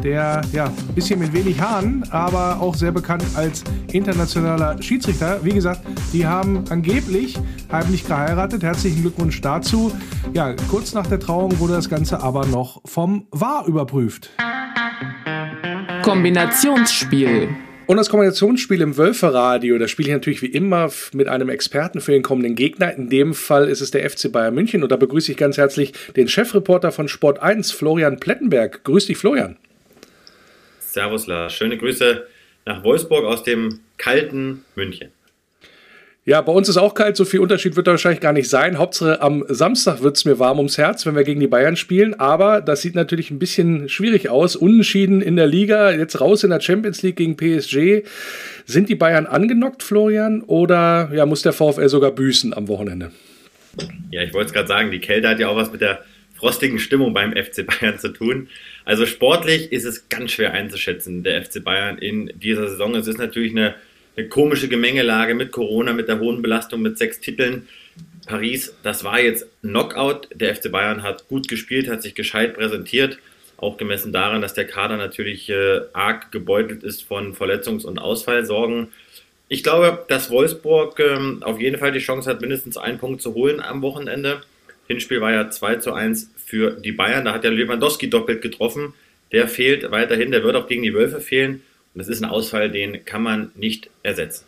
der 0.05 0.42
ja 0.53 0.66
ein 0.66 0.94
bisschen 0.94 1.18
mit 1.18 1.33
wenig 1.33 1.61
Haaren, 1.61 2.05
aber 2.11 2.61
auch 2.61 2.75
sehr 2.75 2.92
bekannt 2.92 3.25
als 3.35 3.64
internationaler 3.92 4.81
Schiedsrichter. 4.81 5.44
Wie 5.44 5.53
gesagt, 5.53 5.83
die 6.12 6.27
haben 6.27 6.64
angeblich 6.70 7.38
heimlich 7.70 8.07
geheiratet. 8.07 8.62
Herzlichen 8.62 9.03
Glückwunsch 9.03 9.40
dazu. 9.40 9.92
Ja, 10.33 10.55
kurz 10.70 10.94
nach 10.94 11.07
der 11.07 11.18
Trauung 11.18 11.59
wurde 11.59 11.75
das 11.75 11.88
Ganze 11.88 12.23
aber 12.23 12.46
noch 12.46 12.83
vom 12.85 13.27
VAR 13.33 13.66
überprüft. 13.66 14.31
Kombinationsspiel. 16.03 17.49
Und 17.90 17.96
das 17.96 18.09
Kombinationsspiel 18.09 18.83
im 18.83 18.96
Wölferadio, 18.96 19.76
das 19.76 19.90
spiele 19.90 20.11
ich 20.11 20.14
natürlich 20.14 20.42
wie 20.42 20.46
immer 20.46 20.92
mit 21.12 21.26
einem 21.26 21.48
Experten 21.48 22.00
für 22.00 22.12
den 22.12 22.22
kommenden 22.22 22.55
Gegner. 22.55 22.94
In 22.94 23.11
dem 23.11 23.35
Fall 23.35 23.68
ist 23.68 23.81
es 23.81 23.90
der 23.90 24.09
FC 24.09 24.31
Bayern 24.31 24.55
München 24.55 24.85
und 24.85 24.92
da 24.92 24.96
begrüße 24.96 25.33
ich 25.33 25.37
ganz 25.37 25.59
herzlich 25.59 25.92
den 26.14 26.29
Chefreporter 26.29 26.92
von 26.92 27.09
Sport 27.09 27.42
1, 27.42 27.72
Florian 27.72 28.20
Plettenberg. 28.20 28.85
Grüß 28.85 29.07
dich, 29.07 29.18
Florian. 29.18 29.57
Servus, 30.79 31.26
Lars. 31.26 31.53
Schöne 31.53 31.79
Grüße 31.79 32.29
nach 32.64 32.85
Wolfsburg 32.85 33.24
aus 33.24 33.42
dem 33.42 33.81
kalten 33.96 34.64
München. 34.76 35.09
Ja, 36.26 36.42
bei 36.42 36.52
uns 36.52 36.68
ist 36.68 36.76
auch 36.76 36.92
kalt, 36.92 37.16
so 37.16 37.24
viel 37.24 37.40
Unterschied 37.40 37.76
wird 37.76 37.87
da 37.87 37.92
wahrscheinlich 37.92 38.20
gar 38.20 38.35
nicht 38.35 38.50
sein. 38.50 38.76
Hauptsache 38.76 39.22
am 39.22 39.42
Samstag 39.48 40.02
wird 40.02 40.18
es 40.18 40.26
mir 40.26 40.38
warm 40.38 40.59
ums 40.59 40.76
Herz, 40.76 41.06
wenn 41.06 41.16
wir 41.16 41.24
gegen 41.24 41.40
die 41.40 41.46
Bayern 41.46 41.76
spielen. 41.76 42.12
Aber 42.20 42.61
das 42.61 42.83
sieht 42.83 42.94
natürlich 42.94 43.30
ein 43.30 43.38
bisschen 43.38 43.88
schwierig 43.88 44.28
aus. 44.28 44.54
Unentschieden 44.54 45.22
in 45.22 45.37
der 45.37 45.46
Liga, 45.46 45.92
jetzt 45.92 46.20
raus 46.20 46.44
in 46.44 46.50
der 46.50 46.61
Champions 46.61 47.02
League 47.02 47.16
gegen 47.16 47.37
PSG. 47.37 48.06
Sind 48.66 48.90
die 48.90 48.96
Bayern 48.96 49.24
angenockt, 49.24 49.83
Florian? 49.83 50.42
Oder 50.42 51.11
ja, 51.14 51.24
muss 51.24 51.40
der 51.40 51.54
VfL 51.54 51.88
sogar 51.88 52.11
büßen 52.11 52.52
am 52.52 52.68
Wochenende? 52.68 53.12
Ja, 54.11 54.22
ich 54.22 54.35
wollte 54.35 54.48
es 54.48 54.52
gerade 54.52 54.68
sagen, 54.68 54.90
die 54.90 55.00
Kälte 55.00 55.26
hat 55.26 55.40
ja 55.40 55.48
auch 55.48 55.56
was 55.56 55.72
mit 55.72 55.80
der 55.80 56.04
frostigen 56.35 56.78
Stimmung 56.78 57.14
beim 57.14 57.33
FC 57.33 57.66
Bayern 57.66 57.98
zu 57.98 58.09
tun. 58.09 58.48
Also 58.85 59.06
sportlich 59.06 59.72
ist 59.72 59.85
es 59.85 60.09
ganz 60.11 60.33
schwer 60.33 60.52
einzuschätzen, 60.52 61.22
der 61.22 61.42
FC 61.42 61.64
Bayern 61.64 61.96
in 61.96 62.30
dieser 62.37 62.68
Saison. 62.68 62.94
Es 62.94 63.06
ist 63.06 63.18
natürlich 63.18 63.52
eine 63.52 63.74
eine 64.16 64.29
komische 64.29 64.68
Gemengelage 64.68 65.35
mit 65.35 65.53
Corona, 65.53 65.92
mit 65.92 66.09
der 66.09 66.18
hohen 66.18 66.42
Belastung, 66.42 66.83
mit 66.83 66.99
sechs 66.99 67.20
Titeln. 67.20 67.68
Paris, 68.27 68.75
das 68.83 69.05
war 69.05 69.20
jetzt 69.20 69.46
Knockout. 69.62 70.29
Der 70.35 70.55
FC 70.55 70.70
Bayern 70.70 71.03
hat 71.03 71.29
gut 71.29 71.49
gespielt, 71.49 71.88
hat 71.88 72.03
sich 72.03 72.14
gescheit 72.14 72.55
präsentiert. 72.55 73.18
Auch 73.57 73.77
gemessen 73.77 74.12
daran, 74.12 74.40
dass 74.40 74.55
der 74.55 74.66
Kader 74.66 74.96
natürlich 74.96 75.49
äh, 75.51 75.81
arg 75.92 76.33
gebeutelt 76.33 76.83
ist 76.83 77.03
von 77.03 77.35
Verletzungs- 77.35 77.85
und 77.85 77.99
Ausfallsorgen. 77.99 78.88
Ich 79.49 79.62
glaube, 79.62 80.05
dass 80.09 80.31
Wolfsburg 80.31 80.99
ähm, 81.01 81.42
auf 81.42 81.61
jeden 81.61 81.79
Fall 81.79 81.92
die 81.92 81.99
Chance 81.99 82.31
hat, 82.31 82.40
mindestens 82.40 82.77
einen 82.77 82.99
Punkt 82.99 83.20
zu 83.20 83.35
holen 83.35 83.61
am 83.61 83.83
Wochenende. 83.83 84.42
Hinspiel 84.87 85.20
war 85.20 85.33
ja 85.33 85.51
2 85.51 85.77
zu 85.77 85.92
1 85.92 86.31
für 86.37 86.70
die 86.70 86.92
Bayern. 86.92 87.25
Da 87.25 87.33
hat 87.35 87.44
der 87.44 87.51
Lewandowski 87.51 88.09
doppelt 88.09 88.42
getroffen. 88.42 88.94
Der 89.33 89.49
fehlt 89.49 89.90
weiterhin. 89.90 90.31
Der 90.31 90.42
wird 90.42 90.57
auch 90.57 90.66
gegen 90.68 90.83
die 90.83 90.94
Wölfe 90.94 91.20
fehlen. 91.20 91.62
Und 91.94 91.98
das 91.98 92.09
ist 92.09 92.22
ein 92.22 92.31
Ausfall, 92.31 92.70
den 92.70 93.05
kann 93.05 93.22
man 93.22 93.53
nicht 93.55 93.90
ersetzen. 94.03 94.44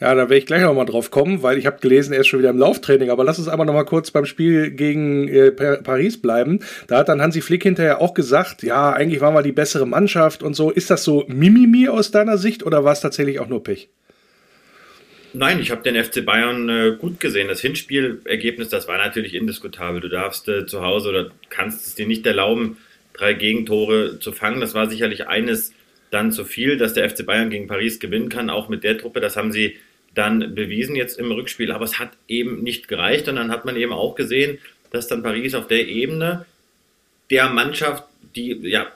Ja, 0.00 0.12
da 0.14 0.22
werde 0.22 0.36
ich 0.36 0.46
gleich 0.46 0.62
noch 0.62 0.74
mal 0.74 0.84
drauf 0.84 1.10
kommen, 1.12 1.42
weil 1.42 1.56
ich 1.56 1.66
habe 1.66 1.78
gelesen, 1.80 2.12
er 2.12 2.20
ist 2.20 2.26
schon 2.26 2.40
wieder 2.40 2.50
im 2.50 2.58
Lauftraining. 2.58 3.10
Aber 3.10 3.22
lass 3.22 3.38
uns 3.38 3.46
aber 3.46 3.64
noch 3.64 3.72
mal 3.72 3.84
kurz 3.84 4.10
beim 4.10 4.26
Spiel 4.26 4.72
gegen 4.72 5.28
äh, 5.28 5.52
Paris 5.52 6.20
bleiben. 6.20 6.58
Da 6.88 6.98
hat 6.98 7.08
dann 7.08 7.22
Hansi 7.22 7.40
Flick 7.40 7.62
hinterher 7.62 8.00
auch 8.00 8.12
gesagt, 8.12 8.64
ja, 8.64 8.92
eigentlich 8.92 9.20
waren 9.20 9.34
wir 9.34 9.42
die 9.42 9.52
bessere 9.52 9.86
Mannschaft 9.86 10.42
und 10.42 10.54
so. 10.54 10.70
Ist 10.70 10.90
das 10.90 11.04
so 11.04 11.24
Mimimi 11.28 11.88
aus 11.88 12.10
deiner 12.10 12.38
Sicht 12.38 12.64
oder 12.64 12.84
war 12.84 12.92
es 12.92 13.00
tatsächlich 13.00 13.38
auch 13.38 13.48
nur 13.48 13.62
Pech? 13.62 13.88
Nein, 15.32 15.60
ich 15.60 15.70
habe 15.70 15.82
den 15.82 16.02
FC 16.02 16.24
Bayern 16.24 16.68
äh, 16.68 16.96
gut 16.98 17.18
gesehen. 17.18 17.48
Das 17.48 17.60
Hinspielergebnis, 17.60 18.68
das 18.68 18.86
war 18.88 18.98
natürlich 18.98 19.34
indiskutabel. 19.34 20.00
Du 20.00 20.08
darfst 20.08 20.48
äh, 20.48 20.66
zu 20.66 20.82
Hause 20.82 21.08
oder 21.08 21.30
kannst 21.50 21.86
es 21.86 21.94
dir 21.94 22.06
nicht 22.06 22.26
erlauben, 22.26 22.78
drei 23.14 23.32
Gegentore 23.32 24.18
zu 24.20 24.32
fangen. 24.32 24.60
Das 24.60 24.74
war 24.74 24.90
sicherlich 24.90 25.26
eines 25.26 25.72
dann 26.10 26.30
zu 26.30 26.44
viel, 26.44 26.76
dass 26.76 26.94
der 26.94 27.08
FC 27.08 27.24
Bayern 27.24 27.50
gegen 27.50 27.66
Paris 27.66 27.98
gewinnen 27.98 28.28
kann, 28.28 28.50
auch 28.50 28.68
mit 28.68 28.84
der 28.84 28.98
Truppe. 28.98 29.20
Das 29.20 29.36
haben 29.36 29.52
sie 29.52 29.76
dann 30.14 30.54
bewiesen 30.54 30.94
jetzt 30.94 31.18
im 31.18 31.30
Rückspiel, 31.32 31.72
aber 31.72 31.84
es 31.84 31.98
hat 31.98 32.10
eben 32.28 32.62
nicht 32.62 32.86
gereicht 32.86 33.28
und 33.28 33.36
dann 33.36 33.50
hat 33.50 33.64
man 33.64 33.76
eben 33.76 33.92
auch 33.92 34.14
gesehen, 34.14 34.58
dass 34.90 35.08
dann 35.08 35.22
Paris 35.22 35.54
auf 35.54 35.66
der 35.66 35.88
Ebene 35.88 36.46
der 37.30 37.48
Mannschaft, 37.48 38.04
die 38.36 38.52
ja 38.62 38.86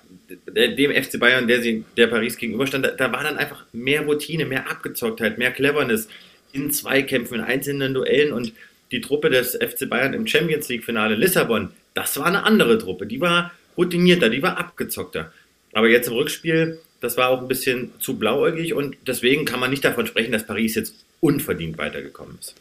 dem 0.46 0.92
FC 0.92 1.18
Bayern, 1.18 1.48
der 1.48 1.60
sie 1.60 1.84
der 1.96 2.06
Paris 2.06 2.36
gegenüberstand, 2.36 2.84
da, 2.84 2.90
da 2.92 3.10
war 3.12 3.24
dann 3.24 3.36
einfach 3.36 3.64
mehr 3.72 4.02
Routine, 4.02 4.44
mehr 4.44 4.70
Abgezocktheit, 4.70 5.38
mehr 5.38 5.50
Cleverness 5.50 6.08
in 6.52 6.70
Zweikämpfen, 6.70 7.38
in 7.38 7.44
einzelnen 7.44 7.94
Duellen 7.94 8.32
und 8.32 8.52
die 8.92 9.00
Truppe 9.00 9.30
des 9.30 9.56
FC 9.56 9.88
Bayern 9.88 10.14
im 10.14 10.26
Champions 10.26 10.68
League 10.68 10.84
Finale 10.84 11.14
Lissabon, 11.14 11.70
das 11.94 12.16
war 12.18 12.26
eine 12.26 12.44
andere 12.44 12.78
Truppe, 12.78 13.06
die 13.06 13.20
war 13.20 13.52
routinierter, 13.78 14.28
die 14.28 14.42
war 14.42 14.58
abgezockter. 14.58 15.32
Aber 15.72 15.88
jetzt 15.88 16.08
im 16.08 16.14
Rückspiel 16.14 16.80
Das 17.00 17.16
war 17.16 17.28
auch 17.28 17.40
ein 17.40 17.46
bisschen 17.46 17.92
zu 18.00 18.18
blauäugig 18.18 18.74
und 18.74 18.96
deswegen 19.06 19.44
kann 19.44 19.60
man 19.60 19.70
nicht 19.70 19.84
davon 19.84 20.08
sprechen, 20.08 20.32
dass 20.32 20.44
Paris 20.44 20.74
jetzt 20.74 20.94
unverdient 21.20 21.78
weitergekommen 21.78 22.36
ist. 22.40 22.56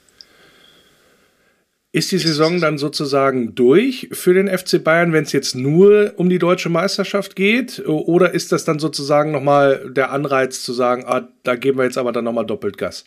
Ist 1.91 2.11
die 2.11 2.19
Saison 2.19 2.61
dann 2.61 2.77
sozusagen 2.77 3.55
durch 3.55 4.09
für 4.11 4.35
den 4.35 4.47
FC 4.47 4.83
Bayern, 4.83 5.13
wenn 5.13 5.23
es 5.23 5.31
jetzt 5.31 5.55
nur 5.55 6.13
um 6.17 6.29
die 6.29 6.37
deutsche 6.37 6.69
Meisterschaft 6.69 7.35
geht? 7.35 7.81
Oder 7.87 8.35
ist 8.35 8.51
das 8.51 8.65
dann 8.65 8.77
sozusagen 8.77 9.31
nochmal 9.31 9.89
der 9.89 10.11
Anreiz 10.11 10.61
zu 10.61 10.73
sagen, 10.73 11.05
ah, 11.07 11.27
da 11.41 11.55
geben 11.55 11.79
wir 11.79 11.85
jetzt 11.85 11.97
aber 11.97 12.11
dann 12.11 12.25
nochmal 12.25 12.45
doppelt 12.45 12.77
Gas? 12.77 13.05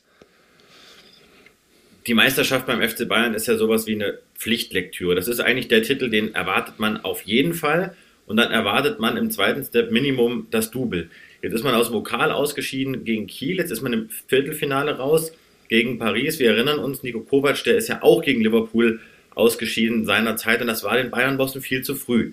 Die 2.06 2.14
Meisterschaft 2.14 2.66
beim 2.66 2.80
FC 2.80 3.06
Bayern 3.06 3.34
ist 3.34 3.46
ja 3.46 3.56
sowas 3.56 3.86
wie 3.86 3.94
eine 3.94 4.18
Pflichtlektüre. 4.34 5.14
Das 5.14 5.28
ist 5.28 5.40
eigentlich 5.40 5.68
der 5.68 5.82
Titel, 5.82 6.08
den 6.08 6.34
erwartet 6.34 6.78
man 6.78 6.98
auf 6.98 7.22
jeden 7.22 7.52
Fall. 7.52 7.94
Und 8.26 8.36
dann 8.36 8.52
erwartet 8.52 9.00
man 9.00 9.16
im 9.16 9.30
zweiten 9.30 9.64
Step 9.64 9.90
Minimum 9.90 10.46
das 10.50 10.70
Double. 10.70 11.10
Jetzt 11.42 11.52
ist 11.52 11.64
man 11.64 11.74
aus 11.74 11.88
dem 11.88 11.94
Vokal 11.94 12.30
ausgeschieden 12.30 13.04
gegen 13.04 13.26
Kiel, 13.26 13.56
jetzt 13.56 13.70
ist 13.70 13.82
man 13.82 13.92
im 13.92 14.08
Viertelfinale 14.28 14.98
raus 14.98 15.32
gegen 15.68 15.98
Paris. 15.98 16.38
Wir 16.38 16.50
erinnern 16.50 16.78
uns, 16.78 17.02
Nico 17.02 17.20
Kovac, 17.20 17.64
der 17.64 17.76
ist 17.76 17.88
ja 17.88 18.02
auch 18.02 18.22
gegen 18.22 18.42
Liverpool 18.42 19.00
ausgeschieden 19.34 20.04
seinerzeit 20.04 20.60
und 20.60 20.66
das 20.66 20.84
war 20.84 20.96
den 20.96 21.10
Bayern-Bossen 21.10 21.62
viel 21.62 21.82
zu 21.82 21.94
früh. 21.94 22.32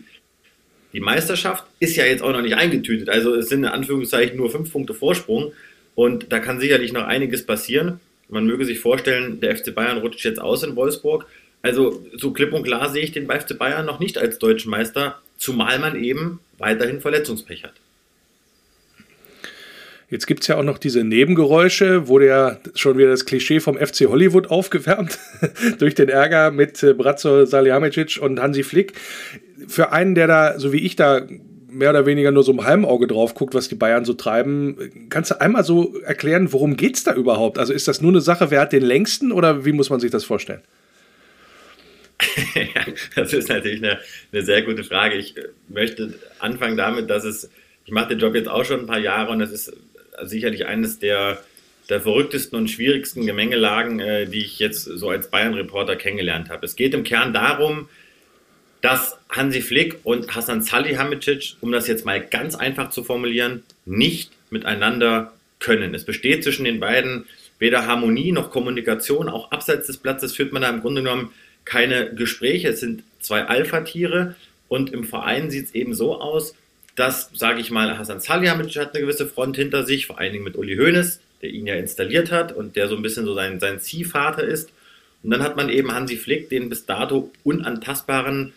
Die 0.93 0.99
Meisterschaft 0.99 1.65
ist 1.80 1.95
ja 1.95 2.05
jetzt 2.05 2.22
auch 2.22 2.32
noch 2.32 2.41
nicht 2.41 2.55
eingetütet, 2.55 3.09
also 3.09 3.36
es 3.36 3.49
sind 3.49 3.63
in 3.63 3.70
Anführungszeichen 3.70 4.38
nur 4.38 4.49
fünf 4.49 4.72
Punkte 4.72 4.93
Vorsprung 4.93 5.53
und 5.95 6.32
da 6.32 6.39
kann 6.39 6.59
sicherlich 6.59 6.93
noch 6.93 7.05
einiges 7.05 7.45
passieren. 7.45 7.99
Man 8.30 8.45
möge 8.45 8.65
sich 8.65 8.80
vorstellen, 8.80 9.39
der 9.39 9.55
FC 9.55 9.73
Bayern 9.73 9.99
rutscht 9.99 10.25
jetzt 10.25 10.41
aus 10.41 10.63
in 10.63 10.75
Wolfsburg. 10.75 11.25
Also 11.61 12.05
so 12.15 12.32
klipp 12.32 12.53
und 12.53 12.63
klar 12.63 12.89
sehe 12.89 13.03
ich 13.03 13.11
den 13.11 13.30
FC 13.30 13.57
Bayern 13.57 13.86
noch 13.86 13.99
nicht 13.99 14.17
als 14.17 14.39
deutschen 14.39 14.69
Meister, 14.69 15.19
zumal 15.38 15.80
man 15.80 16.01
eben 16.01 16.39
weiterhin 16.57 17.01
Verletzungspech 17.01 17.63
hat. 17.63 17.73
Jetzt 20.09 20.25
gibt 20.25 20.41
es 20.41 20.47
ja 20.47 20.55
auch 20.55 20.63
noch 20.63 20.78
diese 20.78 21.03
Nebengeräusche, 21.03 22.07
wurde 22.07 22.28
ja 22.28 22.59
schon 22.75 22.97
wieder 22.97 23.09
das 23.09 23.25
Klischee 23.25 23.59
vom 23.59 23.78
FC 23.78 24.05
Hollywood 24.07 24.47
aufgewärmt, 24.49 25.19
durch 25.80 25.95
den 25.95 26.07
Ärger 26.07 26.51
mit 26.51 26.82
äh, 26.82 26.93
Bratzo 26.93 27.45
Salihamidzic 27.45 28.17
und 28.21 28.39
Hansi 28.39 28.63
Flick. 28.63 28.93
Für 29.67 29.91
einen, 29.91 30.15
der 30.15 30.28
da, 30.28 30.59
so 30.59 30.71
wie 30.71 30.86
ich 30.86 30.95
da, 30.95 31.28
mehr 31.70 31.89
oder 31.89 32.05
weniger 32.05 32.32
nur 32.32 32.43
so 32.43 32.51
im 32.51 32.63
Heimauge 32.63 33.07
drauf 33.07 33.34
guckt, 33.34 33.53
was 33.53 33.68
die 33.68 33.76
Bayern 33.76 34.05
so 34.05 34.13
treiben, 34.13 35.07
kannst 35.09 35.32
du 35.32 35.41
einmal 35.41 35.63
so 35.63 35.99
erklären, 36.01 36.51
worum 36.53 36.78
geht 36.78 36.95
es 36.95 37.03
da 37.03 37.13
überhaupt? 37.13 37.59
Also 37.59 37.74
ist 37.74 37.88
das 37.88 38.01
nur 38.01 38.11
eine 38.11 38.22
Sache, 38.22 38.51
wer 38.51 38.61
hat 38.61 38.74
den 38.74 38.84
längsten 38.84 39.32
oder 39.32 39.65
wie 39.65 39.74
muss 39.74 39.89
man 39.89 39.99
sich 39.99 40.11
das 40.11 40.24
vorstellen? 40.24 40.61
das 43.15 43.34
ist 43.34 43.49
natürlich 43.49 43.84
eine, 43.84 43.99
eine 44.32 44.43
sehr 44.43 44.63
gute 44.63 44.84
Frage. 44.84 45.15
Ich 45.15 45.38
äh, 45.38 45.49
möchte 45.68 46.15
anfangen 46.39 46.78
damit, 46.78 47.09
dass 47.09 47.24
es 47.24 47.49
ich 47.88 47.93
mache 47.93 48.09
den 48.09 48.20
Job 48.20 48.36
jetzt 48.36 48.49
auch 48.49 48.65
schon 48.65 48.82
ein 48.82 48.86
paar 48.86 48.99
Jahre 48.99 49.32
und 49.32 49.39
es 49.39 49.51
ist 49.51 49.74
sicherlich 50.24 50.65
eines 50.65 50.99
der, 50.99 51.41
der 51.89 52.01
verrücktesten 52.01 52.59
und 52.59 52.70
schwierigsten 52.70 53.26
Gemengelagen, 53.26 54.01
äh, 54.01 54.28
die 54.28 54.41
ich 54.41 54.59
jetzt 54.59 54.84
so 54.84 55.09
als 55.09 55.30
Bayern-Reporter 55.30 55.95
kennengelernt 55.95 56.49
habe. 56.49 56.65
Es 56.65 56.76
geht 56.76 56.93
im 56.93 57.05
Kern 57.05 57.34
darum, 57.34 57.88
dass 58.88 59.17
Hansi 59.27 59.61
Flick 59.61 59.99
und 60.05 60.33
Hasan 60.33 60.61
Salihamidzic, 60.61 61.57
um 61.59 61.73
das 61.73 61.89
jetzt 61.89 62.05
mal 62.05 62.21
ganz 62.21 62.55
einfach 62.55 62.89
zu 62.89 63.03
formulieren, 63.03 63.63
nicht 63.85 64.31
miteinander 64.49 65.33
können. 65.59 65.93
Es 65.93 66.05
besteht 66.05 66.45
zwischen 66.45 66.63
den 66.63 66.79
beiden 66.79 67.25
weder 67.59 67.85
Harmonie 67.85 68.31
noch 68.31 68.49
Kommunikation. 68.49 69.27
Auch 69.27 69.51
abseits 69.51 69.88
des 69.88 69.97
Platzes 69.97 70.33
führt 70.33 70.53
man 70.53 70.61
da 70.61 70.69
im 70.69 70.79
Grunde 70.79 71.03
genommen 71.03 71.33
keine 71.65 72.15
Gespräche. 72.15 72.69
Es 72.69 72.79
sind 72.79 73.03
zwei 73.19 73.43
Alpha-Tiere 73.43 74.35
und 74.69 74.93
im 74.93 75.03
Verein 75.03 75.51
sieht 75.51 75.65
es 75.65 75.75
eben 75.75 75.93
so 75.93 76.21
aus, 76.21 76.55
dass, 76.95 77.29
sage 77.33 77.59
ich 77.59 77.71
mal, 77.71 77.97
Hasan 77.97 78.21
Salihamidzic 78.21 78.81
hat 78.81 78.95
eine 78.95 79.01
gewisse 79.01 79.27
Front 79.27 79.57
hinter 79.57 79.83
sich, 79.85 80.05
vor 80.05 80.17
allen 80.17 80.31
Dingen 80.31 80.45
mit 80.45 80.55
Uli 80.55 80.77
Hoeneß, 80.77 81.19
der 81.41 81.49
ihn 81.49 81.67
ja 81.67 81.75
installiert 81.75 82.31
hat 82.31 82.53
und 82.53 82.77
der 82.77 82.88
so 82.88 82.95
ein 82.95 83.01
bisschen 83.01 83.25
so 83.25 83.33
sein, 83.33 83.59
sein 83.59 83.81
Ziehvater 83.81 84.45
ist. 84.45 84.69
Und 85.23 85.31
dann 85.31 85.43
hat 85.43 85.57
man 85.57 85.67
eben 85.67 85.93
Hansi 85.93 86.15
Flick, 86.15 86.47
den 86.47 86.69
bis 86.69 86.85
dato 86.85 87.33
unantastbaren 87.43 88.53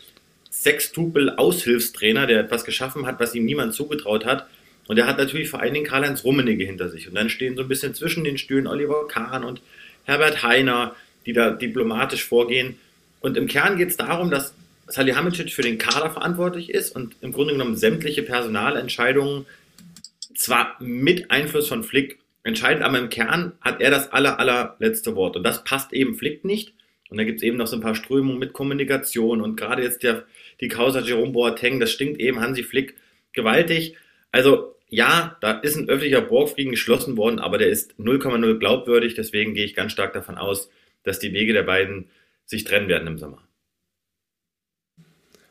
Sextupel-Aushilfstrainer, 0.60 2.26
der 2.26 2.40
etwas 2.40 2.64
geschaffen 2.64 3.06
hat, 3.06 3.18
was 3.18 3.34
ihm 3.34 3.44
niemand 3.44 3.74
zugetraut 3.74 4.24
hat. 4.26 4.46
Und 4.86 4.98
er 4.98 5.06
hat 5.06 5.18
natürlich 5.18 5.48
vor 5.48 5.60
allen 5.60 5.72
Dingen 5.72 5.86
Karl-Heinz 5.86 6.24
Rummenigge 6.24 6.64
hinter 6.64 6.88
sich. 6.88 7.08
Und 7.08 7.14
dann 7.14 7.30
stehen 7.30 7.56
so 7.56 7.62
ein 7.62 7.68
bisschen 7.68 7.94
zwischen 7.94 8.24
den 8.24 8.38
Stühlen 8.38 8.66
Oliver 8.66 9.06
Kahn 9.08 9.44
und 9.44 9.62
Herbert 10.04 10.42
Heiner, 10.42 10.94
die 11.26 11.32
da 11.32 11.50
diplomatisch 11.50 12.24
vorgehen. 12.24 12.76
Und 13.20 13.36
im 13.36 13.46
Kern 13.46 13.76
geht 13.76 13.90
es 13.90 13.96
darum, 13.96 14.30
dass 14.30 14.54
Salihamidzic 14.88 15.52
für 15.52 15.62
den 15.62 15.78
Kader 15.78 16.10
verantwortlich 16.10 16.70
ist 16.70 16.94
und 16.94 17.14
im 17.20 17.32
Grunde 17.32 17.52
genommen 17.52 17.76
sämtliche 17.76 18.22
Personalentscheidungen 18.22 19.46
zwar 20.34 20.76
mit 20.80 21.30
Einfluss 21.30 21.68
von 21.68 21.84
Flick 21.84 22.18
entscheidet, 22.42 22.82
aber 22.82 22.98
im 22.98 23.10
Kern 23.10 23.52
hat 23.60 23.80
er 23.80 23.90
das 23.90 24.12
aller, 24.12 24.38
allerletzte 24.40 25.14
Wort. 25.14 25.36
Und 25.36 25.44
das 25.44 25.64
passt 25.64 25.92
eben 25.92 26.16
Flick 26.16 26.44
nicht. 26.44 26.72
Und 27.10 27.18
da 27.18 27.24
gibt 27.24 27.38
es 27.38 27.42
eben 27.42 27.56
noch 27.56 27.66
so 27.66 27.76
ein 27.76 27.82
paar 27.82 27.94
Strömungen 27.94 28.38
mit 28.38 28.52
Kommunikation 28.52 29.40
und 29.40 29.56
gerade 29.56 29.82
jetzt 29.82 30.02
der, 30.02 30.24
die 30.60 30.68
Causa 30.68 31.00
Jerome 31.00 31.32
Boateng, 31.32 31.80
das 31.80 31.90
stinkt 31.90 32.20
eben 32.20 32.40
Hansi 32.40 32.62
Flick 32.62 32.94
gewaltig. 33.32 33.96
Also 34.32 34.76
ja, 34.88 35.36
da 35.40 35.52
ist 35.52 35.76
ein 35.76 35.88
öffentlicher 35.88 36.20
Borgfrieden 36.20 36.72
geschlossen 36.72 37.16
worden, 37.16 37.38
aber 37.38 37.58
der 37.58 37.68
ist 37.68 37.94
0,0 37.98 38.58
glaubwürdig. 38.58 39.14
Deswegen 39.14 39.54
gehe 39.54 39.64
ich 39.64 39.74
ganz 39.74 39.92
stark 39.92 40.12
davon 40.12 40.36
aus, 40.36 40.70
dass 41.02 41.18
die 41.18 41.32
Wege 41.32 41.52
der 41.52 41.62
beiden 41.62 42.10
sich 42.44 42.64
trennen 42.64 42.88
werden 42.88 43.06
im 43.06 43.18
Sommer. 43.18 43.42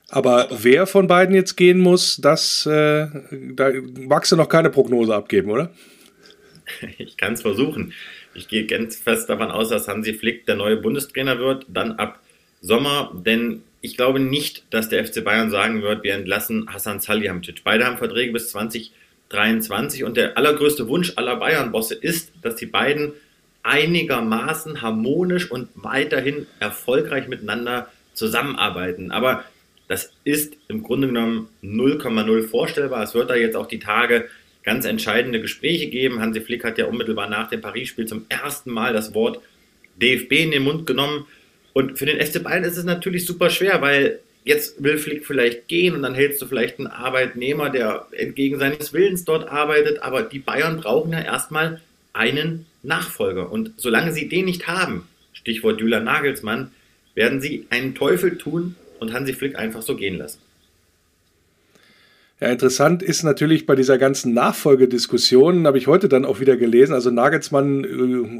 Aber 0.09 0.47
wer 0.51 0.87
von 0.87 1.07
beiden 1.07 1.35
jetzt 1.35 1.55
gehen 1.55 1.79
muss, 1.79 2.17
das, 2.17 2.65
äh, 2.65 3.07
da 3.53 3.71
magst 4.07 4.31
du 4.31 4.35
noch 4.35 4.49
keine 4.49 4.69
Prognose 4.69 5.15
abgeben, 5.15 5.51
oder? 5.51 5.73
Ich 6.99 7.17
kann 7.17 7.33
es 7.33 7.41
versuchen. 7.41 7.93
Ich 8.33 8.47
gehe 8.47 8.65
ganz 8.65 8.97
fest 8.97 9.29
davon 9.29 9.51
aus, 9.51 9.69
dass 9.69 9.87
Hansi 9.87 10.13
Flick 10.13 10.45
der 10.45 10.55
neue 10.55 10.77
Bundestrainer 10.77 11.39
wird, 11.39 11.65
dann 11.67 11.93
ab 11.93 12.19
Sommer, 12.61 13.11
denn 13.25 13.63
ich 13.81 13.95
glaube 13.95 14.19
nicht, 14.19 14.63
dass 14.71 14.89
der 14.89 15.05
FC 15.05 15.23
Bayern 15.23 15.49
sagen 15.49 15.81
wird, 15.81 16.03
wir 16.03 16.13
entlassen 16.13 16.67
Hassan 16.71 16.99
Salihamidzic. 16.99 17.63
Beide 17.63 17.85
haben 17.85 17.97
Verträge 17.97 18.33
bis 18.33 18.49
2023 18.51 20.03
und 20.03 20.17
der 20.17 20.37
allergrößte 20.37 20.87
Wunsch 20.87 21.13
aller 21.15 21.37
Bayern-Bosse 21.37 21.95
ist, 21.95 22.33
dass 22.41 22.55
die 22.55 22.65
beiden 22.65 23.13
einigermaßen 23.63 24.81
harmonisch 24.81 25.49
und 25.49 25.69
weiterhin 25.75 26.47
erfolgreich 26.59 27.27
miteinander 27.27 27.89
zusammenarbeiten. 28.13 29.11
Aber 29.11 29.45
das 29.87 30.11
ist 30.23 30.55
im 30.67 30.83
Grunde 30.83 31.07
genommen 31.07 31.49
0,0 31.63 32.47
vorstellbar. 32.47 33.03
Es 33.03 33.15
wird 33.15 33.29
da 33.29 33.35
jetzt 33.35 33.55
auch 33.55 33.67
die 33.67 33.79
Tage 33.79 34.29
ganz 34.63 34.85
entscheidende 34.85 35.41
Gespräche 35.41 35.87
geben. 35.87 36.19
Hansi 36.19 36.41
Flick 36.41 36.63
hat 36.63 36.77
ja 36.77 36.85
unmittelbar 36.85 37.29
nach 37.29 37.49
dem 37.49 37.61
Paris-Spiel 37.61 38.05
zum 38.05 38.25
ersten 38.29 38.71
Mal 38.71 38.93
das 38.93 39.13
Wort 39.13 39.41
DFB 40.01 40.31
in 40.33 40.51
den 40.51 40.63
Mund 40.63 40.85
genommen. 40.85 41.25
Und 41.73 41.97
für 41.97 42.05
den 42.05 42.19
FC 42.19 42.43
Bayern 42.43 42.63
ist 42.63 42.77
es 42.77 42.83
natürlich 42.83 43.25
super 43.25 43.49
schwer, 43.49 43.81
weil 43.81 44.19
jetzt 44.43 44.83
will 44.83 44.97
Flick 44.97 45.25
vielleicht 45.25 45.67
gehen 45.67 45.95
und 45.95 46.01
dann 46.01 46.15
hältst 46.15 46.41
du 46.41 46.47
vielleicht 46.47 46.79
einen 46.79 46.87
Arbeitnehmer, 46.87 47.69
der 47.69 48.07
entgegen 48.11 48.59
seines 48.59 48.93
Willens 48.93 49.25
dort 49.25 49.47
arbeitet. 49.47 50.01
Aber 50.01 50.23
die 50.23 50.39
Bayern 50.39 50.81
brauchen 50.81 51.11
ja 51.11 51.21
erstmal 51.21 51.81
einen 52.13 52.65
Nachfolger. 52.83 53.51
Und 53.51 53.73
solange 53.77 54.11
sie 54.11 54.27
den 54.27 54.45
nicht 54.45 54.67
haben, 54.67 55.07
Stichwort 55.33 55.79
Julian 55.79 56.03
Nagelsmann, 56.03 56.71
werden 57.15 57.41
sie 57.41 57.65
einen 57.69 57.95
Teufel 57.95 58.37
tun, 58.37 58.75
und 58.99 59.13
Hansi 59.13 59.33
Flick 59.33 59.57
einfach 59.57 59.81
so 59.81 59.95
gehen 59.95 60.17
lassen. 60.17 60.39
Ja, 62.41 62.47
interessant 62.47 63.03
ist 63.03 63.23
natürlich 63.23 63.65
bei 63.65 63.75
dieser 63.75 63.97
ganzen 63.97 64.33
Nachfolgediskussion, 64.33 65.67
habe 65.67 65.77
ich 65.77 65.87
heute 65.87 66.07
dann 66.07 66.23
auch 66.23 66.39
wieder 66.39 66.55
gelesen, 66.55 66.93
also 66.93 67.11
Nagelsmann 67.11 67.83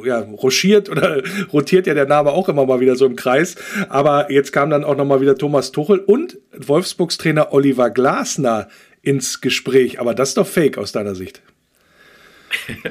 äh, 0.03 0.07
ja, 0.07 0.19
rochiert 0.19 0.87
oder 0.87 1.21
rotiert 1.53 1.85
ja 1.85 1.93
der 1.93 2.05
Name 2.05 2.31
auch 2.31 2.47
immer 2.47 2.65
mal 2.65 2.79
wieder 2.79 2.95
so 2.95 3.05
im 3.05 3.17
Kreis, 3.17 3.57
aber 3.89 4.31
jetzt 4.31 4.53
kam 4.53 4.69
dann 4.69 4.85
auch 4.85 4.95
nochmal 4.95 5.19
wieder 5.19 5.35
Thomas 5.37 5.73
Tuchel 5.73 5.99
und 5.99 6.37
Wolfsburgs 6.53 7.17
Trainer 7.17 7.51
Oliver 7.51 7.89
Glasner 7.89 8.69
ins 9.01 9.41
Gespräch, 9.41 9.99
aber 9.99 10.13
das 10.13 10.29
ist 10.29 10.37
doch 10.37 10.47
fake 10.47 10.77
aus 10.77 10.91
deiner 10.91 11.15
Sicht. 11.15 11.41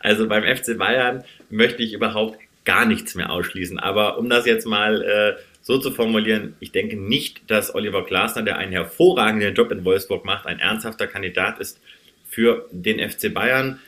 Also 0.00 0.28
beim 0.28 0.44
FC 0.44 0.76
Bayern 0.76 1.24
möchte 1.50 1.82
ich 1.82 1.92
überhaupt 1.92 2.38
gar 2.64 2.84
nichts 2.84 3.14
mehr 3.14 3.30
ausschließen, 3.30 3.78
aber 3.78 4.18
um 4.18 4.28
das 4.28 4.44
jetzt 4.44 4.66
mal 4.66 5.02
äh, 5.02 5.42
so 5.68 5.76
zu 5.76 5.90
formulieren, 5.90 6.54
ich 6.60 6.72
denke 6.72 6.96
nicht, 6.96 7.42
dass 7.50 7.74
Oliver 7.74 8.02
Glasner, 8.02 8.40
der 8.40 8.56
einen 8.56 8.72
hervorragenden 8.72 9.54
Job 9.54 9.70
in 9.70 9.84
Wolfsburg 9.84 10.24
macht, 10.24 10.46
ein 10.46 10.60
ernsthafter 10.60 11.06
Kandidat 11.06 11.58
ist 11.58 11.78
für 12.26 12.66
den 12.72 12.98
FC 13.06 13.34
Bayern. 13.34 13.78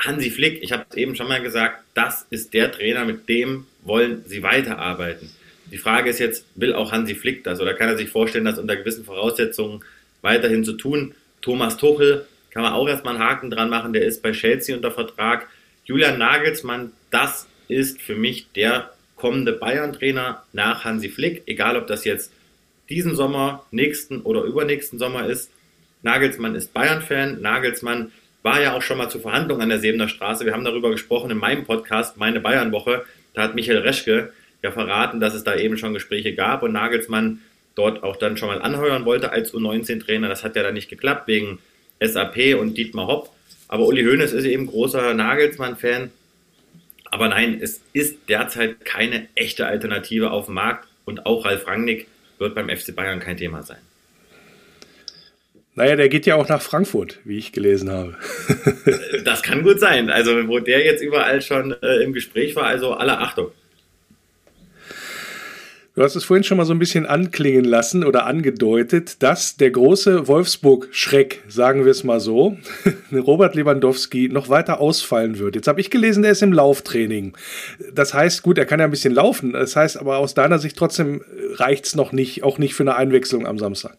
Hansi 0.00 0.30
Flick, 0.30 0.64
ich 0.64 0.72
habe 0.72 0.84
es 0.90 0.96
eben 0.96 1.14
schon 1.14 1.28
mal 1.28 1.40
gesagt, 1.40 1.84
das 1.94 2.26
ist 2.30 2.52
der 2.54 2.72
Trainer, 2.72 3.04
mit 3.04 3.28
dem 3.28 3.68
wollen 3.84 4.24
sie 4.26 4.42
weiterarbeiten. 4.42 5.30
Die 5.70 5.78
Frage 5.78 6.10
ist 6.10 6.18
jetzt, 6.18 6.44
will 6.56 6.74
auch 6.74 6.90
Hansi 6.90 7.14
Flick 7.14 7.44
das 7.44 7.60
oder 7.60 7.74
kann 7.74 7.88
er 7.88 7.96
sich 7.96 8.08
vorstellen, 8.08 8.44
das 8.44 8.58
unter 8.58 8.74
gewissen 8.74 9.04
Voraussetzungen 9.04 9.84
weiterhin 10.22 10.64
zu 10.64 10.72
tun? 10.72 11.14
Thomas 11.40 11.76
Tuchel 11.76 12.26
kann 12.50 12.64
man 12.64 12.72
auch 12.72 12.88
erstmal 12.88 13.14
einen 13.14 13.22
Haken 13.22 13.48
dran 13.48 13.70
machen, 13.70 13.92
der 13.92 14.04
ist 14.04 14.24
bei 14.24 14.32
Chelsea 14.32 14.74
unter 14.74 14.90
Vertrag. 14.90 15.46
Julian 15.84 16.18
Nagelsmann, 16.18 16.90
das 17.12 17.46
ist 17.68 18.02
für 18.02 18.16
mich 18.16 18.48
der 18.56 18.90
kommende 19.22 19.52
Bayern-Trainer 19.52 20.42
nach 20.52 20.84
Hansi 20.84 21.08
Flick, 21.08 21.44
egal 21.46 21.76
ob 21.76 21.86
das 21.86 22.04
jetzt 22.04 22.32
diesen 22.88 23.14
Sommer, 23.14 23.64
nächsten 23.70 24.20
oder 24.22 24.42
übernächsten 24.42 24.98
Sommer 24.98 25.26
ist. 25.28 25.52
Nagelsmann 26.02 26.56
ist 26.56 26.74
Bayern-Fan. 26.74 27.40
Nagelsmann 27.40 28.10
war 28.42 28.60
ja 28.60 28.74
auch 28.74 28.82
schon 28.82 28.98
mal 28.98 29.08
zu 29.08 29.20
Verhandlungen 29.20 29.62
an 29.62 29.68
der 29.68 29.78
Sebener 29.78 30.08
Straße. 30.08 30.44
Wir 30.44 30.52
haben 30.52 30.64
darüber 30.64 30.90
gesprochen 30.90 31.30
in 31.30 31.38
meinem 31.38 31.64
Podcast, 31.64 32.16
meine 32.16 32.40
Bayernwoche. 32.40 33.04
Da 33.32 33.42
hat 33.42 33.54
Michael 33.54 33.78
Reschke 33.78 34.32
ja 34.60 34.72
verraten, 34.72 35.20
dass 35.20 35.34
es 35.34 35.44
da 35.44 35.54
eben 35.54 35.78
schon 35.78 35.94
Gespräche 35.94 36.34
gab 36.34 36.64
und 36.64 36.72
Nagelsmann 36.72 37.38
dort 37.76 38.02
auch 38.02 38.16
dann 38.16 38.36
schon 38.36 38.48
mal 38.48 38.60
anheuern 38.60 39.04
wollte 39.04 39.30
als 39.30 39.54
U19-Trainer. 39.54 40.28
Das 40.28 40.42
hat 40.42 40.56
ja 40.56 40.64
dann 40.64 40.74
nicht 40.74 40.90
geklappt 40.90 41.28
wegen 41.28 41.60
SAP 42.00 42.58
und 42.58 42.76
Dietmar 42.76 43.06
Hopp. 43.06 43.30
Aber 43.68 43.86
Uli 43.86 44.02
Hoeneß 44.02 44.32
ist 44.32 44.46
eben 44.46 44.66
großer 44.66 45.14
Nagelsmann-Fan. 45.14 46.10
Aber 47.12 47.28
nein, 47.28 47.58
es 47.60 47.82
ist 47.92 48.30
derzeit 48.30 48.86
keine 48.86 49.28
echte 49.34 49.66
Alternative 49.66 50.30
auf 50.30 50.46
dem 50.46 50.54
Markt 50.54 50.88
und 51.04 51.26
auch 51.26 51.44
Ralf 51.44 51.66
Rangnick 51.66 52.08
wird 52.38 52.54
beim 52.54 52.70
FC 52.70 52.96
Bayern 52.96 53.20
kein 53.20 53.36
Thema 53.36 53.62
sein. 53.62 53.78
Naja, 55.74 55.94
der 55.96 56.08
geht 56.08 56.24
ja 56.24 56.36
auch 56.36 56.48
nach 56.48 56.62
Frankfurt, 56.62 57.20
wie 57.24 57.36
ich 57.36 57.52
gelesen 57.52 57.90
habe. 57.90 58.16
das 59.24 59.42
kann 59.42 59.62
gut 59.62 59.78
sein. 59.78 60.08
Also, 60.10 60.48
wo 60.48 60.58
der 60.58 60.84
jetzt 60.84 61.02
überall 61.02 61.42
schon 61.42 61.76
äh, 61.82 62.02
im 62.02 62.14
Gespräch 62.14 62.56
war, 62.56 62.64
also 62.64 62.94
alle 62.94 63.18
Achtung. 63.18 63.52
Du 65.94 66.02
hast 66.02 66.16
es 66.16 66.24
vorhin 66.24 66.42
schon 66.42 66.56
mal 66.56 66.64
so 66.64 66.72
ein 66.72 66.78
bisschen 66.78 67.04
anklingen 67.04 67.66
lassen 67.66 68.02
oder 68.02 68.24
angedeutet, 68.24 69.22
dass 69.22 69.58
der 69.58 69.70
große 69.70 70.26
Wolfsburg-Schreck, 70.26 71.42
sagen 71.48 71.84
wir 71.84 71.90
es 71.90 72.02
mal 72.02 72.18
so, 72.18 72.56
Robert 73.12 73.54
Lewandowski 73.54 74.30
noch 74.30 74.48
weiter 74.48 74.80
ausfallen 74.80 75.38
wird. 75.38 75.54
Jetzt 75.54 75.68
habe 75.68 75.82
ich 75.82 75.90
gelesen, 75.90 76.24
er 76.24 76.30
ist 76.30 76.42
im 76.42 76.54
Lauftraining. 76.54 77.36
Das 77.92 78.14
heißt, 78.14 78.42
gut, 78.42 78.56
er 78.56 78.64
kann 78.64 78.80
ja 78.80 78.86
ein 78.86 78.90
bisschen 78.90 79.12
laufen. 79.12 79.52
Das 79.52 79.76
heißt 79.76 79.98
aber 79.98 80.16
aus 80.16 80.32
deiner 80.32 80.58
Sicht 80.58 80.78
trotzdem 80.78 81.22
reicht 81.56 81.84
es 81.84 81.94
noch 81.94 82.12
nicht, 82.12 82.42
auch 82.42 82.56
nicht 82.56 82.72
für 82.72 82.84
eine 82.84 82.96
Einwechslung 82.96 83.46
am 83.46 83.58
Samstag. 83.58 83.98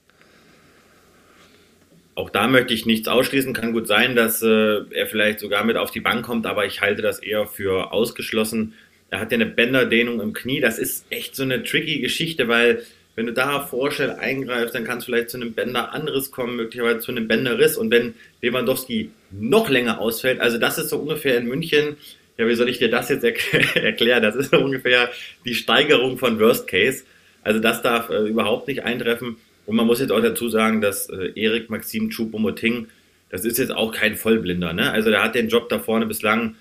Auch 2.16 2.32
da 2.32 2.48
möchte 2.48 2.74
ich 2.74 2.88
nichts 2.88 3.08
ausschließen. 3.08 3.54
Kann 3.54 3.72
gut 3.72 3.88
sein, 3.88 4.16
dass 4.16 4.42
äh, 4.42 4.80
er 4.90 5.06
vielleicht 5.06 5.40
sogar 5.40 5.64
mit 5.64 5.78
auf 5.78 5.92
die 5.92 6.02
Bank 6.02 6.26
kommt, 6.26 6.48
aber 6.48 6.66
ich 6.66 6.82
halte 6.82 7.04
das 7.04 7.20
eher 7.20 7.46
für 7.46 7.92
ausgeschlossen. 7.92 8.74
Er 9.14 9.20
hat 9.20 9.32
ja 9.32 9.36
eine 9.36 9.46
Bänderdehnung 9.46 10.20
im 10.22 10.34
Knie. 10.34 10.60
Das 10.60 10.80
ist 10.80 11.06
echt 11.12 11.36
so 11.36 11.44
eine 11.44 11.62
tricky 11.62 12.00
Geschichte, 12.00 12.48
weil 12.48 12.84
wenn 13.16 13.28
du 13.28 13.32
da 13.32 13.60
vorschnell 13.60 14.10
eingreifst, 14.10 14.74
dann 14.74 14.86
kann 14.86 14.98
es 14.98 15.06
vielleicht 15.06 15.30
zu 15.30 15.38
einem 15.38 15.54
Bänderanriss 15.54 16.32
kommen, 16.32 16.56
möglicherweise 16.56 16.98
zu 16.98 17.12
einem 17.12 17.28
Bänderriss. 17.28 17.78
Und 17.78 17.92
wenn 17.92 18.16
Lewandowski 18.42 19.12
noch 19.30 19.70
länger 19.70 20.00
ausfällt, 20.00 20.40
also 20.40 20.58
das 20.58 20.80
ist 20.80 20.90
so 20.90 20.98
ungefähr 20.98 21.38
in 21.38 21.46
München, 21.46 21.98
ja, 22.40 22.48
wie 22.48 22.56
soll 22.56 22.68
ich 22.70 22.80
dir 22.80 22.90
das 22.90 23.10
jetzt 23.10 23.24
erklären? 23.76 24.24
Das 24.24 24.36
ist 24.36 24.50
so 24.50 24.58
ungefähr 24.58 25.12
die 25.46 25.54
Steigerung 25.54 26.18
von 26.18 26.40
Worst 26.40 26.68
Case. 26.68 27.04
Also 27.44 27.60
das 27.60 27.84
darf 27.84 28.10
äh, 28.10 28.28
überhaupt 28.28 28.68
nicht 28.68 28.84
eintreffen. 28.84 29.38
Und 29.68 29.76
man 29.76 29.86
muss 29.86 30.00
jetzt 30.00 30.12
auch 30.12 30.22
dazu 30.22 30.50
sagen, 30.50 30.82
dass 30.82 31.08
äh, 31.10 31.34
Erik 31.36 31.70
Maxim 31.70 32.10
Choupo-Moting, 32.10 32.88
das 33.30 33.46
ist 33.46 33.60
jetzt 33.60 33.76
auch 33.76 33.92
kein 33.92 34.16
Vollblinder. 34.16 34.74
Ne? 34.74 34.92
Also 34.92 35.12
der 35.12 35.22
hat 35.24 35.36
den 35.36 35.50
Job 35.50 35.70
da 35.70 35.78
vorne 35.78 36.08
bislang 36.08 36.56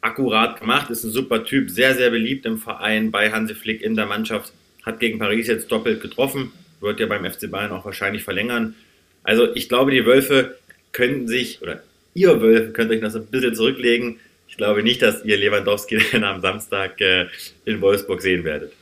akkurat 0.00 0.60
gemacht, 0.60 0.90
ist 0.90 1.04
ein 1.04 1.10
super 1.10 1.44
Typ, 1.44 1.70
sehr, 1.70 1.94
sehr 1.94 2.10
beliebt 2.10 2.46
im 2.46 2.58
Verein, 2.58 3.10
bei 3.10 3.30
Hansi 3.30 3.54
Flick 3.54 3.82
in 3.82 3.96
der 3.96 4.06
Mannschaft, 4.06 4.52
hat 4.84 5.00
gegen 5.00 5.18
Paris 5.18 5.48
jetzt 5.48 5.70
doppelt 5.70 6.00
getroffen, 6.00 6.52
wird 6.80 7.00
ja 7.00 7.06
beim 7.06 7.24
FC 7.24 7.50
Bayern 7.50 7.72
auch 7.72 7.84
wahrscheinlich 7.84 8.24
verlängern. 8.24 8.74
Also 9.22 9.54
ich 9.54 9.68
glaube, 9.68 9.90
die 9.90 10.06
Wölfe 10.06 10.56
können 10.92 11.28
sich, 11.28 11.60
oder 11.62 11.82
ihr 12.14 12.40
Wölfe 12.40 12.72
könnt 12.72 12.90
euch 12.90 13.00
das 13.00 13.16
ein 13.16 13.26
bisschen 13.26 13.54
zurücklegen. 13.54 14.18
Ich 14.48 14.56
glaube 14.56 14.82
nicht, 14.82 15.02
dass 15.02 15.24
ihr 15.24 15.36
Lewandowski 15.36 15.98
dann 16.12 16.24
am 16.24 16.40
Samstag 16.40 17.00
äh, 17.00 17.26
in 17.64 17.80
Wolfsburg 17.80 18.22
sehen 18.22 18.44
werdet. 18.44 18.72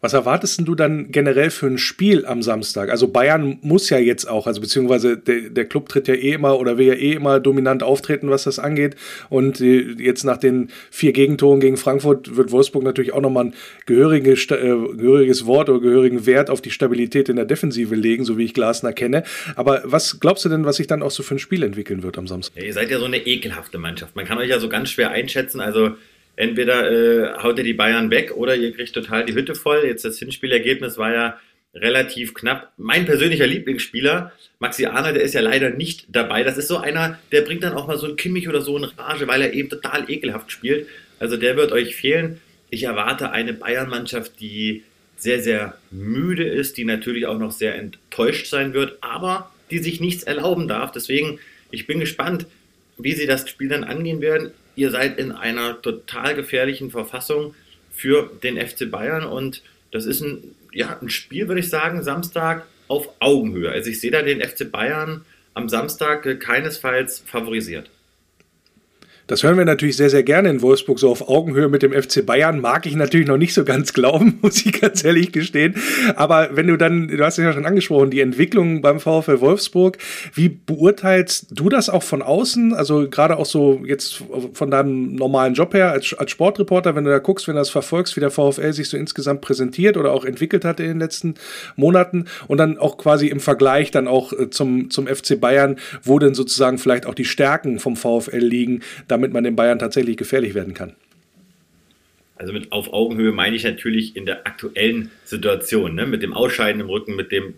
Was 0.00 0.12
erwartest 0.12 0.60
du 0.64 0.76
dann 0.76 1.10
generell 1.10 1.50
für 1.50 1.66
ein 1.66 1.76
Spiel 1.76 2.24
am 2.24 2.40
Samstag? 2.40 2.88
Also 2.88 3.08
Bayern 3.08 3.58
muss 3.62 3.90
ja 3.90 3.98
jetzt 3.98 4.26
auch, 4.26 4.46
also 4.46 4.60
beziehungsweise 4.60 5.16
der, 5.16 5.50
der 5.50 5.64
Club 5.64 5.88
tritt 5.88 6.06
ja 6.06 6.14
eh 6.14 6.34
immer 6.34 6.60
oder 6.60 6.78
will 6.78 6.86
ja 6.86 6.94
eh 6.94 7.14
immer 7.14 7.40
dominant 7.40 7.82
auftreten, 7.82 8.30
was 8.30 8.44
das 8.44 8.60
angeht. 8.60 8.94
Und 9.28 9.58
jetzt 9.58 10.22
nach 10.22 10.36
den 10.36 10.70
vier 10.92 11.12
Gegentoren 11.12 11.58
gegen 11.58 11.76
Frankfurt 11.76 12.36
wird 12.36 12.52
Wolfsburg 12.52 12.84
natürlich 12.84 13.12
auch 13.12 13.20
nochmal 13.20 13.46
ein 13.46 13.54
gehörige, 13.86 14.34
äh, 14.34 14.96
gehöriges 14.96 15.46
Wort 15.46 15.68
oder 15.68 15.80
gehörigen 15.80 16.26
Wert 16.26 16.48
auf 16.48 16.60
die 16.60 16.70
Stabilität 16.70 17.28
in 17.28 17.34
der 17.34 17.44
Defensive 17.44 17.96
legen, 17.96 18.24
so 18.24 18.38
wie 18.38 18.44
ich 18.44 18.54
Glasner 18.54 18.92
kenne. 18.92 19.24
Aber 19.56 19.82
was 19.84 20.20
glaubst 20.20 20.44
du 20.44 20.48
denn, 20.48 20.64
was 20.64 20.76
sich 20.76 20.86
dann 20.86 21.02
auch 21.02 21.10
so 21.10 21.24
für 21.24 21.34
ein 21.34 21.40
Spiel 21.40 21.64
entwickeln 21.64 22.04
wird 22.04 22.18
am 22.18 22.28
Samstag? 22.28 22.56
Ja, 22.56 22.68
ihr 22.68 22.72
seid 22.72 22.88
ja 22.90 23.00
so 23.00 23.06
eine 23.06 23.18
ekelhafte 23.18 23.78
Mannschaft. 23.78 24.14
Man 24.14 24.26
kann 24.26 24.38
euch 24.38 24.48
ja 24.48 24.60
so 24.60 24.68
ganz 24.68 24.90
schwer 24.90 25.10
einschätzen. 25.10 25.60
Also 25.60 25.96
entweder 26.38 26.90
äh, 26.90 27.42
haut 27.42 27.58
ihr 27.58 27.64
die 27.64 27.74
Bayern 27.74 28.10
weg 28.10 28.32
oder 28.36 28.54
ihr 28.54 28.72
kriegt 28.72 28.94
total 28.94 29.24
die 29.24 29.34
Hütte 29.34 29.56
voll. 29.56 29.82
Jetzt 29.84 30.04
das 30.04 30.20
Hinspielergebnis 30.20 30.96
war 30.96 31.12
ja 31.12 31.38
relativ 31.74 32.32
knapp. 32.32 32.72
Mein 32.76 33.06
persönlicher 33.06 33.46
Lieblingsspieler, 33.46 34.32
Maxi 34.60 34.86
Arner, 34.86 35.12
der 35.12 35.22
ist 35.22 35.34
ja 35.34 35.40
leider 35.40 35.70
nicht 35.70 36.06
dabei. 36.08 36.44
Das 36.44 36.56
ist 36.56 36.68
so 36.68 36.76
einer, 36.76 37.18
der 37.32 37.42
bringt 37.42 37.64
dann 37.64 37.72
auch 37.72 37.88
mal 37.88 37.98
so 37.98 38.06
ein 38.06 38.14
Kimmich 38.14 38.48
oder 38.48 38.62
so 38.62 38.76
in 38.76 38.84
Rage, 38.84 39.26
weil 39.26 39.42
er 39.42 39.52
eben 39.52 39.68
total 39.68 40.08
ekelhaft 40.08 40.52
spielt. 40.52 40.86
Also 41.18 41.36
der 41.36 41.56
wird 41.56 41.72
euch 41.72 41.96
fehlen. 41.96 42.40
Ich 42.70 42.84
erwarte 42.84 43.32
eine 43.32 43.52
Bayern-Mannschaft, 43.52 44.38
die 44.38 44.84
sehr, 45.16 45.42
sehr 45.42 45.76
müde 45.90 46.44
ist, 46.44 46.76
die 46.76 46.84
natürlich 46.84 47.26
auch 47.26 47.38
noch 47.38 47.50
sehr 47.50 47.74
enttäuscht 47.74 48.46
sein 48.46 48.74
wird, 48.74 48.98
aber 49.00 49.50
die 49.72 49.78
sich 49.78 50.00
nichts 50.00 50.22
erlauben 50.22 50.68
darf. 50.68 50.92
Deswegen, 50.92 51.40
ich 51.72 51.88
bin 51.88 51.98
gespannt, 51.98 52.46
wie 52.96 53.14
sie 53.14 53.26
das 53.26 53.48
Spiel 53.48 53.68
dann 53.68 53.82
angehen 53.82 54.20
werden 54.20 54.52
ihr 54.78 54.92
seid 54.92 55.18
in 55.18 55.32
einer 55.32 55.82
total 55.82 56.36
gefährlichen 56.36 56.90
Verfassung 56.90 57.54
für 57.92 58.30
den 58.44 58.56
FC 58.56 58.88
Bayern 58.88 59.24
und 59.24 59.62
das 59.90 60.06
ist 60.06 60.20
ein, 60.20 60.54
ja, 60.72 60.96
ein 61.02 61.10
Spiel, 61.10 61.48
würde 61.48 61.60
ich 61.60 61.68
sagen, 61.68 62.04
Samstag 62.04 62.64
auf 62.86 63.08
Augenhöhe. 63.18 63.70
Also 63.72 63.90
ich 63.90 64.00
sehe 64.00 64.12
da 64.12 64.22
den 64.22 64.40
FC 64.40 64.70
Bayern 64.70 65.24
am 65.54 65.68
Samstag 65.68 66.38
keinesfalls 66.40 67.18
favorisiert. 67.26 67.90
Das 69.28 69.42
hören 69.42 69.58
wir 69.58 69.66
natürlich 69.66 69.98
sehr, 69.98 70.08
sehr 70.08 70.22
gerne 70.22 70.48
in 70.48 70.62
Wolfsburg, 70.62 70.98
so 70.98 71.10
auf 71.10 71.28
Augenhöhe 71.28 71.68
mit 71.68 71.82
dem 71.82 71.92
FC 71.92 72.24
Bayern. 72.24 72.60
Mag 72.60 72.86
ich 72.86 72.96
natürlich 72.96 73.28
noch 73.28 73.36
nicht 73.36 73.52
so 73.52 73.62
ganz 73.62 73.92
glauben, 73.92 74.38
muss 74.42 74.64
ich 74.64 74.80
ganz 74.80 75.04
ehrlich 75.04 75.32
gestehen. 75.32 75.74
Aber 76.16 76.48
wenn 76.52 76.66
du 76.66 76.78
dann, 76.78 77.08
du 77.08 77.22
hast 77.22 77.38
es 77.38 77.44
ja 77.44 77.52
schon 77.52 77.66
angesprochen, 77.66 78.10
die 78.10 78.22
Entwicklung 78.22 78.80
beim 78.80 79.00
VfL 79.00 79.40
Wolfsburg, 79.40 79.98
wie 80.32 80.48
beurteilst 80.48 81.48
du 81.50 81.68
das 81.68 81.90
auch 81.90 82.02
von 82.02 82.22
außen? 82.22 82.72
Also 82.72 83.06
gerade 83.10 83.36
auch 83.36 83.44
so 83.44 83.82
jetzt 83.84 84.24
von 84.54 84.70
deinem 84.70 85.14
normalen 85.14 85.52
Job 85.52 85.74
her 85.74 85.92
als, 85.92 86.14
als 86.14 86.30
Sportreporter, 86.30 86.96
wenn 86.96 87.04
du 87.04 87.10
da 87.10 87.18
guckst, 87.18 87.48
wenn 87.48 87.54
du 87.54 87.60
das 87.60 87.68
verfolgst, 87.68 88.16
wie 88.16 88.20
der 88.20 88.30
VfL 88.30 88.72
sich 88.72 88.88
so 88.88 88.96
insgesamt 88.96 89.42
präsentiert 89.42 89.98
oder 89.98 90.12
auch 90.12 90.24
entwickelt 90.24 90.64
hat 90.64 90.80
in 90.80 90.86
den 90.86 91.00
letzten 91.00 91.34
Monaten 91.76 92.24
und 92.46 92.56
dann 92.56 92.78
auch 92.78 92.96
quasi 92.96 93.26
im 93.26 93.40
Vergleich 93.40 93.90
dann 93.90 94.08
auch 94.08 94.32
äh, 94.32 94.48
zum, 94.48 94.88
zum 94.88 95.06
FC 95.06 95.38
Bayern, 95.38 95.76
wo 96.02 96.18
denn 96.18 96.34
sozusagen 96.34 96.78
vielleicht 96.78 97.04
auch 97.04 97.14
die 97.14 97.26
Stärken 97.26 97.78
vom 97.78 97.94
VfL 97.94 98.38
liegen, 98.38 98.80
da 99.06 99.17
damit 99.18 99.32
man 99.32 99.42
den 99.42 99.56
Bayern 99.56 99.80
tatsächlich 99.80 100.16
gefährlich 100.16 100.54
werden 100.54 100.74
kann? 100.74 100.94
Also 102.36 102.52
mit 102.52 102.70
auf 102.70 102.92
Augenhöhe 102.92 103.32
meine 103.32 103.56
ich 103.56 103.64
natürlich 103.64 104.14
in 104.14 104.26
der 104.26 104.46
aktuellen 104.46 105.10
Situation, 105.24 105.96
ne? 105.96 106.06
mit 106.06 106.22
dem 106.22 106.32
Ausscheiden 106.32 106.80
im 106.80 106.88
Rücken, 106.88 107.16
mit, 107.16 107.32
dem, 107.32 107.54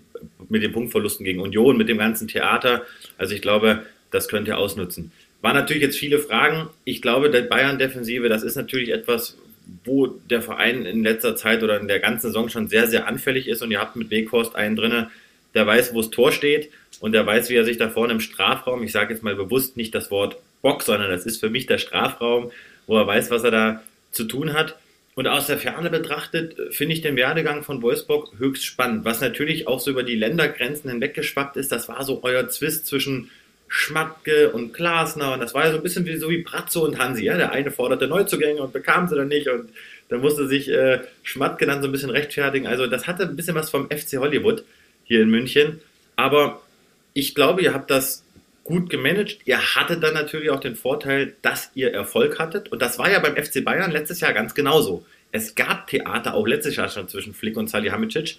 mit 0.49 0.63
den 0.63 0.73
Punktverlusten 0.73 1.23
gegen 1.23 1.41
Union, 1.41 1.77
mit 1.77 1.91
dem 1.91 1.99
ganzen 1.99 2.29
Theater. 2.29 2.87
Also 3.19 3.35
ich 3.35 3.43
glaube, 3.43 3.83
das 4.11 4.29
könnt 4.29 4.49
ihr 4.49 4.57
ausnutzen. 4.57 5.13
Waren 5.43 5.55
natürlich 5.55 5.83
jetzt 5.83 5.99
viele 5.99 6.19
Fragen. 6.19 6.71
Ich 6.85 7.03
glaube, 7.03 7.29
der 7.29 7.43
Bayern-Defensive, 7.43 8.31
das 8.31 8.43
ist 8.43 8.57
natürlich 8.57 8.89
etwas, 8.89 9.37
wo 9.85 10.07
der 10.07 10.41
Verein 10.41 10.87
in 10.87 11.05
letzter 11.05 11.37
Zeit 11.37 11.63
oder 11.63 11.79
in 11.79 11.89
der 11.89 12.01
ganzen 12.01 12.29
Saison 12.29 12.49
schon 12.49 12.69
sehr, 12.69 12.87
sehr 12.87 13.07
anfällig 13.07 13.49
ist. 13.49 13.61
Und 13.61 13.71
ihr 13.71 13.81
habt 13.81 13.97
mit 13.97 14.11
Weghorst 14.11 14.57
einen 14.57 14.77
drin, 14.77 15.09
der 15.55 15.67
weiß, 15.67 15.93
wo 15.93 16.01
das 16.01 16.11
Tor 16.11 16.33
steht 16.33 16.71
und 17.01 17.13
der 17.13 17.27
weiß, 17.27 17.51
wie 17.51 17.57
er 17.57 17.67
sich 17.67 17.77
da 17.77 17.91
vorne 17.91 18.15
im 18.15 18.21
Strafraum, 18.21 18.83
ich 18.83 18.93
sage 18.93 19.13
jetzt 19.13 19.23
mal 19.23 19.37
bewusst 19.37 19.77
nicht 19.77 19.95
das 19.95 20.11
Wort 20.11 20.39
Bock, 20.63 20.83
sondern 20.83 21.11
das 21.11 21.27
ist 21.27 21.41
für 21.41 21.51
mich 21.51 21.67
der 21.67 21.79
Strafraum, 21.79 22.51
wo 22.87 22.99
er 22.99 23.07
weiß, 23.07 23.31
was 23.31 23.45
er 23.45 23.51
da 23.51 23.83
zu 24.13 24.25
tun 24.25 24.53
hat. 24.53 24.77
Und 25.15 25.27
aus 25.27 25.49
der 25.49 25.59
Ferne 25.59 25.91
betrachtet 25.91 26.57
finde 26.71 26.95
ich 26.95 27.03
den 27.03 27.17
Werdegang 27.17 27.63
von 27.63 27.83
Wolfsburg 27.83 28.33
höchst 28.39 28.65
spannend. 28.65 29.05
Was 29.05 29.21
natürlich 29.21 29.67
auch 29.69 29.81
so 29.81 29.91
über 29.91 30.03
die 30.03 30.15
Ländergrenzen 30.15 30.91
hinweggeschwappt 30.91 31.57
ist, 31.57 31.73
das 31.73 31.89
war 31.89 32.05
so 32.05 32.21
euer 32.23 32.49
Zwist 32.49 32.87
zwischen 32.87 33.31
Schmatke 33.69 34.51
und 34.51 34.73
Glasner. 34.73 35.33
Und 35.35 35.41
das 35.41 35.53
war 35.53 35.65
ja 35.65 35.73
so 35.73 35.77
ein 35.77 35.83
bisschen 35.83 36.07
wie, 36.07 36.17
so 36.17 36.31
wie 36.31 36.43
Bratzo 36.43 36.85
und 36.85 36.99
Hansi. 36.99 37.25
Ja? 37.25 37.37
Der 37.37 37.53
eine 37.53 37.71
forderte 37.71 38.09
Neuzugänge 38.09 38.63
und 38.63 38.73
bekam 38.73 39.09
sie 39.09 39.17
dann 39.17 39.29
nicht. 39.29 39.49
Und 39.49 39.71
dann 40.09 40.21
musste 40.21 40.49
sich 40.49 40.69
äh, 40.69 41.01
Schmatke 41.23 41.67
dann 41.67 41.83
so 41.83 41.89
ein 41.89 41.93
bisschen 41.93 42.11
rechtfertigen. 42.11 42.67
Also 42.67 42.87
das 42.87 43.07
hatte 43.07 43.25
ein 43.25 43.37
bisschen 43.37 43.55
was 43.55 43.71
vom 43.71 43.91
FC 43.91 44.19
Hollywood 44.19 44.65
hier 45.05 45.23
in 45.23 45.31
München. 45.31 45.81
Aber 46.17 46.63
ich 47.15 47.35
glaube, 47.35 47.63
ihr 47.63 47.75
habt 47.75 47.91
das 47.91 48.25
gut 48.65 48.91
gemanagt. 48.91 49.39
Ihr 49.45 49.59
hattet 49.59 50.03
dann 50.03 50.15
natürlich 50.15 50.51
auch 50.51 50.61
den 50.61 50.77
Vorteil, 50.77 51.35
dass 51.43 51.71
ihr 51.75 51.93
Erfolg 51.93 52.39
hattet. 52.39 52.71
Und 52.71 52.83
das 52.83 52.99
war 52.99 53.11
ja 53.11 53.19
beim 53.19 53.37
FC 53.37 53.65
Bayern 53.65 53.91
letztes 53.91 54.21
Jahr 54.21 54.33
ganz 54.33 54.55
genauso. 54.55 55.05
Es 55.33 55.55
gab 55.55 55.87
Theater 55.87 56.35
auch 56.35 56.47
letztes 56.47 56.77
Jahr 56.77 56.89
schon 56.89 57.09
zwischen 57.09 57.35
Flick 57.35 57.57
und 57.57 57.71
Salihamidzic. 57.71 58.37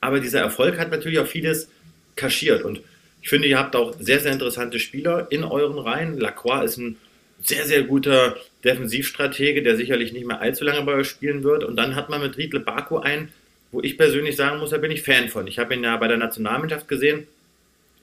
Aber 0.00 0.20
dieser 0.20 0.40
Erfolg 0.40 0.78
hat 0.78 0.90
natürlich 0.90 1.18
auch 1.18 1.26
vieles 1.26 1.68
kaschiert. 2.16 2.62
Und 2.62 2.80
ich 3.22 3.28
finde, 3.28 3.48
ihr 3.48 3.58
habt 3.58 3.74
auch 3.74 3.94
sehr, 3.98 4.20
sehr 4.20 4.32
interessante 4.32 4.78
Spieler 4.78 5.26
in 5.30 5.44
euren 5.44 5.78
Reihen. 5.78 6.18
Lacroix 6.18 6.64
ist 6.64 6.76
ein 6.76 6.96
sehr, 7.42 7.64
sehr 7.64 7.82
guter 7.82 8.36
Defensivstratege, 8.64 9.62
der 9.62 9.76
sicherlich 9.76 10.12
nicht 10.12 10.26
mehr 10.26 10.40
allzu 10.40 10.64
lange 10.64 10.82
bei 10.82 10.94
euch 10.94 11.08
spielen 11.08 11.42
wird. 11.42 11.64
Und 11.64 11.76
dann 11.76 11.94
hat 11.94 12.10
man 12.10 12.20
mit 12.20 12.36
Riedle 12.36 12.60
Baku 12.60 12.98
einen, 12.98 13.30
wo 13.72 13.80
ich 13.82 13.98
persönlich 13.98 14.36
sagen 14.36 14.58
muss, 14.58 14.70
da 14.70 14.78
bin 14.78 14.90
ich 14.90 15.02
Fan 15.02 15.28
von. 15.28 15.46
Ich 15.46 15.58
habe 15.58 15.74
ihn 15.74 15.84
ja 15.84 15.96
bei 15.96 16.08
der 16.08 16.16
Nationalmannschaft 16.16 16.86
gesehen, 16.86 17.26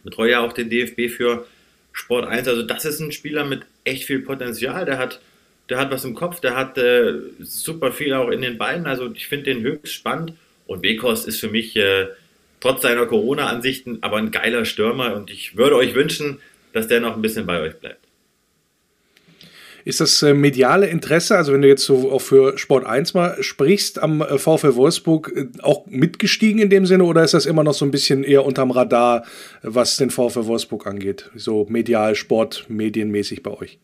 betreue 0.03 0.31
ja 0.31 0.41
auch 0.41 0.53
den 0.53 0.69
DFB 0.69 1.09
für 1.09 1.47
Sport 1.93 2.27
1. 2.27 2.47
Also 2.47 2.63
das 2.63 2.85
ist 2.85 2.99
ein 2.99 3.11
Spieler 3.11 3.45
mit 3.45 3.61
echt 3.83 4.03
viel 4.03 4.19
Potenzial. 4.19 4.85
Der 4.85 4.97
hat, 4.97 5.19
der 5.69 5.77
hat 5.77 5.91
was 5.91 6.05
im 6.05 6.15
Kopf, 6.15 6.39
der 6.39 6.55
hat 6.55 6.77
äh, 6.77 7.13
super 7.39 7.91
viel 7.91 8.13
auch 8.13 8.29
in 8.29 8.41
den 8.41 8.57
Beinen. 8.57 8.87
Also 8.87 9.11
ich 9.13 9.27
finde 9.27 9.53
den 9.53 9.63
höchst 9.63 9.93
spannend. 9.93 10.33
Und 10.67 10.83
Wekost 10.83 11.27
ist 11.27 11.39
für 11.39 11.49
mich 11.49 11.75
äh, 11.75 12.07
trotz 12.59 12.81
seiner 12.81 13.05
Corona-Ansichten 13.05 13.99
aber 14.01 14.17
ein 14.17 14.31
geiler 14.31 14.65
Stürmer. 14.65 15.15
Und 15.15 15.29
ich 15.31 15.57
würde 15.57 15.75
euch 15.75 15.93
wünschen, 15.95 16.39
dass 16.73 16.87
der 16.87 17.01
noch 17.01 17.15
ein 17.15 17.21
bisschen 17.21 17.45
bei 17.45 17.59
euch 17.59 17.75
bleibt. 17.75 18.00
Ist 19.83 19.99
das 19.99 20.21
äh, 20.21 20.33
mediale 20.33 20.87
Interesse, 20.87 21.35
also 21.35 21.53
wenn 21.53 21.61
du 21.61 21.67
jetzt 21.67 21.83
so 21.83 22.11
auch 22.11 22.21
für 22.21 22.57
Sport 22.57 22.85
1 22.85 23.13
mal 23.13 23.41
sprichst, 23.41 24.01
am 24.01 24.21
äh, 24.21 24.37
VfL 24.37 24.75
Wolfsburg 24.75 25.31
äh, 25.35 25.47
auch 25.61 25.85
mitgestiegen 25.87 26.61
in 26.61 26.69
dem 26.69 26.85
Sinne 26.85 27.03
oder 27.05 27.23
ist 27.23 27.33
das 27.33 27.45
immer 27.45 27.63
noch 27.63 27.73
so 27.73 27.85
ein 27.85 27.91
bisschen 27.91 28.23
eher 28.23 28.45
unterm 28.45 28.71
Radar, 28.71 29.25
was 29.61 29.97
den 29.97 30.11
VfL 30.11 30.45
Wolfsburg 30.45 30.85
angeht? 30.85 31.29
So 31.35 31.65
medial, 31.69 32.15
Sport, 32.15 32.65
medienmäßig 32.69 33.43
bei 33.43 33.51
euch? 33.51 33.79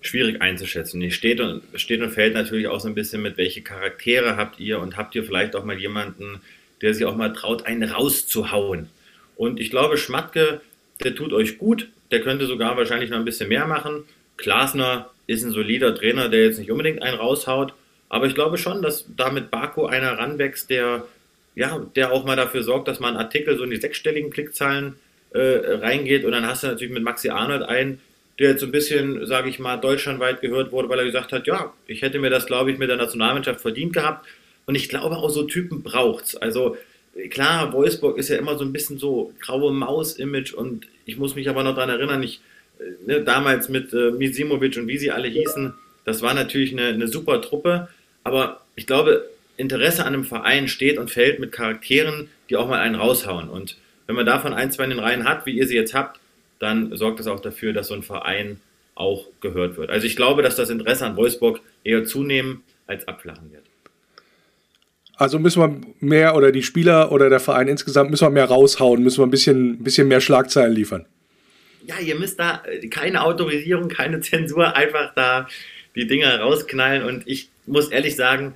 Schwierig 0.00 0.40
einzuschätzen. 0.40 1.00
Ich 1.02 1.14
steht 1.14 1.40
und, 1.40 1.62
steht 1.74 2.00
und 2.00 2.10
fällt 2.10 2.34
natürlich 2.34 2.68
auch 2.68 2.80
so 2.80 2.88
ein 2.88 2.94
bisschen 2.94 3.22
mit, 3.22 3.36
welche 3.36 3.60
Charaktere 3.60 4.36
habt 4.36 4.58
ihr 4.58 4.80
und 4.80 4.96
habt 4.96 5.14
ihr 5.14 5.24
vielleicht 5.24 5.54
auch 5.54 5.64
mal 5.64 5.78
jemanden, 5.78 6.40
der 6.80 6.94
sich 6.94 7.04
auch 7.04 7.16
mal 7.16 7.32
traut, 7.32 7.66
einen 7.66 7.90
rauszuhauen. 7.90 8.88
Und 9.36 9.60
ich 9.60 9.70
glaube, 9.70 9.98
Schmatke, 9.98 10.62
der 11.04 11.14
tut 11.14 11.32
euch 11.32 11.58
gut, 11.58 11.88
der 12.10 12.20
könnte 12.20 12.46
sogar 12.46 12.76
wahrscheinlich 12.76 13.10
noch 13.10 13.18
ein 13.18 13.24
bisschen 13.24 13.48
mehr 13.48 13.66
machen. 13.66 14.04
Glasner 14.36 15.10
ist 15.26 15.44
ein 15.44 15.52
solider 15.52 15.94
Trainer, 15.94 16.28
der 16.28 16.44
jetzt 16.44 16.58
nicht 16.58 16.70
unbedingt 16.70 17.02
einen 17.02 17.16
raushaut. 17.16 17.72
Aber 18.08 18.26
ich 18.26 18.34
glaube 18.34 18.58
schon, 18.58 18.82
dass 18.82 19.06
da 19.16 19.30
mit 19.30 19.50
Baku 19.50 19.86
einer 19.86 20.18
ranwächst, 20.18 20.70
der, 20.70 21.04
ja, 21.54 21.86
der 21.94 22.12
auch 22.12 22.24
mal 22.24 22.36
dafür 22.36 22.62
sorgt, 22.64 22.88
dass 22.88 22.98
man 22.98 23.16
Artikel 23.16 23.56
so 23.56 23.62
in 23.62 23.70
die 23.70 23.76
sechsstelligen 23.76 24.30
Klickzahlen 24.30 24.96
äh, 25.30 25.76
reingeht. 25.76 26.24
Und 26.24 26.32
dann 26.32 26.46
hast 26.46 26.64
du 26.64 26.66
natürlich 26.66 26.92
mit 26.92 27.04
Maxi 27.04 27.28
Arnold 27.28 27.62
einen, 27.62 28.00
der 28.40 28.50
jetzt 28.50 28.60
so 28.60 28.66
ein 28.66 28.72
bisschen, 28.72 29.26
sage 29.26 29.48
ich 29.48 29.58
mal, 29.58 29.76
deutschlandweit 29.76 30.40
gehört 30.40 30.72
wurde, 30.72 30.88
weil 30.88 30.98
er 30.98 31.04
gesagt 31.04 31.32
hat, 31.32 31.46
ja, 31.46 31.72
ich 31.86 32.02
hätte 32.02 32.18
mir 32.18 32.30
das, 32.30 32.46
glaube 32.46 32.72
ich, 32.72 32.78
mit 32.78 32.88
der 32.88 32.96
Nationalmannschaft 32.96 33.60
verdient 33.60 33.92
gehabt. 33.92 34.26
Und 34.66 34.74
ich 34.74 34.88
glaube, 34.88 35.16
auch 35.16 35.30
so 35.30 35.44
Typen 35.44 35.82
braucht 35.82 36.24
es. 36.24 36.36
Also 36.36 36.76
klar, 37.30 37.72
Wolfsburg 37.72 38.18
ist 38.18 38.28
ja 38.28 38.36
immer 38.36 38.56
so 38.56 38.64
ein 38.64 38.72
bisschen 38.72 38.98
so 38.98 39.32
graue 39.40 39.72
Maus-Image 39.72 40.54
und 40.54 40.86
ich 41.04 41.18
muss 41.18 41.34
mich 41.34 41.48
aber 41.48 41.62
noch 41.62 41.74
daran 41.74 41.90
erinnern, 41.90 42.22
ich, 42.22 42.40
äh, 42.78 43.06
ne, 43.06 43.22
damals 43.22 43.68
mit 43.68 43.92
äh, 43.92 44.10
Misimovic 44.10 44.76
und 44.76 44.88
wie 44.88 44.98
sie 44.98 45.10
alle 45.10 45.28
hießen, 45.28 45.74
das 46.04 46.22
war 46.22 46.34
natürlich 46.34 46.72
eine, 46.72 46.88
eine 46.88 47.08
super 47.08 47.40
Truppe, 47.40 47.88
aber 48.24 48.62
ich 48.76 48.86
glaube, 48.86 49.28
Interesse 49.56 50.06
an 50.06 50.14
einem 50.14 50.24
Verein 50.24 50.68
steht 50.68 50.98
und 50.98 51.10
fällt 51.10 51.38
mit 51.38 51.52
Charakteren, 51.52 52.28
die 52.48 52.56
auch 52.56 52.66
mal 52.66 52.80
einen 52.80 52.94
raushauen. 52.94 53.50
Und 53.50 53.76
wenn 54.06 54.16
man 54.16 54.24
davon 54.24 54.54
ein, 54.54 54.72
zwei 54.72 54.84
in 54.84 54.90
den 54.90 54.98
Reihen 54.98 55.28
hat, 55.28 55.44
wie 55.44 55.52
ihr 55.52 55.66
sie 55.66 55.76
jetzt 55.76 55.92
habt, 55.92 56.18
dann 56.58 56.96
sorgt 56.96 57.20
das 57.20 57.26
auch 57.26 57.40
dafür, 57.40 57.72
dass 57.72 57.88
so 57.88 57.94
ein 57.94 58.02
Verein 58.02 58.60
auch 58.94 59.26
gehört 59.40 59.76
wird. 59.76 59.90
Also 59.90 60.06
ich 60.06 60.16
glaube, 60.16 60.42
dass 60.42 60.56
das 60.56 60.70
Interesse 60.70 61.06
an 61.06 61.16
Wolfsburg 61.16 61.60
eher 61.84 62.04
zunehmen 62.04 62.62
als 62.86 63.06
abflachen 63.06 63.52
wird. 63.52 63.64
Also 65.20 65.38
müssen 65.38 65.60
wir 65.60 65.80
mehr 66.00 66.34
oder 66.34 66.50
die 66.50 66.62
Spieler 66.62 67.12
oder 67.12 67.28
der 67.28 67.40
Verein 67.40 67.68
insgesamt 67.68 68.10
müssen 68.10 68.24
wir 68.24 68.30
mehr 68.30 68.46
raushauen, 68.46 69.02
müssen 69.02 69.18
wir 69.18 69.26
ein 69.26 69.30
bisschen, 69.30 69.84
bisschen 69.84 70.08
mehr 70.08 70.22
Schlagzeilen 70.22 70.74
liefern. 70.74 71.04
Ja, 71.86 71.98
ihr 71.98 72.14
müsst 72.14 72.40
da 72.40 72.62
äh, 72.64 72.88
keine 72.88 73.22
Autorisierung, 73.22 73.88
keine 73.88 74.20
Zensur, 74.22 74.74
einfach 74.74 75.12
da 75.14 75.46
die 75.94 76.06
Dinger 76.06 76.40
rausknallen. 76.40 77.02
Und 77.02 77.24
ich 77.26 77.50
muss 77.66 77.90
ehrlich 77.90 78.16
sagen, 78.16 78.54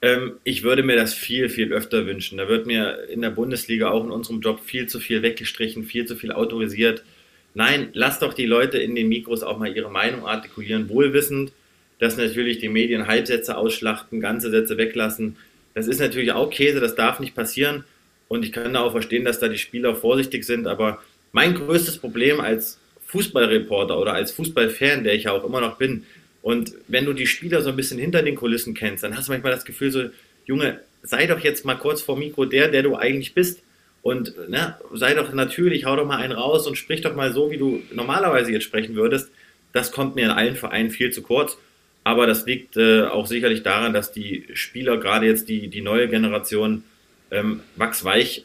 ähm, 0.00 0.36
ich 0.42 0.62
würde 0.62 0.82
mir 0.82 0.96
das 0.96 1.12
viel, 1.12 1.50
viel 1.50 1.70
öfter 1.74 2.06
wünschen. 2.06 2.38
Da 2.38 2.48
wird 2.48 2.64
mir 2.66 3.10
in 3.10 3.20
der 3.20 3.30
Bundesliga 3.30 3.90
auch 3.90 4.02
in 4.02 4.10
unserem 4.10 4.40
Job 4.40 4.60
viel 4.64 4.86
zu 4.86 5.00
viel 5.00 5.20
weggestrichen, 5.20 5.84
viel 5.84 6.06
zu 6.06 6.16
viel 6.16 6.32
autorisiert. 6.32 7.04
Nein, 7.52 7.90
lasst 7.92 8.22
doch 8.22 8.32
die 8.32 8.46
Leute 8.46 8.78
in 8.78 8.94
den 8.94 9.10
Mikros 9.10 9.42
auch 9.42 9.58
mal 9.58 9.76
ihre 9.76 9.90
Meinung 9.90 10.26
artikulieren, 10.26 10.88
wohlwissend, 10.88 11.52
dass 11.98 12.16
natürlich 12.16 12.56
die 12.56 12.70
Medien 12.70 13.06
Halbsätze 13.06 13.58
ausschlachten, 13.58 14.22
ganze 14.22 14.48
Sätze 14.48 14.78
weglassen. 14.78 15.36
Das 15.76 15.88
ist 15.88 16.00
natürlich 16.00 16.32
auch 16.32 16.48
Käse, 16.48 16.80
das 16.80 16.94
darf 16.94 17.20
nicht 17.20 17.34
passieren. 17.34 17.84
Und 18.28 18.46
ich 18.46 18.50
kann 18.50 18.72
da 18.72 18.80
auch 18.80 18.92
verstehen, 18.92 19.26
dass 19.26 19.40
da 19.40 19.48
die 19.48 19.58
Spieler 19.58 19.94
vorsichtig 19.94 20.44
sind. 20.44 20.66
Aber 20.66 21.02
mein 21.32 21.54
größtes 21.54 21.98
Problem 21.98 22.40
als 22.40 22.80
Fußballreporter 23.08 23.98
oder 23.98 24.14
als 24.14 24.32
Fußballfan, 24.32 25.04
der 25.04 25.12
ich 25.12 25.24
ja 25.24 25.32
auch 25.32 25.44
immer 25.44 25.60
noch 25.60 25.76
bin, 25.76 26.06
und 26.40 26.72
wenn 26.88 27.04
du 27.04 27.12
die 27.12 27.26
Spieler 27.26 27.60
so 27.60 27.68
ein 27.68 27.76
bisschen 27.76 27.98
hinter 27.98 28.22
den 28.22 28.36
Kulissen 28.36 28.72
kennst, 28.72 29.04
dann 29.04 29.14
hast 29.14 29.28
du 29.28 29.32
manchmal 29.32 29.52
das 29.52 29.66
Gefühl 29.66 29.90
so, 29.90 30.04
Junge, 30.46 30.80
sei 31.02 31.26
doch 31.26 31.40
jetzt 31.40 31.66
mal 31.66 31.74
kurz 31.74 32.00
vor 32.00 32.16
Mikro 32.16 32.46
der, 32.46 32.68
der 32.68 32.82
du 32.82 32.96
eigentlich 32.96 33.34
bist. 33.34 33.62
Und 34.00 34.48
ne, 34.48 34.78
sei 34.94 35.12
doch 35.12 35.34
natürlich, 35.34 35.84
hau 35.84 35.94
doch 35.94 36.06
mal 36.06 36.16
einen 36.16 36.32
raus 36.32 36.66
und 36.66 36.76
sprich 36.76 37.02
doch 37.02 37.14
mal 37.14 37.34
so, 37.34 37.50
wie 37.50 37.58
du 37.58 37.82
normalerweise 37.92 38.50
jetzt 38.50 38.64
sprechen 38.64 38.94
würdest. 38.94 39.30
Das 39.74 39.92
kommt 39.92 40.14
mir 40.14 40.24
in 40.24 40.30
allen 40.30 40.56
Vereinen 40.56 40.90
viel 40.90 41.10
zu 41.10 41.20
kurz. 41.20 41.58
Aber 42.06 42.28
das 42.28 42.46
liegt 42.46 42.76
äh, 42.76 43.02
auch 43.02 43.26
sicherlich 43.26 43.64
daran, 43.64 43.92
dass 43.92 44.12
die 44.12 44.46
Spieler, 44.54 44.96
gerade 44.96 45.26
jetzt 45.26 45.48
die, 45.48 45.66
die 45.66 45.82
neue 45.82 46.06
Generation, 46.06 46.84
ähm, 47.32 47.62
wachsweich, 47.74 48.44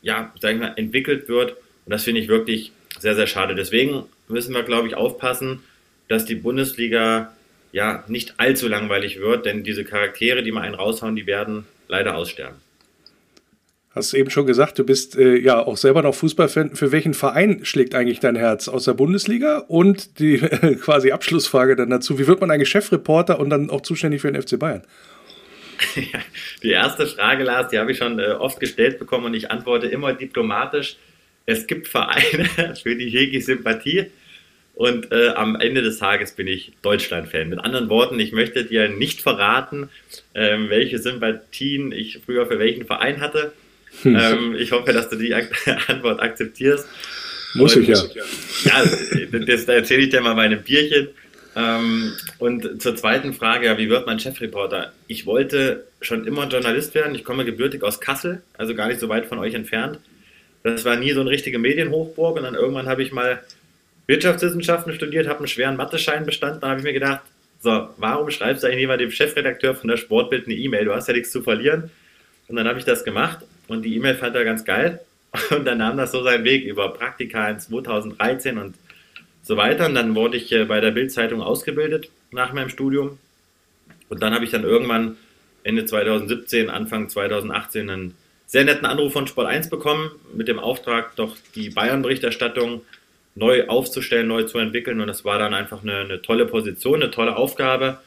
ja, 0.00 0.32
sag 0.40 0.54
ich 0.54 0.60
mal, 0.60 0.74
entwickelt 0.76 1.28
wird. 1.28 1.56
Und 1.86 1.90
das 1.90 2.04
finde 2.04 2.20
ich 2.20 2.28
wirklich 2.28 2.70
sehr, 3.00 3.16
sehr 3.16 3.26
schade. 3.26 3.56
Deswegen 3.56 4.04
müssen 4.28 4.54
wir, 4.54 4.62
glaube 4.62 4.86
ich, 4.86 4.94
aufpassen, 4.94 5.64
dass 6.06 6.24
die 6.24 6.36
Bundesliga 6.36 7.32
ja 7.72 8.04
nicht 8.06 8.34
allzu 8.36 8.68
langweilig 8.68 9.18
wird, 9.18 9.44
denn 9.44 9.64
diese 9.64 9.84
Charaktere, 9.84 10.44
die 10.44 10.52
mal 10.52 10.60
einen 10.60 10.76
raushauen, 10.76 11.16
die 11.16 11.26
werden 11.26 11.64
leider 11.88 12.14
aussterben. 12.14 12.58
Hast 13.94 14.12
eben 14.12 14.30
schon 14.30 14.46
gesagt, 14.46 14.78
du 14.78 14.84
bist 14.84 15.16
äh, 15.16 15.36
ja 15.36 15.64
auch 15.64 15.76
selber 15.76 16.02
noch 16.02 16.14
Fußballfan. 16.16 16.74
Für 16.74 16.90
welchen 16.90 17.14
Verein 17.14 17.64
schlägt 17.64 17.94
eigentlich 17.94 18.18
dein 18.18 18.34
Herz 18.34 18.66
aus 18.66 18.84
der 18.84 18.94
Bundesliga? 18.94 19.58
Und 19.68 20.18
die 20.18 20.34
äh, 20.34 20.74
quasi 20.80 21.12
Abschlussfrage 21.12 21.76
dann 21.76 21.90
dazu: 21.90 22.18
Wie 22.18 22.26
wird 22.26 22.40
man 22.40 22.50
eigentlich 22.50 22.70
Chefreporter 22.70 23.38
und 23.38 23.50
dann 23.50 23.70
auch 23.70 23.82
zuständig 23.82 24.22
für 24.22 24.32
den 24.32 24.42
FC 24.42 24.58
Bayern? 24.58 24.82
die 26.62 26.70
erste 26.70 27.06
Frage, 27.06 27.44
Lars, 27.44 27.68
die 27.68 27.78
habe 27.78 27.92
ich 27.92 27.98
schon 27.98 28.18
äh, 28.18 28.32
oft 28.32 28.58
gestellt 28.58 28.98
bekommen 28.98 29.26
und 29.26 29.34
ich 29.34 29.50
antworte 29.50 29.86
immer 29.86 30.12
diplomatisch. 30.12 30.96
Es 31.46 31.66
gibt 31.66 31.88
Vereine, 31.88 32.48
für 32.82 32.96
die 32.96 33.10
hege 33.10 33.40
Sympathie 33.40 34.06
und 34.74 35.12
äh, 35.12 35.28
am 35.30 35.56
Ende 35.56 35.82
des 35.82 35.98
Tages 35.98 36.32
bin 36.32 36.48
ich 36.48 36.72
Deutschland-Fan. 36.82 37.48
Mit 37.48 37.60
anderen 37.60 37.88
Worten, 37.88 38.18
ich 38.18 38.32
möchte 38.32 38.64
dir 38.64 38.88
nicht 38.88 39.22
verraten, 39.22 39.88
ähm, 40.34 40.68
welche 40.68 40.98
Sympathien 40.98 41.92
ich 41.92 42.18
früher 42.24 42.46
für 42.46 42.58
welchen 42.58 42.86
Verein 42.86 43.20
hatte. 43.20 43.52
Hm. 44.02 44.16
Ähm, 44.16 44.54
ich 44.56 44.72
hoffe, 44.72 44.92
dass 44.92 45.08
du 45.08 45.16
die 45.16 45.34
Antwort 45.88 46.20
akzeptierst. 46.20 46.86
Muss 47.54 47.76
und, 47.76 47.82
ich 47.82 47.88
ja. 47.88 47.96
Ja, 48.64 48.84
das, 49.30 49.46
das 49.46 49.64
erzähle 49.64 50.02
ich 50.02 50.08
dir 50.10 50.20
mal 50.20 50.34
bei 50.34 50.42
einem 50.42 50.62
Bierchen. 50.62 51.08
Ähm, 51.56 52.12
und 52.38 52.82
zur 52.82 52.96
zweiten 52.96 53.32
Frage, 53.32 53.66
ja, 53.66 53.78
wie 53.78 53.88
wird 53.88 54.06
man 54.06 54.18
Chefreporter? 54.18 54.92
Ich 55.06 55.24
wollte 55.24 55.84
schon 56.00 56.26
immer 56.26 56.48
Journalist 56.48 56.94
werden. 56.94 57.14
Ich 57.14 57.24
komme 57.24 57.44
gebürtig 57.44 57.82
aus 57.84 58.00
Kassel, 58.00 58.42
also 58.58 58.74
gar 58.74 58.88
nicht 58.88 59.00
so 59.00 59.08
weit 59.08 59.26
von 59.26 59.38
euch 59.38 59.54
entfernt. 59.54 60.00
Das 60.64 60.84
war 60.84 60.96
nie 60.96 61.12
so 61.12 61.20
eine 61.20 61.30
richtige 61.30 61.58
Medienhochburg 61.58 62.36
und 62.38 62.42
dann 62.42 62.54
irgendwann 62.54 62.86
habe 62.86 63.02
ich 63.02 63.12
mal 63.12 63.40
Wirtschaftswissenschaften 64.06 64.92
studiert, 64.94 65.28
habe 65.28 65.38
einen 65.38 65.48
schweren 65.48 65.76
Mathe-Schein 65.76 66.26
bestanden. 66.26 66.60
Dann 66.60 66.70
habe 66.70 66.80
ich 66.80 66.84
mir 66.84 66.92
gedacht, 66.92 67.20
so, 67.60 67.88
warum 67.98 68.30
schreibst 68.30 68.64
du 68.64 68.66
eigentlich 68.66 68.86
mal 68.86 68.98
dem 68.98 69.10
Chefredakteur 69.10 69.74
von 69.74 69.88
der 69.88 69.96
Sportbild 69.96 70.46
eine 70.46 70.54
E-Mail? 70.54 70.86
Du 70.86 70.94
hast 70.94 71.06
ja 71.06 71.14
nichts 71.14 71.30
zu 71.30 71.42
verlieren. 71.42 71.90
Und 72.48 72.56
dann 72.56 72.66
habe 72.66 72.78
ich 72.78 72.84
das 72.84 73.04
gemacht 73.04 73.38
und 73.68 73.82
die 73.82 73.96
E-Mail 73.96 74.14
fand 74.14 74.36
er 74.36 74.44
ganz 74.44 74.64
geil. 74.64 75.00
Und 75.50 75.64
dann 75.64 75.78
nahm 75.78 75.96
das 75.96 76.12
so 76.12 76.22
seinen 76.22 76.44
Weg 76.44 76.64
über 76.64 76.90
Praktika 76.90 77.48
in 77.48 77.58
2013 77.58 78.56
und 78.56 78.76
so 79.42 79.56
weiter. 79.56 79.86
Und 79.86 79.96
dann 79.96 80.14
wurde 80.14 80.36
ich 80.36 80.52
äh, 80.52 80.64
bei 80.64 80.80
der 80.80 80.92
Bild-Zeitung 80.92 81.42
ausgebildet 81.42 82.08
nach 82.30 82.52
meinem 82.52 82.68
Studium. 82.68 83.18
Und 84.08 84.22
dann 84.22 84.32
habe 84.32 84.44
ich 84.44 84.52
dann 84.52 84.62
irgendwann 84.62 85.16
Ende 85.64 85.84
2017, 85.86 86.70
Anfang 86.70 87.08
2018 87.08 87.90
einen 87.90 88.14
sehr 88.46 88.64
netten 88.64 88.86
Anruf 88.86 89.12
von 89.12 89.26
Sport 89.26 89.48
1 89.48 89.70
bekommen 89.70 90.10
mit 90.34 90.46
dem 90.46 90.58
Auftrag, 90.58 91.16
doch 91.16 91.36
die 91.54 91.70
Bayern-Berichterstattung 91.70 92.82
neu 93.34 93.66
aufzustellen, 93.66 94.28
neu 94.28 94.44
zu 94.44 94.58
entwickeln. 94.58 95.00
Und 95.00 95.08
das 95.08 95.24
war 95.24 95.38
dann 95.38 95.54
einfach 95.54 95.82
eine, 95.82 95.96
eine 95.98 96.22
tolle 96.22 96.46
Position, 96.46 97.02
eine 97.02 97.10
tolle 97.10 97.36
Aufgabe. 97.36 97.98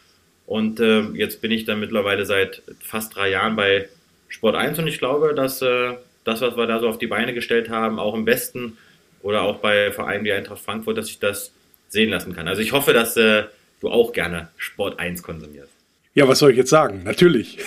Und 0.45 0.80
äh, 0.80 1.01
jetzt 1.14 1.41
bin 1.41 1.51
ich 1.51 1.66
dann 1.66 1.82
mittlerweile 1.82 2.26
seit 2.26 2.62
fast 2.80 3.16
drei 3.16 3.30
Jahren 3.30 3.58
bei 3.58 3.89
Sport 4.28 4.56
1 4.56 4.80
und 4.80 4.88
ich 4.88 5.00
glaube, 5.00 5.34
dass 5.34 5.62
äh, 5.62 5.94
das, 6.24 6.42
was 6.42 6.58
wir 6.58 6.68
da 6.68 6.80
so 6.80 6.88
auf 6.90 6.98
die 6.98 7.08
Beine 7.08 7.34
gestellt 7.34 7.70
haben, 7.70 8.00
auch 8.00 8.14
im 8.14 8.26
Westen 8.26 8.78
oder 9.22 9.44
auch 9.44 9.58
bei 9.58 9.92
Vereinen 9.92 10.26
wie 10.26 10.34
Eintracht 10.34 10.60
Frankfurt, 10.60 10.98
dass 10.98 11.10
ich 11.10 11.20
das 11.20 11.52
sehen 11.90 12.10
lassen 12.10 12.36
kann. 12.36 12.48
Also 12.48 12.62
ich 12.62 12.72
hoffe, 12.74 12.94
dass 12.94 13.16
äh, 13.18 13.44
du 13.80 13.90
auch 13.90 14.12
gerne 14.12 14.50
Sport 14.58 15.00
1 15.00 15.24
konsumierst. 15.24 15.72
Ja, 16.14 16.28
was 16.28 16.40
soll 16.40 16.52
ich 16.52 16.58
jetzt 16.58 16.70
sagen? 16.70 17.04
Natürlich. 17.04 17.60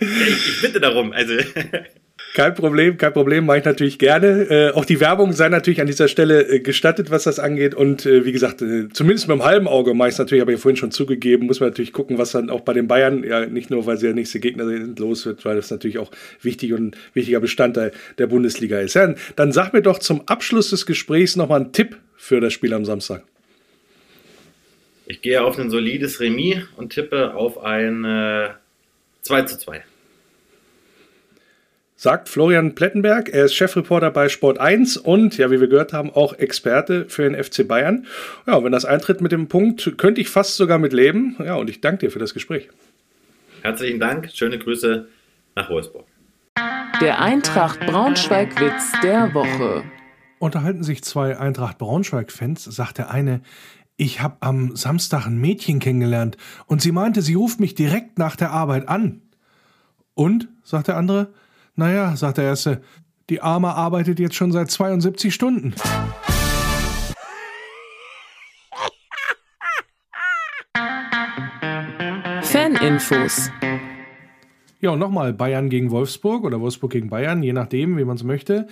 ich, 0.00 0.48
ich 0.48 0.62
bitte 0.62 0.80
darum. 0.80 1.12
Also 1.12 1.34
Kein 2.32 2.54
Problem, 2.54 2.96
kein 2.96 3.12
Problem, 3.12 3.46
mache 3.46 3.58
ich 3.58 3.64
natürlich 3.64 3.98
gerne. 3.98 4.46
Äh, 4.48 4.70
auch 4.70 4.84
die 4.84 5.00
Werbung 5.00 5.32
sei 5.32 5.48
natürlich 5.48 5.80
an 5.80 5.88
dieser 5.88 6.06
Stelle 6.06 6.48
äh, 6.48 6.60
gestattet, 6.60 7.10
was 7.10 7.24
das 7.24 7.40
angeht. 7.40 7.74
Und 7.74 8.06
äh, 8.06 8.24
wie 8.24 8.30
gesagt, 8.30 8.62
äh, 8.62 8.88
zumindest 8.92 9.26
mit 9.26 9.36
dem 9.36 9.44
halben 9.44 9.66
Auge 9.66 9.94
mache 9.94 10.10
ich 10.10 10.14
es 10.14 10.18
natürlich, 10.18 10.40
habe 10.40 10.52
ich 10.52 10.60
vorhin 10.60 10.76
schon 10.76 10.92
zugegeben, 10.92 11.46
muss 11.46 11.58
man 11.58 11.70
natürlich 11.70 11.92
gucken, 11.92 12.18
was 12.18 12.30
dann 12.30 12.48
auch 12.48 12.60
bei 12.60 12.72
den 12.72 12.86
Bayern, 12.86 13.24
ja 13.24 13.46
nicht 13.46 13.70
nur, 13.70 13.84
weil 13.84 13.96
sie 13.96 14.06
der 14.06 14.14
nächste 14.14 14.38
Gegner 14.38 14.64
sind, 14.66 15.00
los 15.00 15.26
wird, 15.26 15.44
weil 15.44 15.56
das 15.56 15.72
natürlich 15.72 15.98
auch 15.98 16.12
wichtig 16.40 16.72
und 16.72 16.96
wichtiger 17.14 17.40
Bestandteil 17.40 17.90
der 18.18 18.28
Bundesliga 18.28 18.78
ist. 18.78 18.94
Ja, 18.94 19.12
dann 19.34 19.50
sag 19.50 19.72
mir 19.72 19.82
doch 19.82 19.98
zum 19.98 20.22
Abschluss 20.28 20.70
des 20.70 20.86
Gesprächs 20.86 21.34
nochmal 21.34 21.62
einen 21.62 21.72
Tipp 21.72 21.96
für 22.16 22.40
das 22.40 22.52
Spiel 22.52 22.72
am 22.74 22.84
Samstag. 22.84 23.24
Ich 25.06 25.20
gehe 25.20 25.42
auf 25.42 25.58
ein 25.58 25.70
solides 25.70 26.20
Remis 26.20 26.58
und 26.76 26.92
tippe 26.92 27.34
auf 27.34 27.64
ein 27.64 28.04
äh, 28.04 28.50
2 29.22 29.42
zu 29.42 29.58
2 29.58 29.82
sagt 32.00 32.30
Florian 32.30 32.74
Plettenberg. 32.74 33.28
Er 33.28 33.44
ist 33.44 33.54
Chefreporter 33.54 34.10
bei 34.10 34.30
Sport 34.30 34.58
1 34.58 34.96
und, 34.96 35.36
ja, 35.36 35.50
wie 35.50 35.60
wir 35.60 35.68
gehört 35.68 35.92
haben, 35.92 36.10
auch 36.10 36.32
Experte 36.32 37.04
für 37.10 37.28
den 37.28 37.34
FC 37.34 37.68
Bayern. 37.68 38.06
Ja, 38.46 38.64
wenn 38.64 38.72
das 38.72 38.86
eintritt 38.86 39.20
mit 39.20 39.32
dem 39.32 39.48
Punkt, 39.48 39.98
könnte 39.98 40.22
ich 40.22 40.30
fast 40.30 40.56
sogar 40.56 40.78
mit 40.78 40.94
leben. 40.94 41.36
Ja, 41.44 41.56
und 41.56 41.68
ich 41.68 41.82
danke 41.82 42.06
dir 42.06 42.10
für 42.10 42.18
das 42.18 42.32
Gespräch. 42.32 42.70
Herzlichen 43.60 44.00
Dank. 44.00 44.30
Schöne 44.32 44.58
Grüße 44.58 45.08
nach 45.54 45.68
Wolfsburg. 45.68 46.06
Der 47.02 47.20
Eintracht 47.20 47.80
Braunschweig-Witz 47.80 48.92
der 49.02 49.34
Woche. 49.34 49.84
Unterhalten 50.38 50.82
sich 50.82 51.04
zwei 51.04 51.38
Eintracht 51.38 51.76
Braunschweig-Fans, 51.76 52.64
sagt 52.64 52.96
der 52.96 53.10
eine, 53.10 53.42
ich 53.98 54.22
habe 54.22 54.38
am 54.40 54.74
Samstag 54.74 55.26
ein 55.26 55.36
Mädchen 55.36 55.80
kennengelernt 55.80 56.38
und 56.64 56.80
sie 56.80 56.92
meinte, 56.92 57.20
sie 57.20 57.34
ruft 57.34 57.60
mich 57.60 57.74
direkt 57.74 58.18
nach 58.18 58.36
der 58.36 58.52
Arbeit 58.52 58.88
an. 58.88 59.20
Und, 60.14 60.48
sagt 60.62 60.88
der 60.88 60.96
andere, 60.96 61.34
naja, 61.80 62.14
sagt 62.14 62.36
der 62.36 62.44
Erste, 62.44 62.82
die 63.30 63.40
Arme 63.40 63.74
arbeitet 63.74 64.20
jetzt 64.20 64.34
schon 64.34 64.52
seit 64.52 64.70
72 64.70 65.32
Stunden. 65.34 65.74
Faninfos. 72.42 73.50
Ja, 74.82 74.90
und 74.90 74.98
nochmal 74.98 75.32
Bayern 75.32 75.70
gegen 75.70 75.90
Wolfsburg 75.90 76.44
oder 76.44 76.60
Wolfsburg 76.60 76.92
gegen 76.92 77.08
Bayern, 77.08 77.42
je 77.42 77.54
nachdem, 77.54 77.96
wie 77.96 78.04
man 78.04 78.16
es 78.16 78.24
möchte. 78.24 78.66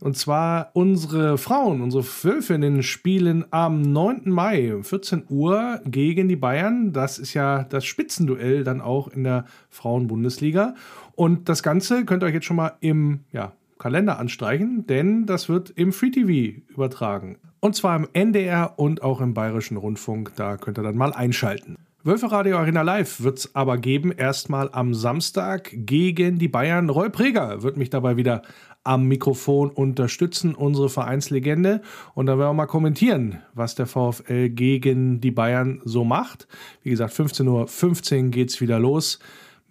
Und 0.00 0.16
zwar 0.16 0.70
unsere 0.72 1.38
Frauen, 1.38 1.80
unsere 1.80 2.04
Wölfinnen 2.04 2.82
spielen 2.82 3.44
am 3.52 3.82
9. 3.82 4.22
Mai 4.26 4.74
um 4.74 4.82
14 4.82 5.24
Uhr 5.28 5.80
gegen 5.84 6.28
die 6.28 6.34
Bayern. 6.34 6.92
Das 6.92 7.20
ist 7.20 7.34
ja 7.34 7.62
das 7.62 7.84
Spitzenduell 7.84 8.64
dann 8.64 8.80
auch 8.80 9.06
in 9.06 9.22
der 9.22 9.44
Frauenbundesliga. 9.70 10.74
Und 11.14 11.48
das 11.48 11.62
Ganze 11.62 12.04
könnt 12.04 12.22
ihr 12.22 12.26
euch 12.26 12.34
jetzt 12.34 12.46
schon 12.46 12.56
mal 12.56 12.72
im 12.80 13.20
ja, 13.32 13.52
Kalender 13.78 14.18
anstreichen, 14.18 14.86
denn 14.86 15.26
das 15.26 15.48
wird 15.48 15.70
im 15.70 15.92
Free 15.92 16.10
TV 16.10 16.60
übertragen. 16.68 17.38
Und 17.60 17.76
zwar 17.76 17.96
im 17.96 18.08
NDR 18.12 18.74
und 18.76 19.02
auch 19.02 19.20
im 19.20 19.34
Bayerischen 19.34 19.76
Rundfunk. 19.76 20.32
Da 20.36 20.56
könnt 20.56 20.78
ihr 20.78 20.82
dann 20.82 20.96
mal 20.96 21.12
einschalten. 21.12 21.76
Wölfe 22.04 22.32
Radio 22.32 22.58
Arena 22.58 22.82
Live 22.82 23.22
wird 23.22 23.38
es 23.38 23.54
aber 23.54 23.78
geben, 23.78 24.10
erstmal 24.10 24.68
am 24.72 24.92
Samstag 24.92 25.70
gegen 25.72 26.38
die 26.38 26.48
Bayern. 26.48 26.90
Roy 26.90 27.10
Preger 27.10 27.62
wird 27.62 27.76
mich 27.76 27.90
dabei 27.90 28.16
wieder 28.16 28.42
am 28.82 29.06
Mikrofon 29.06 29.70
unterstützen, 29.70 30.56
unsere 30.56 30.88
Vereinslegende. 30.88 31.80
Und 32.14 32.26
da 32.26 32.38
werden 32.38 32.50
wir 32.50 32.54
mal 32.54 32.66
kommentieren, 32.66 33.38
was 33.54 33.76
der 33.76 33.86
VfL 33.86 34.48
gegen 34.48 35.20
die 35.20 35.30
Bayern 35.30 35.80
so 35.84 36.04
macht. 36.04 36.48
Wie 36.82 36.90
gesagt, 36.90 37.14
15.15 37.14 38.24
Uhr 38.24 38.30
geht 38.30 38.50
es 38.50 38.60
wieder 38.60 38.80
los 38.80 39.20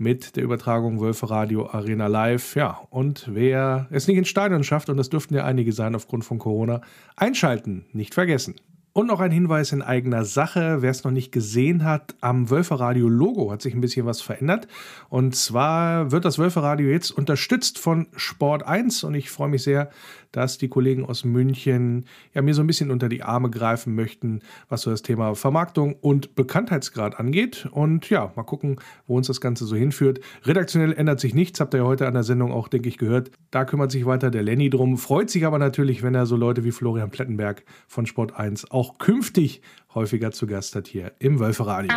mit 0.01 0.35
der 0.35 0.43
Übertragung 0.43 0.99
Wölfe 0.99 1.29
Radio 1.29 1.69
Arena 1.69 2.07
Live. 2.07 2.55
Ja, 2.55 2.79
und 2.89 3.29
wer 3.31 3.87
es 3.91 4.07
nicht 4.07 4.17
ins 4.17 4.29
Stadion 4.29 4.63
schafft, 4.63 4.89
und 4.89 4.97
das 4.97 5.09
dürften 5.09 5.35
ja 5.35 5.45
einige 5.45 5.71
sein 5.73 5.93
aufgrund 5.93 6.25
von 6.25 6.39
Corona, 6.39 6.81
einschalten, 7.15 7.85
nicht 7.93 8.15
vergessen. 8.15 8.55
Und 8.93 9.07
noch 9.07 9.21
ein 9.21 9.31
Hinweis 9.31 9.71
in 9.71 9.81
eigener 9.81 10.25
Sache, 10.25 10.81
wer 10.81 10.89
es 10.89 11.03
noch 11.03 11.11
nicht 11.11 11.31
gesehen 11.31 11.85
hat, 11.85 12.15
am 12.19 12.49
Wölferadio 12.49 13.07
Logo 13.07 13.51
hat 13.51 13.61
sich 13.61 13.73
ein 13.73 13.79
bisschen 13.79 14.05
was 14.07 14.21
verändert. 14.21 14.67
Und 15.07 15.35
zwar 15.35 16.11
wird 16.11 16.25
das 16.25 16.39
Wölferadio 16.39 16.89
jetzt 16.89 17.11
unterstützt 17.11 17.77
von 17.77 18.07
Sport 18.15 18.65
1 18.65 19.03
und 19.05 19.13
ich 19.13 19.29
freue 19.29 19.49
mich 19.49 19.63
sehr, 19.63 19.91
dass 20.31 20.57
die 20.57 20.69
Kollegen 20.69 21.05
aus 21.05 21.23
München 21.23 22.05
ja 22.33 22.41
mir 22.41 22.53
so 22.53 22.61
ein 22.61 22.67
bisschen 22.67 22.91
unter 22.91 23.09
die 23.09 23.23
Arme 23.23 23.49
greifen 23.49 23.95
möchten, 23.95 24.39
was 24.69 24.81
so 24.81 24.91
das 24.91 25.01
Thema 25.01 25.35
Vermarktung 25.35 25.95
und 26.01 26.35
Bekanntheitsgrad 26.35 27.19
angeht. 27.19 27.67
Und 27.71 28.09
ja, 28.09 28.31
mal 28.35 28.43
gucken, 28.43 28.77
wo 29.07 29.17
uns 29.17 29.27
das 29.27 29.41
Ganze 29.41 29.65
so 29.65 29.75
hinführt. 29.75 30.19
Redaktionell 30.43 30.93
ändert 30.93 31.19
sich 31.19 31.33
nichts, 31.33 31.59
habt 31.59 31.73
ihr 31.73 31.79
ja 31.79 31.83
heute 31.85 32.07
an 32.07 32.13
der 32.13 32.23
Sendung 32.23 32.51
auch, 32.51 32.67
denke 32.67 32.89
ich, 32.89 32.97
gehört. 32.97 33.31
Da 33.51 33.65
kümmert 33.65 33.91
sich 33.91 34.05
weiter 34.05 34.31
der 34.31 34.43
Lenny 34.43 34.69
drum. 34.69 34.97
Freut 34.97 35.29
sich 35.29 35.45
aber 35.45 35.59
natürlich, 35.59 36.03
wenn 36.03 36.15
er 36.15 36.25
so 36.25 36.35
Leute 36.35 36.63
wie 36.63 36.71
Florian 36.71 37.11
Plettenberg 37.11 37.63
von 37.87 38.05
Sport 38.05 38.35
1 38.35 38.71
auch 38.71 38.97
künftig 38.97 39.61
häufiger 39.93 40.31
zu 40.31 40.47
Gast 40.47 40.75
hat 40.75 40.87
hier 40.87 41.11
im 41.19 41.39
Wölferadio. 41.39 41.91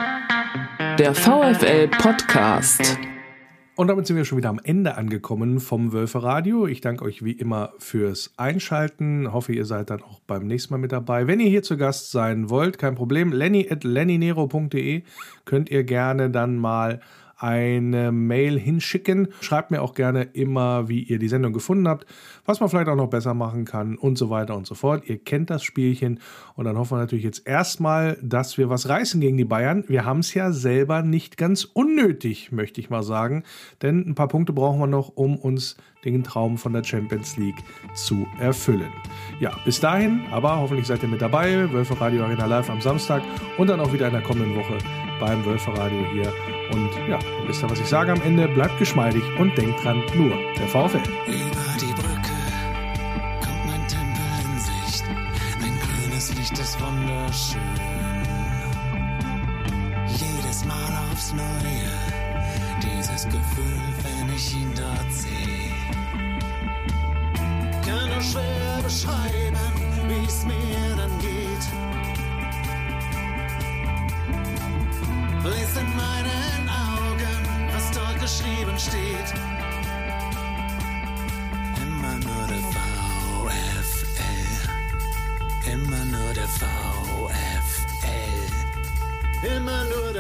Der 0.99 1.15
VfL 1.15 1.89
Podcast. 1.89 3.14
Und 3.77 3.89
damit 3.89 4.07
sind 4.07 4.17
wir 4.17 4.25
schon 4.25 4.39
wieder 4.39 4.51
am 4.51 4.61
Ende 4.63 4.97
angekommen 4.97 5.59
vom 5.59 5.93
Wölfe 5.93 6.23
Radio. 6.23 6.69
Ich 6.69 6.81
danke 6.81 7.05
euch 7.05 7.25
wie 7.25 7.33
immer 7.33 7.73
fürs 7.81 8.33
Einschalten. 8.37 9.33
Hoffe, 9.33 9.53
ihr 9.53 9.65
seid 9.65 9.91
dann 9.91 10.01
auch 10.01 10.21
beim 10.21 10.47
nächsten 10.47 10.73
Mal 10.73 10.79
mit 10.79 10.93
dabei. 10.93 11.27
Wenn 11.27 11.41
ihr 11.41 11.49
hier 11.49 11.65
zu 11.65 11.77
Gast 11.77 12.13
sein 12.13 12.51
wollt, 12.51 12.79
kein 12.79 12.95
Problem. 12.95 13.33
Lenny 13.33 13.67
at 13.69 13.83
lennynero.de 13.83 15.03
könnt 15.45 15.71
ihr 15.71 15.83
gerne 15.83 16.31
dann 16.31 16.57
mal 16.57 17.01
eine 17.37 18.13
Mail 18.13 18.61
hinschicken. 18.61 19.29
Schreibt 19.41 19.73
mir 19.73 19.83
auch 19.83 19.95
gerne 19.95 20.23
immer, 20.23 20.89
wie 20.89 21.03
ihr 21.03 21.19
die 21.19 21.29
Sendung 21.29 21.53
gefunden 21.53 21.89
habt, 21.89 22.07
was 22.45 22.61
man 22.61 22.69
vielleicht 22.69 22.89
auch 22.89 22.97
noch 22.97 23.09
besser 23.09 23.35
machen 23.35 23.65
kann 23.65 23.97
und 23.97 24.19
so 24.19 24.31
weiter 24.31 24.57
und 24.57 24.67
so 24.67 24.75
fort. 24.75 25.09
Ihr 25.09 25.19
kennt 25.19 25.51
das 25.51 25.63
Spielchen 25.63 26.21
und 26.57 26.65
dann 26.65 26.77
hoffen 26.77 26.97
wir 26.97 27.01
natürlich 27.01 27.25
jetzt 27.25 27.47
erstmal, 27.47 28.19
dass 28.23 28.59
wir 28.59 28.71
was 28.71 28.89
reißen 28.89 29.21
gegen 29.21 29.37
die 29.37 29.45
Bayern. 29.45 29.85
Wir 29.89 30.05
haben 30.05 30.21
es 30.21 30.35
ja 30.35 30.53
selber 30.53 31.03
nicht 31.03 31.37
ganz 31.37 31.65
unnötig, 31.65 32.53
möchte 32.53 32.81
ich 32.81 32.91
mal 32.91 33.03
sagen, 33.03 33.45
denn 33.83 34.01
ein 34.09 34.15
paar 34.15 34.29
Punkte 34.29 34.53
brauchen 34.53 34.81
wir 34.81 34.87
noch, 34.87 35.13
um 35.15 35.37
uns 35.37 35.77
den 36.05 36.23
Traum 36.23 36.59
von 36.59 36.73
der 36.73 36.85
Champions 36.85 37.37
League 37.37 37.63
zu 37.95 38.27
erfüllen. 38.39 38.93
Ja, 39.41 39.53
bis 39.65 39.81
dahin, 39.81 40.23
aber 40.31 40.59
hoffentlich 40.59 40.87
seid 40.87 41.03
ihr 41.03 41.09
mit 41.09 41.23
dabei. 41.23 41.73
Wölfe 41.73 41.99
Radio 42.01 42.25
Arena 42.25 42.47
Live 42.47 42.69
am 42.69 42.81
Samstag 42.81 43.23
und 43.59 43.69
dann 43.69 43.81
auch 43.81 43.93
wieder 43.93 44.07
in 44.09 44.13
der 44.13 44.23
kommenden 44.23 44.55
Woche 44.55 44.79
beim 45.19 45.45
Wölfe 45.45 45.77
Radio 45.77 46.05
hier. 46.13 46.33
Und 46.73 46.91
ja, 47.09 47.19
wisst 47.47 47.63
ihr, 47.63 47.71
was 47.71 47.81
ich 47.81 47.87
sage 47.87 48.13
am 48.13 48.21
Ende? 48.23 48.49
Bleibt 48.49 48.79
geschmeidig 48.79 49.23
und 49.39 49.57
denkt 49.57 49.83
dran, 49.83 50.03
nur 50.17 50.37
der 50.59 50.69
VfL. 50.69 51.64
Wunderschön. 57.35 57.61
Jedes 60.07 60.65
Mal 60.65 60.93
aufs 61.11 61.33
Neue, 61.33 61.91
dieses 62.83 63.25
Gefühl, 63.25 63.83
wenn 64.03 64.35
ich 64.35 64.55
ihn 64.55 64.73
dort 64.75 65.13
sehe. 65.13 65.73
Kann 67.87 68.09
nur 68.09 68.23
schwer 68.23 68.83
beschreiben, 68.83 69.57
wie 70.09 70.27
es 70.27 70.45
mir 70.45 70.97
dann 70.97 71.19
geht. 71.19 71.65
Lies 75.45 75.77
in 75.77 75.97
meinen 75.97 76.69
Augen, 76.69 77.39
was 77.75 77.91
dort 77.91 78.21
geschrieben 78.21 78.79
steht. 78.79 79.64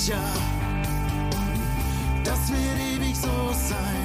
sicher, 0.00 0.18
das 2.24 2.50
wird 2.50 2.80
ewig 2.94 3.14
so 3.14 3.28
sein. 3.52 3.99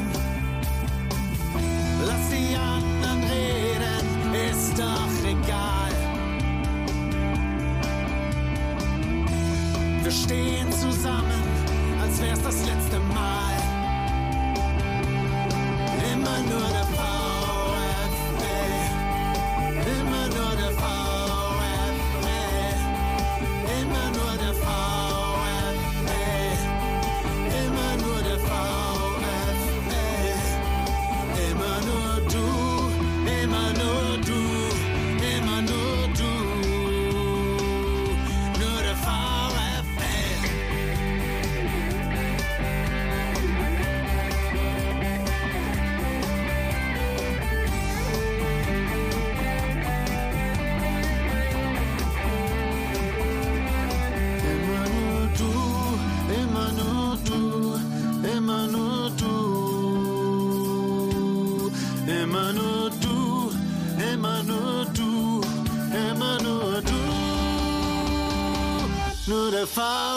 Der 69.76 69.84
VfL 69.84 70.14